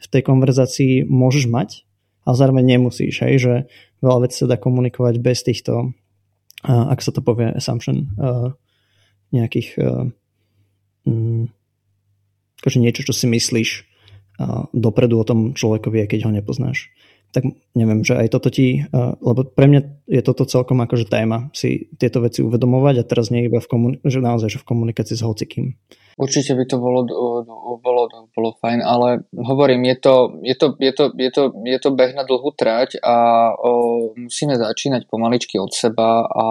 v 0.00 0.06
tej 0.06 0.22
konverzácii 0.24 0.92
môžeš 1.08 1.48
mať, 1.48 1.84
ale 2.28 2.34
zároveň 2.36 2.64
nemusíš, 2.76 3.24
hej, 3.24 3.34
že 3.40 3.54
veľa 4.04 4.28
vecí 4.28 4.44
sa 4.44 4.48
dá 4.48 4.60
komunikovať 4.60 5.14
bez 5.20 5.40
týchto, 5.40 5.96
uh, 6.68 6.84
ak 6.92 7.00
sa 7.00 7.10
to 7.10 7.24
povie, 7.24 7.48
assumption, 7.48 8.12
uh, 8.20 8.52
nejakých 9.32 9.68
uh, 9.80 10.04
um, 11.08 11.48
akože 12.60 12.78
niečo, 12.78 13.02
čo 13.02 13.16
si 13.16 13.26
myslíš 13.26 13.68
uh, 13.80 14.68
dopredu 14.76 15.18
o 15.20 15.24
tom 15.24 15.56
človekovi, 15.56 16.04
aj 16.04 16.08
keď 16.12 16.20
ho 16.28 16.32
nepoznáš. 16.32 16.92
Tak 17.30 17.46
neviem, 17.78 18.02
že 18.02 18.18
aj 18.18 18.28
toto 18.34 18.50
ti, 18.50 18.84
uh, 18.90 19.14
lebo 19.22 19.46
pre 19.46 19.70
mňa 19.70 19.80
je 20.10 20.22
toto 20.22 20.44
celkom 20.44 20.82
akože 20.82 21.06
téma, 21.06 21.48
si 21.54 21.88
tieto 21.96 22.20
veci 22.20 22.42
uvedomovať 22.42 22.94
a 23.00 23.06
teraz 23.06 23.30
nie 23.30 23.46
iba 23.46 23.62
v 23.62 23.70
komunikácii, 23.70 24.10
že 24.10 24.18
naozaj, 24.18 24.48
že 24.50 24.62
v 24.62 24.68
komunikácii 24.68 25.16
s 25.16 25.22
hocikým. 25.22 25.66
Určite 26.20 26.52
by 26.52 26.64
to 26.68 26.76
bolo, 26.76 27.00
bolo, 27.80 28.02
bolo 28.34 28.50
fajn, 28.60 28.84
ale 28.84 29.24
hovorím, 29.32 29.88
je 29.88 29.96
to, 30.04 30.14
je 30.44 30.52
to, 30.52 30.66
je 30.76 30.92
to, 30.92 31.04
je 31.16 31.30
to, 31.32 31.42
je 31.64 31.78
to 31.80 31.88
beh 31.96 32.12
na 32.12 32.28
dlhú 32.28 32.52
trať 32.52 33.00
a 33.00 33.48
o, 33.56 34.12
musíme 34.18 34.52
začínať 34.58 35.08
pomaličky 35.08 35.56
od 35.56 35.72
seba 35.72 36.28
a 36.28 36.44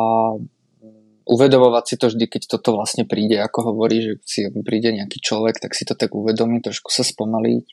uvedomovať 1.29 1.83
si 1.85 1.95
to 2.01 2.05
vždy, 2.09 2.25
keď 2.25 2.41
toto 2.57 2.73
vlastne 2.73 3.05
príde, 3.05 3.37
ako 3.37 3.73
hovorí, 3.73 4.01
že 4.01 4.11
si 4.25 4.49
príde 4.65 4.89
nejaký 4.89 5.21
človek, 5.21 5.61
tak 5.61 5.77
si 5.77 5.85
to 5.85 5.93
tak 5.93 6.17
uvedomí, 6.17 6.57
trošku 6.65 6.89
sa 6.89 7.05
spomaliť, 7.05 7.65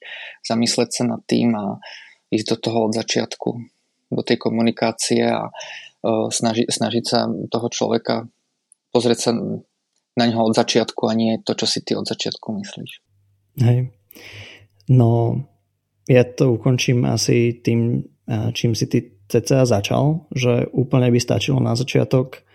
zamysleť 0.44 0.90
sa 0.92 1.02
nad 1.08 1.24
tým 1.24 1.56
a 1.56 1.80
ísť 2.28 2.46
do 2.52 2.56
toho 2.60 2.78
od 2.86 2.92
začiatku, 2.92 3.50
do 4.12 4.22
tej 4.22 4.36
komunikácie 4.36 5.24
a 5.24 5.48
uh, 5.48 6.28
snaži, 6.28 6.68
snažiť 6.68 7.04
sa 7.08 7.24
toho 7.48 7.68
človeka 7.72 8.28
pozrieť 8.92 9.18
sa 9.18 9.30
na 10.16 10.24
ňo 10.24 10.48
od 10.48 10.54
začiatku 10.56 11.08
a 11.08 11.12
nie 11.12 11.40
to, 11.44 11.52
čo 11.52 11.68
si 11.68 11.84
ty 11.84 11.92
od 11.92 12.08
začiatku 12.08 12.48
myslíš. 12.56 12.90
Hej. 13.60 13.92
No, 14.88 15.44
ja 16.08 16.24
to 16.24 16.56
ukončím 16.56 17.04
asi 17.04 17.52
tým, 17.60 18.08
čím 18.56 18.72
si 18.72 18.88
ty 18.88 19.12
cca 19.28 19.66
začal, 19.68 20.24
že 20.32 20.70
úplne 20.72 21.10
by 21.12 21.20
stačilo 21.20 21.60
na 21.60 21.76
začiatok 21.76 22.45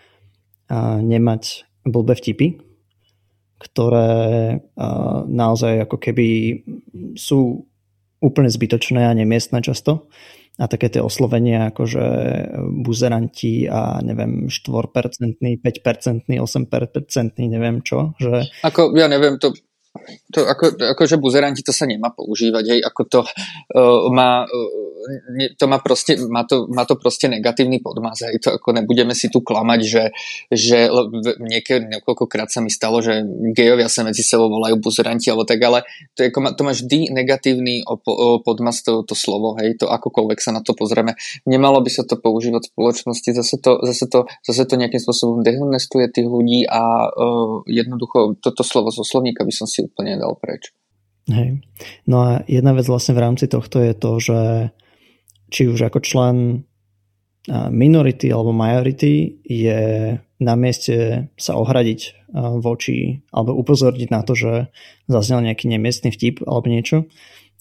nemať 1.04 1.68
blbé 1.84 2.16
vtipy, 2.16 2.56
ktoré 3.60 4.58
naozaj 5.28 5.84
ako 5.84 5.96
keby 6.00 6.26
sú 7.14 7.68
úplne 8.22 8.48
zbytočné 8.48 9.04
a 9.04 9.12
nemiestné 9.12 9.60
často. 9.60 10.08
A 10.60 10.68
také 10.68 10.92
tie 10.92 11.00
oslovenia 11.00 11.72
ako 11.72 11.82
že 11.88 12.06
buzeranti 12.84 13.64
a 13.72 14.04
neviem 14.04 14.52
4%, 14.52 15.40
5%, 15.40 16.28
8%, 16.28 16.28
neviem 17.48 17.80
čo. 17.80 18.12
Že... 18.20 18.52
Ako 18.60 18.92
ja 18.92 19.08
neviem, 19.08 19.40
to 19.40 19.56
to 20.32 20.48
ako, 20.48 20.72
akože 20.96 21.20
buzeranti 21.20 21.60
to 21.60 21.70
sa 21.70 21.84
nemá 21.84 22.08
používať, 22.16 22.64
hej, 22.72 22.80
ako 22.80 23.02
to 23.04 23.20
uh, 23.20 24.08
má, 24.08 24.48
uh, 24.48 25.52
to 25.60 25.64
má 25.68 25.84
proste, 25.84 26.16
má 26.16 26.48
to, 26.48 26.64
má 26.72 26.88
to 26.88 26.96
proste 26.96 27.28
negatívny 27.28 27.84
podmaz, 27.84 28.24
hej, 28.24 28.40
to 28.40 28.56
ako 28.56 28.72
nebudeme 28.72 29.12
si 29.12 29.28
tu 29.28 29.44
klamať, 29.44 29.80
že, 29.84 30.04
že 30.48 30.88
niekedy, 31.44 31.92
niekoľkokrát 31.92 32.48
sa 32.48 32.64
mi 32.64 32.72
stalo, 32.72 33.04
že 33.04 33.20
gejovia 33.52 33.92
sa 33.92 34.08
medzi 34.08 34.24
sebou 34.24 34.48
volajú 34.48 34.80
buzeranti, 34.80 35.28
alebo 35.28 35.44
tak, 35.44 35.60
ale 35.60 35.84
to, 36.16 36.24
je, 36.24 36.32
to 36.32 36.62
má 36.64 36.72
vždy 36.72 37.12
negatívny 37.12 37.84
podmaz 38.48 38.80
to, 38.80 39.04
to 39.04 39.12
slovo, 39.12 39.60
hej, 39.60 39.76
to 39.76 39.92
akokoľvek 39.92 40.38
sa 40.40 40.56
na 40.56 40.64
to 40.64 40.72
pozrieme. 40.72 41.20
Nemalo 41.44 41.84
by 41.84 41.92
sa 41.92 42.08
to 42.08 42.16
používať 42.16 42.64
v 42.64 42.72
spoločnosti, 42.72 43.28
zase 43.36 43.56
to, 43.60 43.76
zase 43.84 44.08
to, 44.08 44.24
zase 44.40 44.64
to 44.64 44.74
nejakým 44.80 45.02
spôsobom 45.04 45.44
dehonestuje 45.44 46.08
tých 46.08 46.24
ľudí 46.24 46.64
a 46.64 47.12
uh, 47.12 47.60
jednoducho 47.68 48.40
toto 48.40 48.64
slovo 48.64 48.88
zo 48.88 49.04
slovníka 49.04 49.44
by 49.44 49.52
som 49.52 49.68
si 49.68 49.81
úplne 49.82 50.16
nedal 50.16 50.38
preč. 50.38 50.70
Hej. 51.26 51.62
No 52.06 52.16
a 52.22 52.30
jedna 52.46 52.74
vec 52.74 52.86
vlastne 52.86 53.14
v 53.14 53.22
rámci 53.22 53.46
tohto 53.46 53.78
je 53.78 53.94
to, 53.94 54.12
že 54.18 54.40
či 55.52 55.70
už 55.70 55.90
ako 55.90 55.98
člen 56.02 56.66
minority 57.50 58.30
alebo 58.30 58.54
majority 58.54 59.42
je 59.42 59.82
na 60.42 60.54
mieste 60.54 61.26
sa 61.38 61.58
ohradiť 61.58 62.30
voči 62.62 63.22
alebo 63.34 63.54
upozorniť 63.58 64.08
na 64.10 64.22
to, 64.22 64.34
že 64.34 64.52
zaznel 65.10 65.46
nejaký 65.46 65.66
nemiestný 65.70 66.14
vtip 66.14 66.42
alebo 66.46 66.70
niečo. 66.70 67.10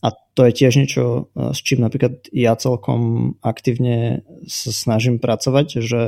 A 0.02 0.18
to 0.34 0.50
je 0.50 0.54
tiež 0.58 0.82
niečo, 0.82 1.30
s 1.38 1.62
čím 1.62 1.86
napríklad 1.86 2.34
ja 2.34 2.58
celkom 2.58 3.34
aktívne 3.46 4.26
snažím 4.50 5.22
pracovať, 5.22 5.68
že 5.78 6.02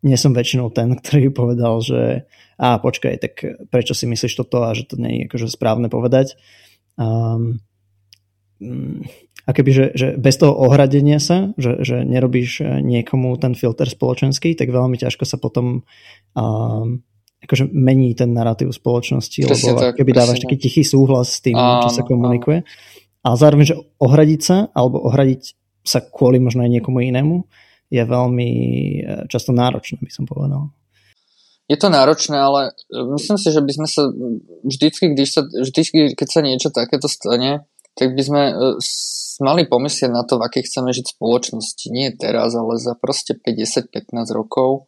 nie 0.00 0.16
som 0.16 0.32
väčšinou 0.32 0.72
ten, 0.72 0.96
ktorý 1.00 1.32
povedal, 1.32 1.80
že 1.84 2.24
a 2.60 2.76
počkaj, 2.76 3.14
tak 3.20 3.32
prečo 3.72 3.96
si 3.96 4.04
myslíš 4.04 4.36
toto 4.36 4.60
a 4.68 4.76
že 4.76 4.84
to 4.84 5.00
nie 5.00 5.24
je 5.24 5.32
akože 5.32 5.48
správne 5.48 5.88
povedať. 5.88 6.36
Um, 7.00 7.64
a 9.48 9.50
keby, 9.56 9.70
že, 9.72 9.86
že 9.96 10.06
bez 10.20 10.36
toho 10.36 10.52
ohradenia 10.52 11.16
sa, 11.16 11.56
že, 11.56 11.80
že 11.80 12.04
nerobíš 12.04 12.60
niekomu 12.84 13.32
ten 13.40 13.56
filter 13.56 13.88
spoločenský, 13.88 14.52
tak 14.52 14.68
veľmi 14.68 15.00
ťažko 15.00 15.24
sa 15.24 15.40
potom 15.40 15.88
um, 16.36 17.00
akože 17.40 17.72
mení 17.72 18.12
ten 18.12 18.36
narratív 18.36 18.76
spoločnosti, 18.76 19.48
presne 19.48 19.72
lebo 19.72 19.80
tak, 19.80 19.96
keby 19.96 20.10
dávaš 20.12 20.44
taký 20.44 20.60
tichý 20.60 20.84
súhlas 20.84 21.40
s 21.40 21.40
tým, 21.40 21.56
áno, 21.56 21.88
čo 21.88 21.96
sa 21.96 22.04
komunikuje. 22.04 22.60
Áno. 22.60 22.68
A 23.20 23.28
zároveň, 23.36 23.64
že 23.72 23.76
ohradiť 23.96 24.40
sa, 24.44 24.56
alebo 24.76 25.00
ohradiť 25.08 25.56
sa 25.80 26.04
kvôli 26.04 26.36
možno 26.36 26.60
aj 26.64 26.70
niekomu 26.76 27.00
inému, 27.00 27.48
je 27.90 28.02
veľmi 28.06 28.50
e, 28.50 29.00
často 29.26 29.50
náročné, 29.50 29.98
by 29.98 30.12
som 30.14 30.24
povedal. 30.24 30.70
Je 31.70 31.78
to 31.78 31.90
náročné, 31.90 32.38
ale 32.38 32.74
e, 32.90 33.02
myslím 33.18 33.38
si, 33.38 33.50
že 33.50 33.62
by 33.62 33.72
sme 33.74 33.88
sa 33.90 34.02
vždycky, 34.62 35.10
když 35.14 35.28
sa, 35.30 35.42
vždycky, 35.46 36.14
keď 36.14 36.28
sa 36.30 36.40
niečo 36.42 36.70
takéto 36.70 37.10
stane, 37.10 37.66
tak 37.98 38.14
by 38.14 38.22
sme 38.22 38.42
e, 38.50 38.54
mali 39.42 39.66
pomyslieť 39.66 40.10
na 40.10 40.22
to, 40.22 40.38
v 40.38 40.46
akej 40.46 40.70
chceme 40.70 40.94
žiť 40.94 41.18
spoločnosti. 41.18 41.86
Nie 41.90 42.14
teraz, 42.14 42.54
ale 42.54 42.78
za 42.78 42.94
proste 42.94 43.34
50-15 43.34 44.30
rokov. 44.30 44.86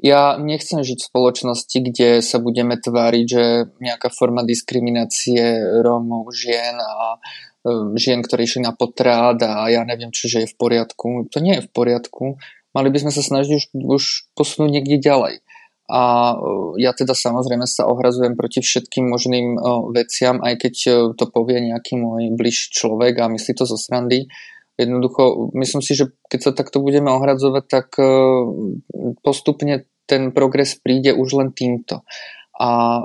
Ja 0.00 0.40
nechcem 0.40 0.80
žiť 0.80 0.96
v 0.96 1.08
spoločnosti, 1.12 1.76
kde 1.76 2.24
sa 2.24 2.40
budeme 2.40 2.80
tváriť, 2.80 3.24
že 3.28 3.44
nejaká 3.84 4.08
forma 4.08 4.40
diskriminácie 4.48 5.60
Rómov, 5.84 6.32
žien 6.32 6.80
a 6.80 7.20
žien, 7.96 8.24
ktorí 8.24 8.48
išli 8.48 8.64
na 8.64 8.72
potrát 8.72 9.36
a 9.44 9.68
ja 9.68 9.84
neviem, 9.84 10.08
čo, 10.08 10.32
že 10.32 10.44
je 10.44 10.52
v 10.52 10.56
poriadku. 10.56 11.28
To 11.28 11.38
nie 11.44 11.60
je 11.60 11.66
v 11.66 11.70
poriadku. 11.70 12.40
Mali 12.72 12.88
by 12.88 12.98
sme 13.02 13.12
sa 13.12 13.20
snažiť 13.20 13.50
už, 13.50 13.64
už 13.74 14.02
posunúť 14.38 14.80
niekde 14.80 15.02
ďalej. 15.02 15.42
A 15.90 16.02
e, 16.32 16.34
ja 16.78 16.94
teda 16.94 17.18
samozrejme 17.18 17.66
sa 17.66 17.90
ohrazujem 17.90 18.38
proti 18.38 18.62
všetkým 18.62 19.10
možným 19.10 19.58
e, 19.58 19.60
veciam, 19.90 20.38
aj 20.38 20.54
keď 20.62 20.74
e, 20.86 20.90
to 21.18 21.24
povie 21.26 21.58
nejaký 21.66 21.98
môj 21.98 22.30
bližší 22.38 22.70
človek 22.70 23.18
a 23.18 23.26
myslí 23.26 23.52
to 23.58 23.66
zo 23.66 23.74
srandy. 23.74 24.30
Jednoducho, 24.78 25.50
myslím 25.58 25.82
si, 25.82 25.98
že 25.98 26.14
keď 26.30 26.40
sa 26.40 26.50
takto 26.56 26.80
budeme 26.80 27.12
ohradzovať, 27.12 27.64
tak 27.68 28.00
postupne 29.20 29.84
ten 30.08 30.32
progres 30.32 30.80
príde 30.80 31.12
už 31.12 31.36
len 31.36 31.52
týmto. 31.52 32.00
A 32.60 33.00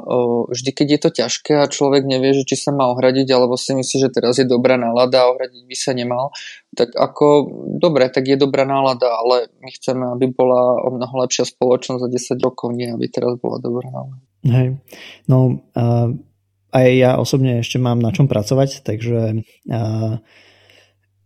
vždy, 0.52 0.72
keď 0.76 0.88
je 0.92 1.00
to 1.00 1.10
ťažké 1.24 1.54
a 1.56 1.72
človek 1.72 2.04
nevie, 2.04 2.36
že 2.36 2.44
či 2.44 2.60
sa 2.60 2.76
má 2.76 2.92
ohradiť, 2.92 3.32
alebo 3.32 3.56
si 3.56 3.72
myslí, 3.72 3.98
že 4.04 4.12
teraz 4.12 4.36
je 4.36 4.44
dobrá 4.44 4.76
nálada 4.76 5.24
a 5.24 5.32
ohradiť 5.32 5.64
by 5.64 5.76
sa 5.80 5.96
nemal, 5.96 6.36
tak 6.76 6.92
ako, 6.92 7.48
dobre, 7.80 8.12
tak 8.12 8.28
je 8.28 8.36
dobrá 8.36 8.68
nálada, 8.68 9.08
ale 9.08 9.48
my 9.64 9.72
chceme, 9.72 10.04
aby 10.12 10.28
bola 10.36 10.84
o 10.84 10.92
mnoho 10.92 11.24
lepšia 11.24 11.48
spoločnosť 11.48 12.04
za 12.04 12.36
10 12.36 12.44
rokov, 12.44 12.76
nie 12.76 12.92
aby 12.92 13.08
teraz 13.08 13.40
bola 13.40 13.64
dobrá 13.64 13.88
nálada. 13.88 14.20
Hej, 14.44 14.76
no 15.32 15.64
uh, 15.72 16.12
aj 16.76 16.88
ja 16.92 17.12
osobne 17.16 17.64
ešte 17.64 17.80
mám 17.80 18.04
na 18.04 18.12
čom 18.12 18.28
pracovať, 18.28 18.84
takže 18.84 19.40
uh, 19.72 20.20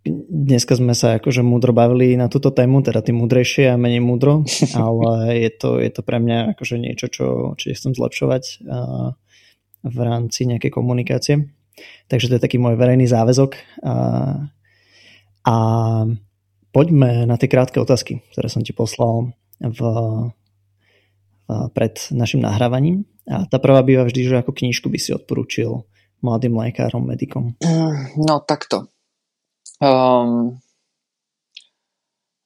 dneska 0.05 0.79
sme 0.79 0.95
sa 0.95 1.19
akože 1.19 1.43
múdro 1.43 1.75
bavili 1.75 2.15
na 2.15 2.31
túto 2.31 2.49
tému, 2.55 2.79
teda 2.79 3.03
tým 3.03 3.19
múdrejšie 3.19 3.71
a 3.71 3.79
menej 3.79 3.99
múdro, 3.99 4.47
ale 4.77 5.35
je 5.39 5.51
to, 5.51 5.69
je 5.79 5.91
to 5.91 6.01
pre 6.01 6.17
mňa 6.23 6.55
akože 6.55 6.75
niečo, 6.79 7.07
čo, 7.11 7.27
čo 7.59 7.65
chcem 7.75 7.93
zlepšovať 7.95 8.43
v 9.79 9.97
rámci 9.99 10.43
nejakej 10.47 10.71
komunikácie. 10.71 11.35
Takže 12.11 12.27
to 12.27 12.35
je 12.35 12.43
taký 12.43 12.59
môj 12.59 12.75
verejný 12.75 13.07
záväzok. 13.07 13.55
A, 13.87 13.95
a 15.47 15.55
poďme 16.75 17.23
na 17.23 17.39
tie 17.39 17.47
krátke 17.47 17.79
otázky, 17.79 18.19
ktoré 18.35 18.51
som 18.51 18.59
ti 18.59 18.75
poslal 18.75 19.31
v, 19.63 19.79
v, 21.47 21.51
pred 21.71 21.95
našim 22.11 22.43
nahrávaním. 22.43 23.07
A 23.23 23.47
tá 23.47 23.55
prvá 23.63 23.79
býva 23.87 24.03
vždy, 24.03 24.27
že 24.27 24.35
ako 24.43 24.51
knižku 24.51 24.91
by 24.91 24.99
si 24.99 25.15
odporúčil 25.15 25.87
mladým 26.19 26.59
lekárom, 26.59 27.07
medikom. 27.07 27.55
No 28.19 28.43
takto 28.43 28.91
Um, 29.79 30.59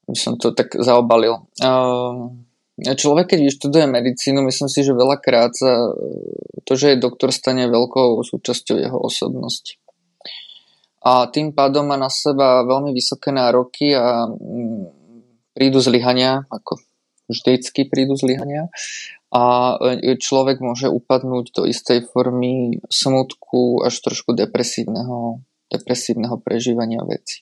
by 0.05 0.17
som 0.17 0.37
to 0.37 0.53
tak 0.53 0.73
zaobalil. 0.77 1.49
Um, 1.61 2.45
človek, 2.77 3.33
keď 3.33 3.39
vyštuduje 3.49 3.85
medicínu, 3.89 4.45
myslím 4.45 4.69
si, 4.69 4.85
že 4.85 4.93
veľakrát 4.93 5.53
sa 5.53 5.93
to, 6.63 6.73
že 6.77 6.93
je 6.93 7.03
doktor, 7.03 7.33
stane 7.33 7.65
veľkou 7.69 8.21
súčasťou 8.21 8.77
jeho 8.77 8.99
osobnosti. 9.01 9.77
A 11.03 11.27
tým 11.27 11.51
pádom 11.51 11.83
má 11.83 11.99
na 11.99 12.07
seba 12.07 12.63
veľmi 12.63 12.95
vysoké 12.95 13.35
nároky 13.35 13.91
a 13.91 14.23
mm, 14.29 14.87
prídu 15.51 15.83
zlyhania, 15.83 16.47
ako 16.47 16.79
vždycky 17.27 17.91
prídu 17.91 18.15
zlyhania 18.15 18.71
a 19.33 19.75
e, 19.81 20.13
človek 20.15 20.61
môže 20.61 20.87
upadnúť 20.87 21.45
do 21.57 21.63
istej 21.65 22.05
formy 22.13 22.77
smutku 22.87 23.81
až 23.81 23.97
trošku 23.99 24.37
depresívneho 24.37 25.41
depresívneho 25.73 26.37
prežívania 26.37 27.01
veci. 27.01 27.41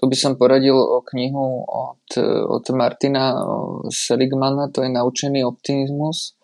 Tu 0.00 0.08
by 0.08 0.16
som 0.16 0.40
poradil 0.40 0.80
o 0.80 1.04
knihu 1.12 1.60
od, 1.68 2.08
od 2.48 2.64
Martina 2.72 3.36
Seligmana, 3.92 4.72
to 4.72 4.80
je 4.80 4.88
Naučený 4.88 5.44
optimizmus, 5.44 6.40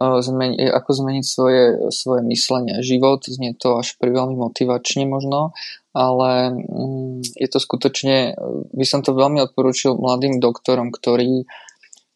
zmeni, 0.00 0.60
ako 0.68 0.90
zmeniť 0.92 1.24
svoje, 1.24 1.64
svoje 1.88 2.20
myslenie 2.28 2.80
a 2.80 2.84
život. 2.84 3.24
Znie 3.24 3.56
to 3.56 3.80
až 3.80 3.96
pri 3.96 4.12
veľmi 4.12 4.36
motivačne 4.36 5.08
možno, 5.08 5.56
ale 5.96 6.52
mm, 6.52 7.36
je 7.36 7.48
to 7.48 7.58
skutočne, 7.60 8.36
by 8.76 8.86
som 8.88 9.00
to 9.00 9.16
veľmi 9.16 9.40
odporúčil 9.40 9.96
mladým 9.96 10.40
doktorom, 10.40 10.92
ktorí, 10.92 11.48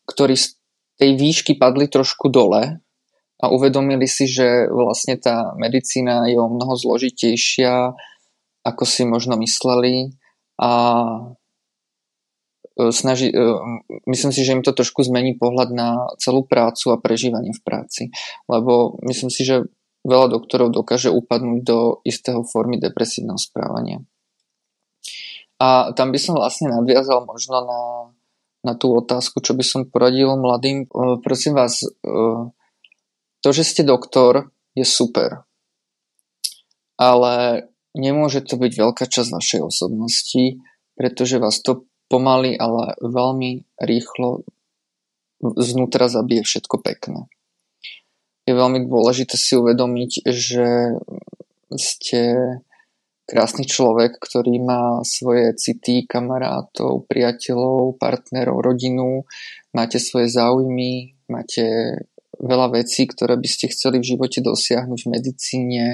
ktorí 0.05 0.35
z 0.37 0.57
tej 1.01 1.17
výšky 1.17 1.57
padli 1.57 1.89
trošku 1.89 2.29
dole 2.29 2.85
a 3.41 3.49
uvedomili 3.49 4.05
si, 4.05 4.29
že 4.29 4.69
vlastne 4.69 5.17
tá 5.17 5.57
medicína 5.57 6.29
je 6.29 6.37
o 6.37 6.53
mnoho 6.53 6.77
zložitejšia, 6.77 7.97
ako 8.61 8.85
si 8.85 9.09
možno 9.09 9.41
mysleli 9.41 10.13
a 10.61 10.71
e, 12.77 12.93
snaží, 12.93 13.33
e, 13.33 13.45
myslím 14.05 14.33
si, 14.37 14.45
že 14.45 14.53
im 14.53 14.61
to 14.61 14.77
trošku 14.77 15.01
zmení 15.01 15.41
pohľad 15.41 15.73
na 15.73 15.89
celú 16.21 16.45
prácu 16.45 16.93
a 16.93 17.01
prežívanie 17.01 17.57
v 17.57 17.65
práci. 17.65 18.03
Lebo 18.45 19.01
myslím 19.09 19.33
si, 19.33 19.49
že 19.49 19.65
veľa 20.05 20.37
doktorov 20.37 20.77
dokáže 20.77 21.09
upadnúť 21.09 21.61
do 21.65 22.05
istého 22.05 22.45
formy 22.45 22.77
depresívneho 22.77 23.41
správania. 23.41 24.05
A 25.61 25.93
tam 25.97 26.13
by 26.13 26.21
som 26.21 26.37
vlastne 26.37 26.73
nadviazal 26.73 27.25
možno 27.25 27.57
na, 27.65 27.83
na 28.69 28.73
tú 28.77 28.93
otázku, 28.97 29.41
čo 29.41 29.57
by 29.57 29.65
som 29.65 29.89
poradil 29.89 30.37
mladým. 30.37 30.85
E, 30.85 30.87
prosím 31.25 31.57
vás, 31.57 31.81
to, 33.41 33.49
že 33.53 33.65
ste 33.65 33.83
doktor, 33.85 34.53
je 34.77 34.87
super. 34.87 35.45
Ale 37.01 37.67
nemôže 37.97 38.45
to 38.45 38.61
byť 38.61 38.73
veľká 38.77 39.05
časť 39.09 39.31
vašej 39.33 39.61
osobnosti, 39.65 40.61
pretože 40.95 41.41
vás 41.41 41.65
to 41.65 41.89
pomaly, 42.13 42.59
ale 42.59 42.95
veľmi 43.01 43.65
rýchlo 43.81 44.45
znútra 45.41 46.13
zabije 46.13 46.45
všetko 46.45 46.77
pekné. 46.85 47.31
Je 48.45 48.53
veľmi 48.53 48.85
dôležité 48.85 49.39
si 49.39 49.57
uvedomiť, 49.57 50.27
že 50.29 50.99
ste 51.79 52.21
krásny 53.31 53.63
človek, 53.63 54.19
ktorý 54.19 54.59
má 54.59 55.07
svoje 55.07 55.55
city, 55.55 56.03
kamarátov, 56.03 57.07
priateľov, 57.07 57.95
partnerov, 57.97 58.59
rodinu, 58.59 59.23
máte 59.71 60.03
svoje 60.03 60.27
záujmy, 60.27 61.15
máte 61.31 61.95
veľa 62.41 62.81
vecí, 62.81 63.05
ktoré 63.05 63.37
by 63.37 63.49
ste 63.49 63.69
chceli 63.69 64.01
v 64.01 64.17
živote 64.17 64.41
dosiahnuť 64.41 65.01
v 65.05 65.13
medicíne 65.13 65.85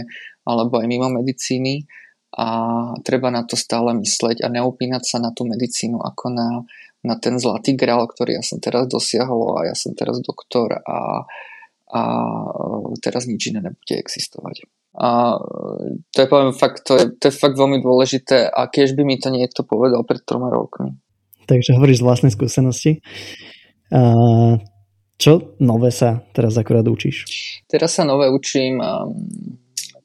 alebo 0.47 0.79
aj 0.79 0.87
mimo 0.87 1.11
medicíny 1.11 1.91
a 2.37 2.47
treba 3.03 3.33
na 3.35 3.43
to 3.43 3.59
stále 3.59 3.91
mysleť 3.97 4.45
a 4.45 4.49
neopínať 4.53 5.03
sa 5.03 5.19
na 5.19 5.35
tú 5.35 5.49
medicínu 5.49 5.99
ako 5.99 6.27
na, 6.31 6.49
na 7.03 7.15
ten 7.19 7.41
zlatý 7.41 7.75
grál, 7.75 8.07
ktorý 8.07 8.39
ja 8.39 8.45
som 8.47 8.63
teraz 8.63 8.87
dosiahol 8.87 9.59
a 9.59 9.73
ja 9.73 9.75
som 9.75 9.97
teraz 9.97 10.23
doktor 10.23 10.79
a, 10.85 11.27
a 11.91 12.01
teraz 13.03 13.27
nič 13.27 13.51
iné 13.51 13.65
nebude 13.65 13.95
existovať. 13.97 14.69
A 14.97 15.37
to 16.09 16.19
je, 16.25 16.29
poviem, 16.29 16.57
fakt, 16.57 16.89
to 16.89 16.97
je, 16.97 17.05
to 17.21 17.29
je 17.29 17.35
fakt 17.37 17.57
veľmi 17.57 17.85
dôležité 17.85 18.49
a 18.49 18.65
keď 18.69 18.97
by 18.97 19.03
mi 19.05 19.17
to 19.21 19.29
niekto 19.29 19.61
povedal 19.61 20.09
pred 20.09 20.25
troma 20.25 20.49
rokmi. 20.49 20.97
Takže 21.47 21.77
hovoríš 21.77 22.01
z 22.01 22.07
vlastnej 22.07 22.33
skúsenosti. 22.33 23.05
A 23.93 24.59
čo 25.17 25.57
nové 25.59 25.89
sa 25.93 26.23
teraz 26.37 26.57
akurát 26.61 26.85
učíš? 26.85 27.25
Teraz 27.69 27.97
sa 27.97 28.05
nové 28.05 28.29
učím 28.29 28.81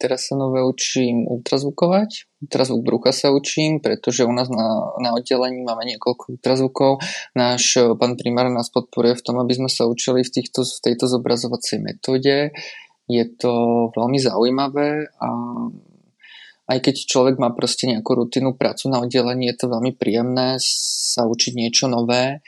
teraz 0.02 0.26
sa 0.26 0.34
nové 0.34 0.66
učím 0.66 1.30
ultrazvukovať. 1.30 2.42
Ultrazvuk 2.42 2.82
brucha 2.82 3.14
sa 3.14 3.30
učím, 3.30 3.78
pretože 3.78 4.26
u 4.26 4.34
nás 4.34 4.50
na, 4.50 4.98
na 4.98 5.14
oddelení 5.14 5.62
máme 5.62 5.86
niekoľko 5.86 6.42
ultrazvukov. 6.42 7.06
Náš 7.38 7.78
pán 8.02 8.18
primár 8.18 8.50
nás 8.50 8.74
podporuje 8.74 9.22
v 9.22 9.22
tom, 9.22 9.38
aby 9.38 9.54
sme 9.54 9.70
sa 9.70 9.86
učili 9.86 10.26
v, 10.26 10.34
týchto, 10.42 10.66
v 10.66 10.80
tejto 10.82 11.06
zobrazovacej 11.06 11.78
metóde. 11.86 12.50
Je 13.06 13.26
to 13.38 13.54
veľmi 13.94 14.18
zaujímavé 14.18 15.14
a 15.22 15.30
aj 16.72 16.80
keď 16.80 16.96
človek 17.06 17.36
má 17.38 17.52
proste 17.52 17.86
nejakú 17.86 18.16
rutinnú 18.16 18.56
prácu 18.56 18.88
na 18.88 19.04
oddelení, 19.04 19.52
je 19.52 19.60
to 19.60 19.68
veľmi 19.68 19.92
príjemné 19.92 20.56
sa 20.64 21.28
učiť 21.28 21.52
niečo 21.52 21.92
nové, 21.92 22.40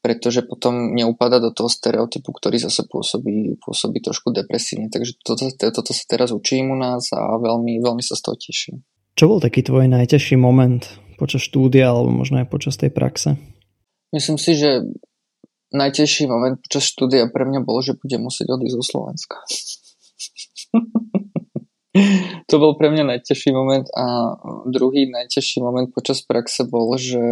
pretože 0.00 0.42
potom 0.42 0.96
neupada 0.96 1.40
do 1.40 1.52
toho 1.52 1.68
stereotypu, 1.68 2.32
ktorý 2.32 2.56
zase 2.56 2.88
pôsobí, 2.88 3.60
pôsobí 3.60 4.00
trošku 4.00 4.32
depresívne. 4.32 4.88
Takže 4.88 5.20
toto, 5.20 5.44
toto 5.52 5.92
sa 5.92 6.04
teraz 6.08 6.32
učím 6.32 6.72
u 6.72 6.76
nás 6.76 7.12
a 7.12 7.36
veľmi, 7.36 7.84
veľmi 7.84 8.00
sa 8.00 8.16
z 8.16 8.22
toho 8.24 8.36
teším. 8.40 8.80
Čo 9.14 9.28
bol 9.28 9.44
taký 9.44 9.60
tvoj 9.60 9.92
najťažší 9.92 10.40
moment 10.40 10.88
počas 11.20 11.44
štúdia 11.44 11.92
alebo 11.92 12.08
možno 12.08 12.40
aj 12.40 12.48
počas 12.48 12.80
tej 12.80 12.88
praxe? 12.88 13.36
Myslím 14.10 14.40
si, 14.40 14.56
že 14.56 14.88
najtežší 15.70 16.26
moment 16.26 16.58
počas 16.58 16.88
štúdia 16.88 17.28
pre 17.30 17.46
mňa 17.46 17.62
bolo, 17.62 17.84
že 17.84 17.94
budem 17.94 18.26
musieť 18.26 18.50
odísť 18.56 18.76
zo 18.80 18.84
Slovenska. 18.84 19.36
to 22.50 22.58
bol 22.58 22.74
pre 22.74 22.90
mňa 22.90 23.04
najťažší 23.16 23.50
moment 23.54 23.86
a 23.94 24.34
druhý 24.66 25.06
najťažší 25.10 25.62
moment 25.62 25.94
počas 25.94 26.22
praxe 26.26 26.66
bol, 26.66 26.98
že, 26.98 27.22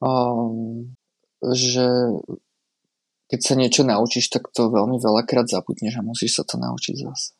um, 0.00 0.95
že 1.42 1.86
keď 3.26 3.40
sa 3.42 3.54
niečo 3.58 3.82
naučíš, 3.82 4.30
tak 4.30 4.54
to 4.54 4.70
veľmi 4.70 5.02
veľakrát 5.02 5.50
zabudneš 5.50 5.98
a 5.98 6.06
musíš 6.06 6.38
sa 6.40 6.44
to 6.46 6.62
naučiť 6.62 6.94
zase. 7.02 7.34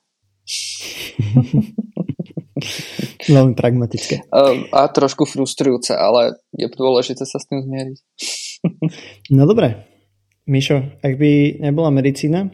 veľmi 3.37 3.55
pragmatické. 3.55 4.27
A, 4.31 4.55
a 4.75 4.81
trošku 4.91 5.27
frustrujúce, 5.27 5.95
ale 5.95 6.39
je 6.55 6.67
dôležité 6.71 7.23
sa 7.23 7.39
s 7.39 7.47
tým 7.47 7.63
zmieriť. 7.63 7.99
no 9.37 9.47
dobre. 9.47 9.87
Mišo, 10.47 10.79
ak 11.03 11.19
by 11.19 11.59
nebola 11.59 11.91
medicína, 11.91 12.47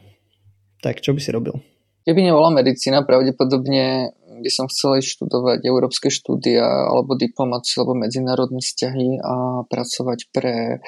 tak 0.80 1.05
čo 1.05 1.12
by 1.12 1.20
si 1.20 1.28
robil? 1.28 1.61
Keby 2.09 2.24
nebola 2.24 2.49
medicína, 2.49 3.05
pravdepodobne 3.05 4.16
by 4.43 4.51
som 4.51 4.66
chcel 4.66 4.99
študovať 5.05 5.62
európske 5.62 6.09
štúdia 6.09 6.64
alebo 6.64 7.14
diplomáciu 7.14 7.84
alebo 7.84 8.01
medzinárodné 8.01 8.59
vzťahy 8.64 9.20
a 9.22 9.62
pracovať 9.68 10.18
pre, 10.34 10.82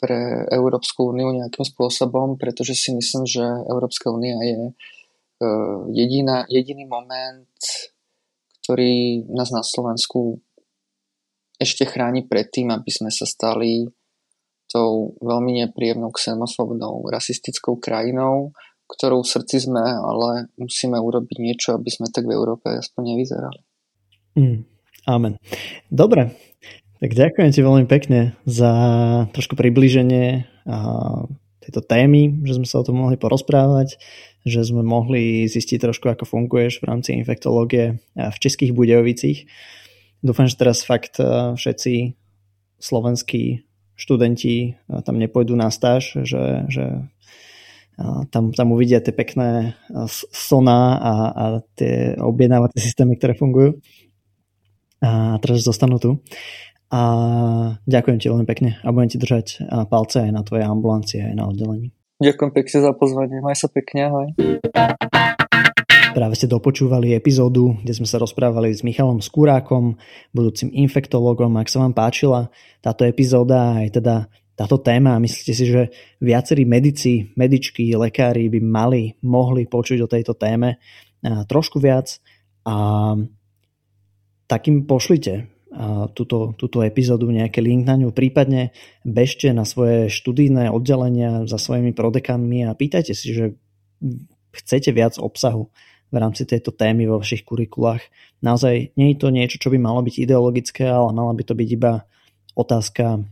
pre 0.00 0.48
Európsku 0.48 1.12
úniu 1.12 1.30
nejakým 1.36 1.62
spôsobom, 1.62 2.40
pretože 2.40 2.72
si 2.72 2.90
myslím, 2.96 3.28
že 3.28 3.44
Európska 3.68 4.08
únia 4.08 4.40
je 4.40 4.60
e, 4.64 4.72
jediná, 5.92 6.48
jediný 6.48 6.88
moment, 6.88 7.52
ktorý 8.64 9.28
nás 9.28 9.52
na 9.52 9.60
Slovensku 9.60 10.40
ešte 11.60 11.84
chráni 11.84 12.24
pred 12.24 12.48
tým, 12.48 12.72
aby 12.72 12.88
sme 12.88 13.12
sa 13.12 13.28
stali 13.28 13.84
tou 14.72 15.12
veľmi 15.20 15.66
nepríjemnou 15.66 16.08
xenofobnou 16.16 17.04
rasistickou 17.12 17.76
krajinou, 17.76 18.56
ktorou 18.88 19.20
srdci 19.20 19.68
sme, 19.68 19.82
ale 19.82 20.48
musíme 20.56 20.96
urobiť 20.96 21.36
niečo, 21.38 21.68
aby 21.76 21.90
sme 21.92 22.08
tak 22.08 22.24
v 22.24 22.34
Európe 22.34 22.72
aspoň 22.72 23.14
nevyzerali. 23.14 23.60
Mm, 24.38 24.58
amen. 25.10 25.34
Dobre, 25.90 26.49
tak 27.00 27.10
ďakujem 27.16 27.50
ti 27.50 27.60
veľmi 27.64 27.86
pekne 27.88 28.36
za 28.44 28.72
trošku 29.32 29.56
približenie 29.56 30.44
tejto 31.64 31.80
témy, 31.84 32.44
že 32.44 32.60
sme 32.60 32.66
sa 32.68 32.80
o 32.80 32.86
tom 32.86 33.00
mohli 33.00 33.16
porozprávať, 33.16 33.96
že 34.44 34.60
sme 34.64 34.84
mohli 34.84 35.48
zistiť 35.48 35.88
trošku, 35.88 36.08
ako 36.08 36.24
funguješ 36.24 36.80
v 36.80 36.88
rámci 36.88 37.16
infektológie 37.16 38.00
v 38.16 38.36
Českých 38.40 38.76
Budejovicích. 38.76 39.48
Dúfam, 40.20 40.48
že 40.48 40.60
teraz 40.60 40.84
fakt 40.84 41.16
všetci 41.56 42.16
slovenskí 42.80 43.64
študenti 43.96 44.80
tam 45.04 45.20
nepôjdu 45.20 45.52
na 45.56 45.68
stáž, 45.68 46.16
že, 46.24 46.64
že 46.72 47.04
tam, 48.32 48.52
tam 48.56 48.72
uvidia 48.72 49.04
tie 49.04 49.12
pekné 49.12 49.76
soná 50.32 50.96
a, 50.96 51.12
a 51.28 51.44
tie 51.76 52.16
objednávacie 52.16 52.80
systémy, 52.80 53.20
ktoré 53.20 53.36
fungujú. 53.36 53.76
A 55.04 55.36
teraz 55.40 55.64
zostanú 55.64 56.00
tu. 56.00 56.20
A 56.90 57.00
ďakujem 57.86 58.18
ti 58.18 58.26
veľmi 58.26 58.46
pekne 58.50 58.82
a 58.82 58.90
budem 58.90 59.14
ti 59.14 59.18
držať 59.22 59.70
palce 59.86 60.26
aj 60.26 60.34
na 60.34 60.42
tvojej 60.42 60.66
ambulancii, 60.66 61.22
aj 61.22 61.34
na 61.38 61.46
oddelení. 61.46 61.94
Ďakujem 62.18 62.50
pekne 62.50 62.78
za 62.82 62.92
pozvanie. 62.98 63.38
Maj 63.38 63.56
sa 63.62 63.68
pekne, 63.70 64.10
ahoj. 64.10 64.26
Práve 66.10 66.34
ste 66.34 66.50
dopočúvali 66.50 67.14
epizódu, 67.14 67.78
kde 67.86 67.94
sme 67.94 68.10
sa 68.10 68.18
rozprávali 68.18 68.74
s 68.74 68.82
Michalom 68.82 69.22
Skúrákom, 69.22 69.94
budúcim 70.34 70.74
infektologom. 70.74 71.54
Ak 71.54 71.70
sa 71.70 71.86
vám 71.86 71.94
páčila 71.94 72.50
táto 72.82 73.06
epizóda, 73.06 73.78
aj 73.78 74.02
teda 74.02 74.26
táto 74.58 74.82
téma 74.82 75.16
myslíte 75.22 75.52
si, 75.54 75.64
že 75.70 75.94
viacerí 76.18 76.66
medici, 76.66 77.30
medičky, 77.38 77.94
lekári 77.94 78.50
by 78.50 78.58
mali, 78.58 79.14
mohli 79.22 79.70
počuť 79.70 79.98
o 80.02 80.10
tejto 80.10 80.34
téme 80.34 80.82
trošku 81.22 81.78
viac 81.78 82.18
a 82.66 83.14
takým 84.50 84.84
pošlite 84.90 85.46
túto, 86.18 86.52
túto 86.58 86.82
epizódu, 86.82 87.30
nejaký 87.30 87.62
link 87.62 87.86
na 87.86 87.94
ňu, 87.94 88.10
prípadne 88.10 88.74
bežte 89.06 89.54
na 89.54 89.62
svoje 89.62 90.10
študijné 90.10 90.66
oddelenia 90.66 91.46
za 91.46 91.62
svojimi 91.62 91.94
prodekanmi 91.94 92.66
a 92.66 92.74
pýtajte 92.74 93.14
si, 93.14 93.30
že 93.30 93.44
chcete 94.50 94.90
viac 94.90 95.14
obsahu 95.16 95.70
v 96.10 96.16
rámci 96.18 96.42
tejto 96.42 96.74
témy 96.74 97.06
vo 97.06 97.22
vašich 97.22 97.46
kurikulách. 97.46 98.02
Naozaj 98.42 98.98
nie 98.98 99.14
je 99.14 99.18
to 99.22 99.30
niečo, 99.30 99.62
čo 99.62 99.70
by 99.70 99.78
malo 99.78 100.02
byť 100.02 100.14
ideologické, 100.18 100.90
ale 100.90 101.14
mala 101.14 101.30
by 101.38 101.42
to 101.46 101.54
byť 101.54 101.68
iba 101.70 102.02
otázka 102.58 103.22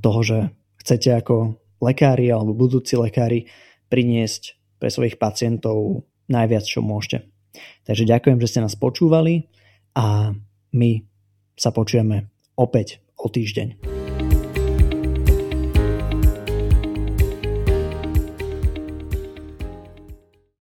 toho, 0.00 0.20
že 0.24 0.38
chcete 0.80 1.20
ako 1.20 1.60
lekári 1.84 2.32
alebo 2.32 2.56
budúci 2.56 2.96
lekári 2.96 3.52
priniesť 3.92 4.56
pre 4.80 4.88
svojich 4.88 5.20
pacientov 5.20 6.08
najviac, 6.32 6.64
čo 6.64 6.80
môžete. 6.80 7.28
Takže 7.84 8.08
ďakujem, 8.08 8.40
že 8.40 8.48
ste 8.48 8.64
nás 8.64 8.72
počúvali 8.72 9.52
a 9.92 10.32
my 10.72 11.04
sa 11.58 11.74
počujeme 11.74 12.30
opäť 12.54 13.02
o 13.18 13.26
týždeň. 13.26 13.97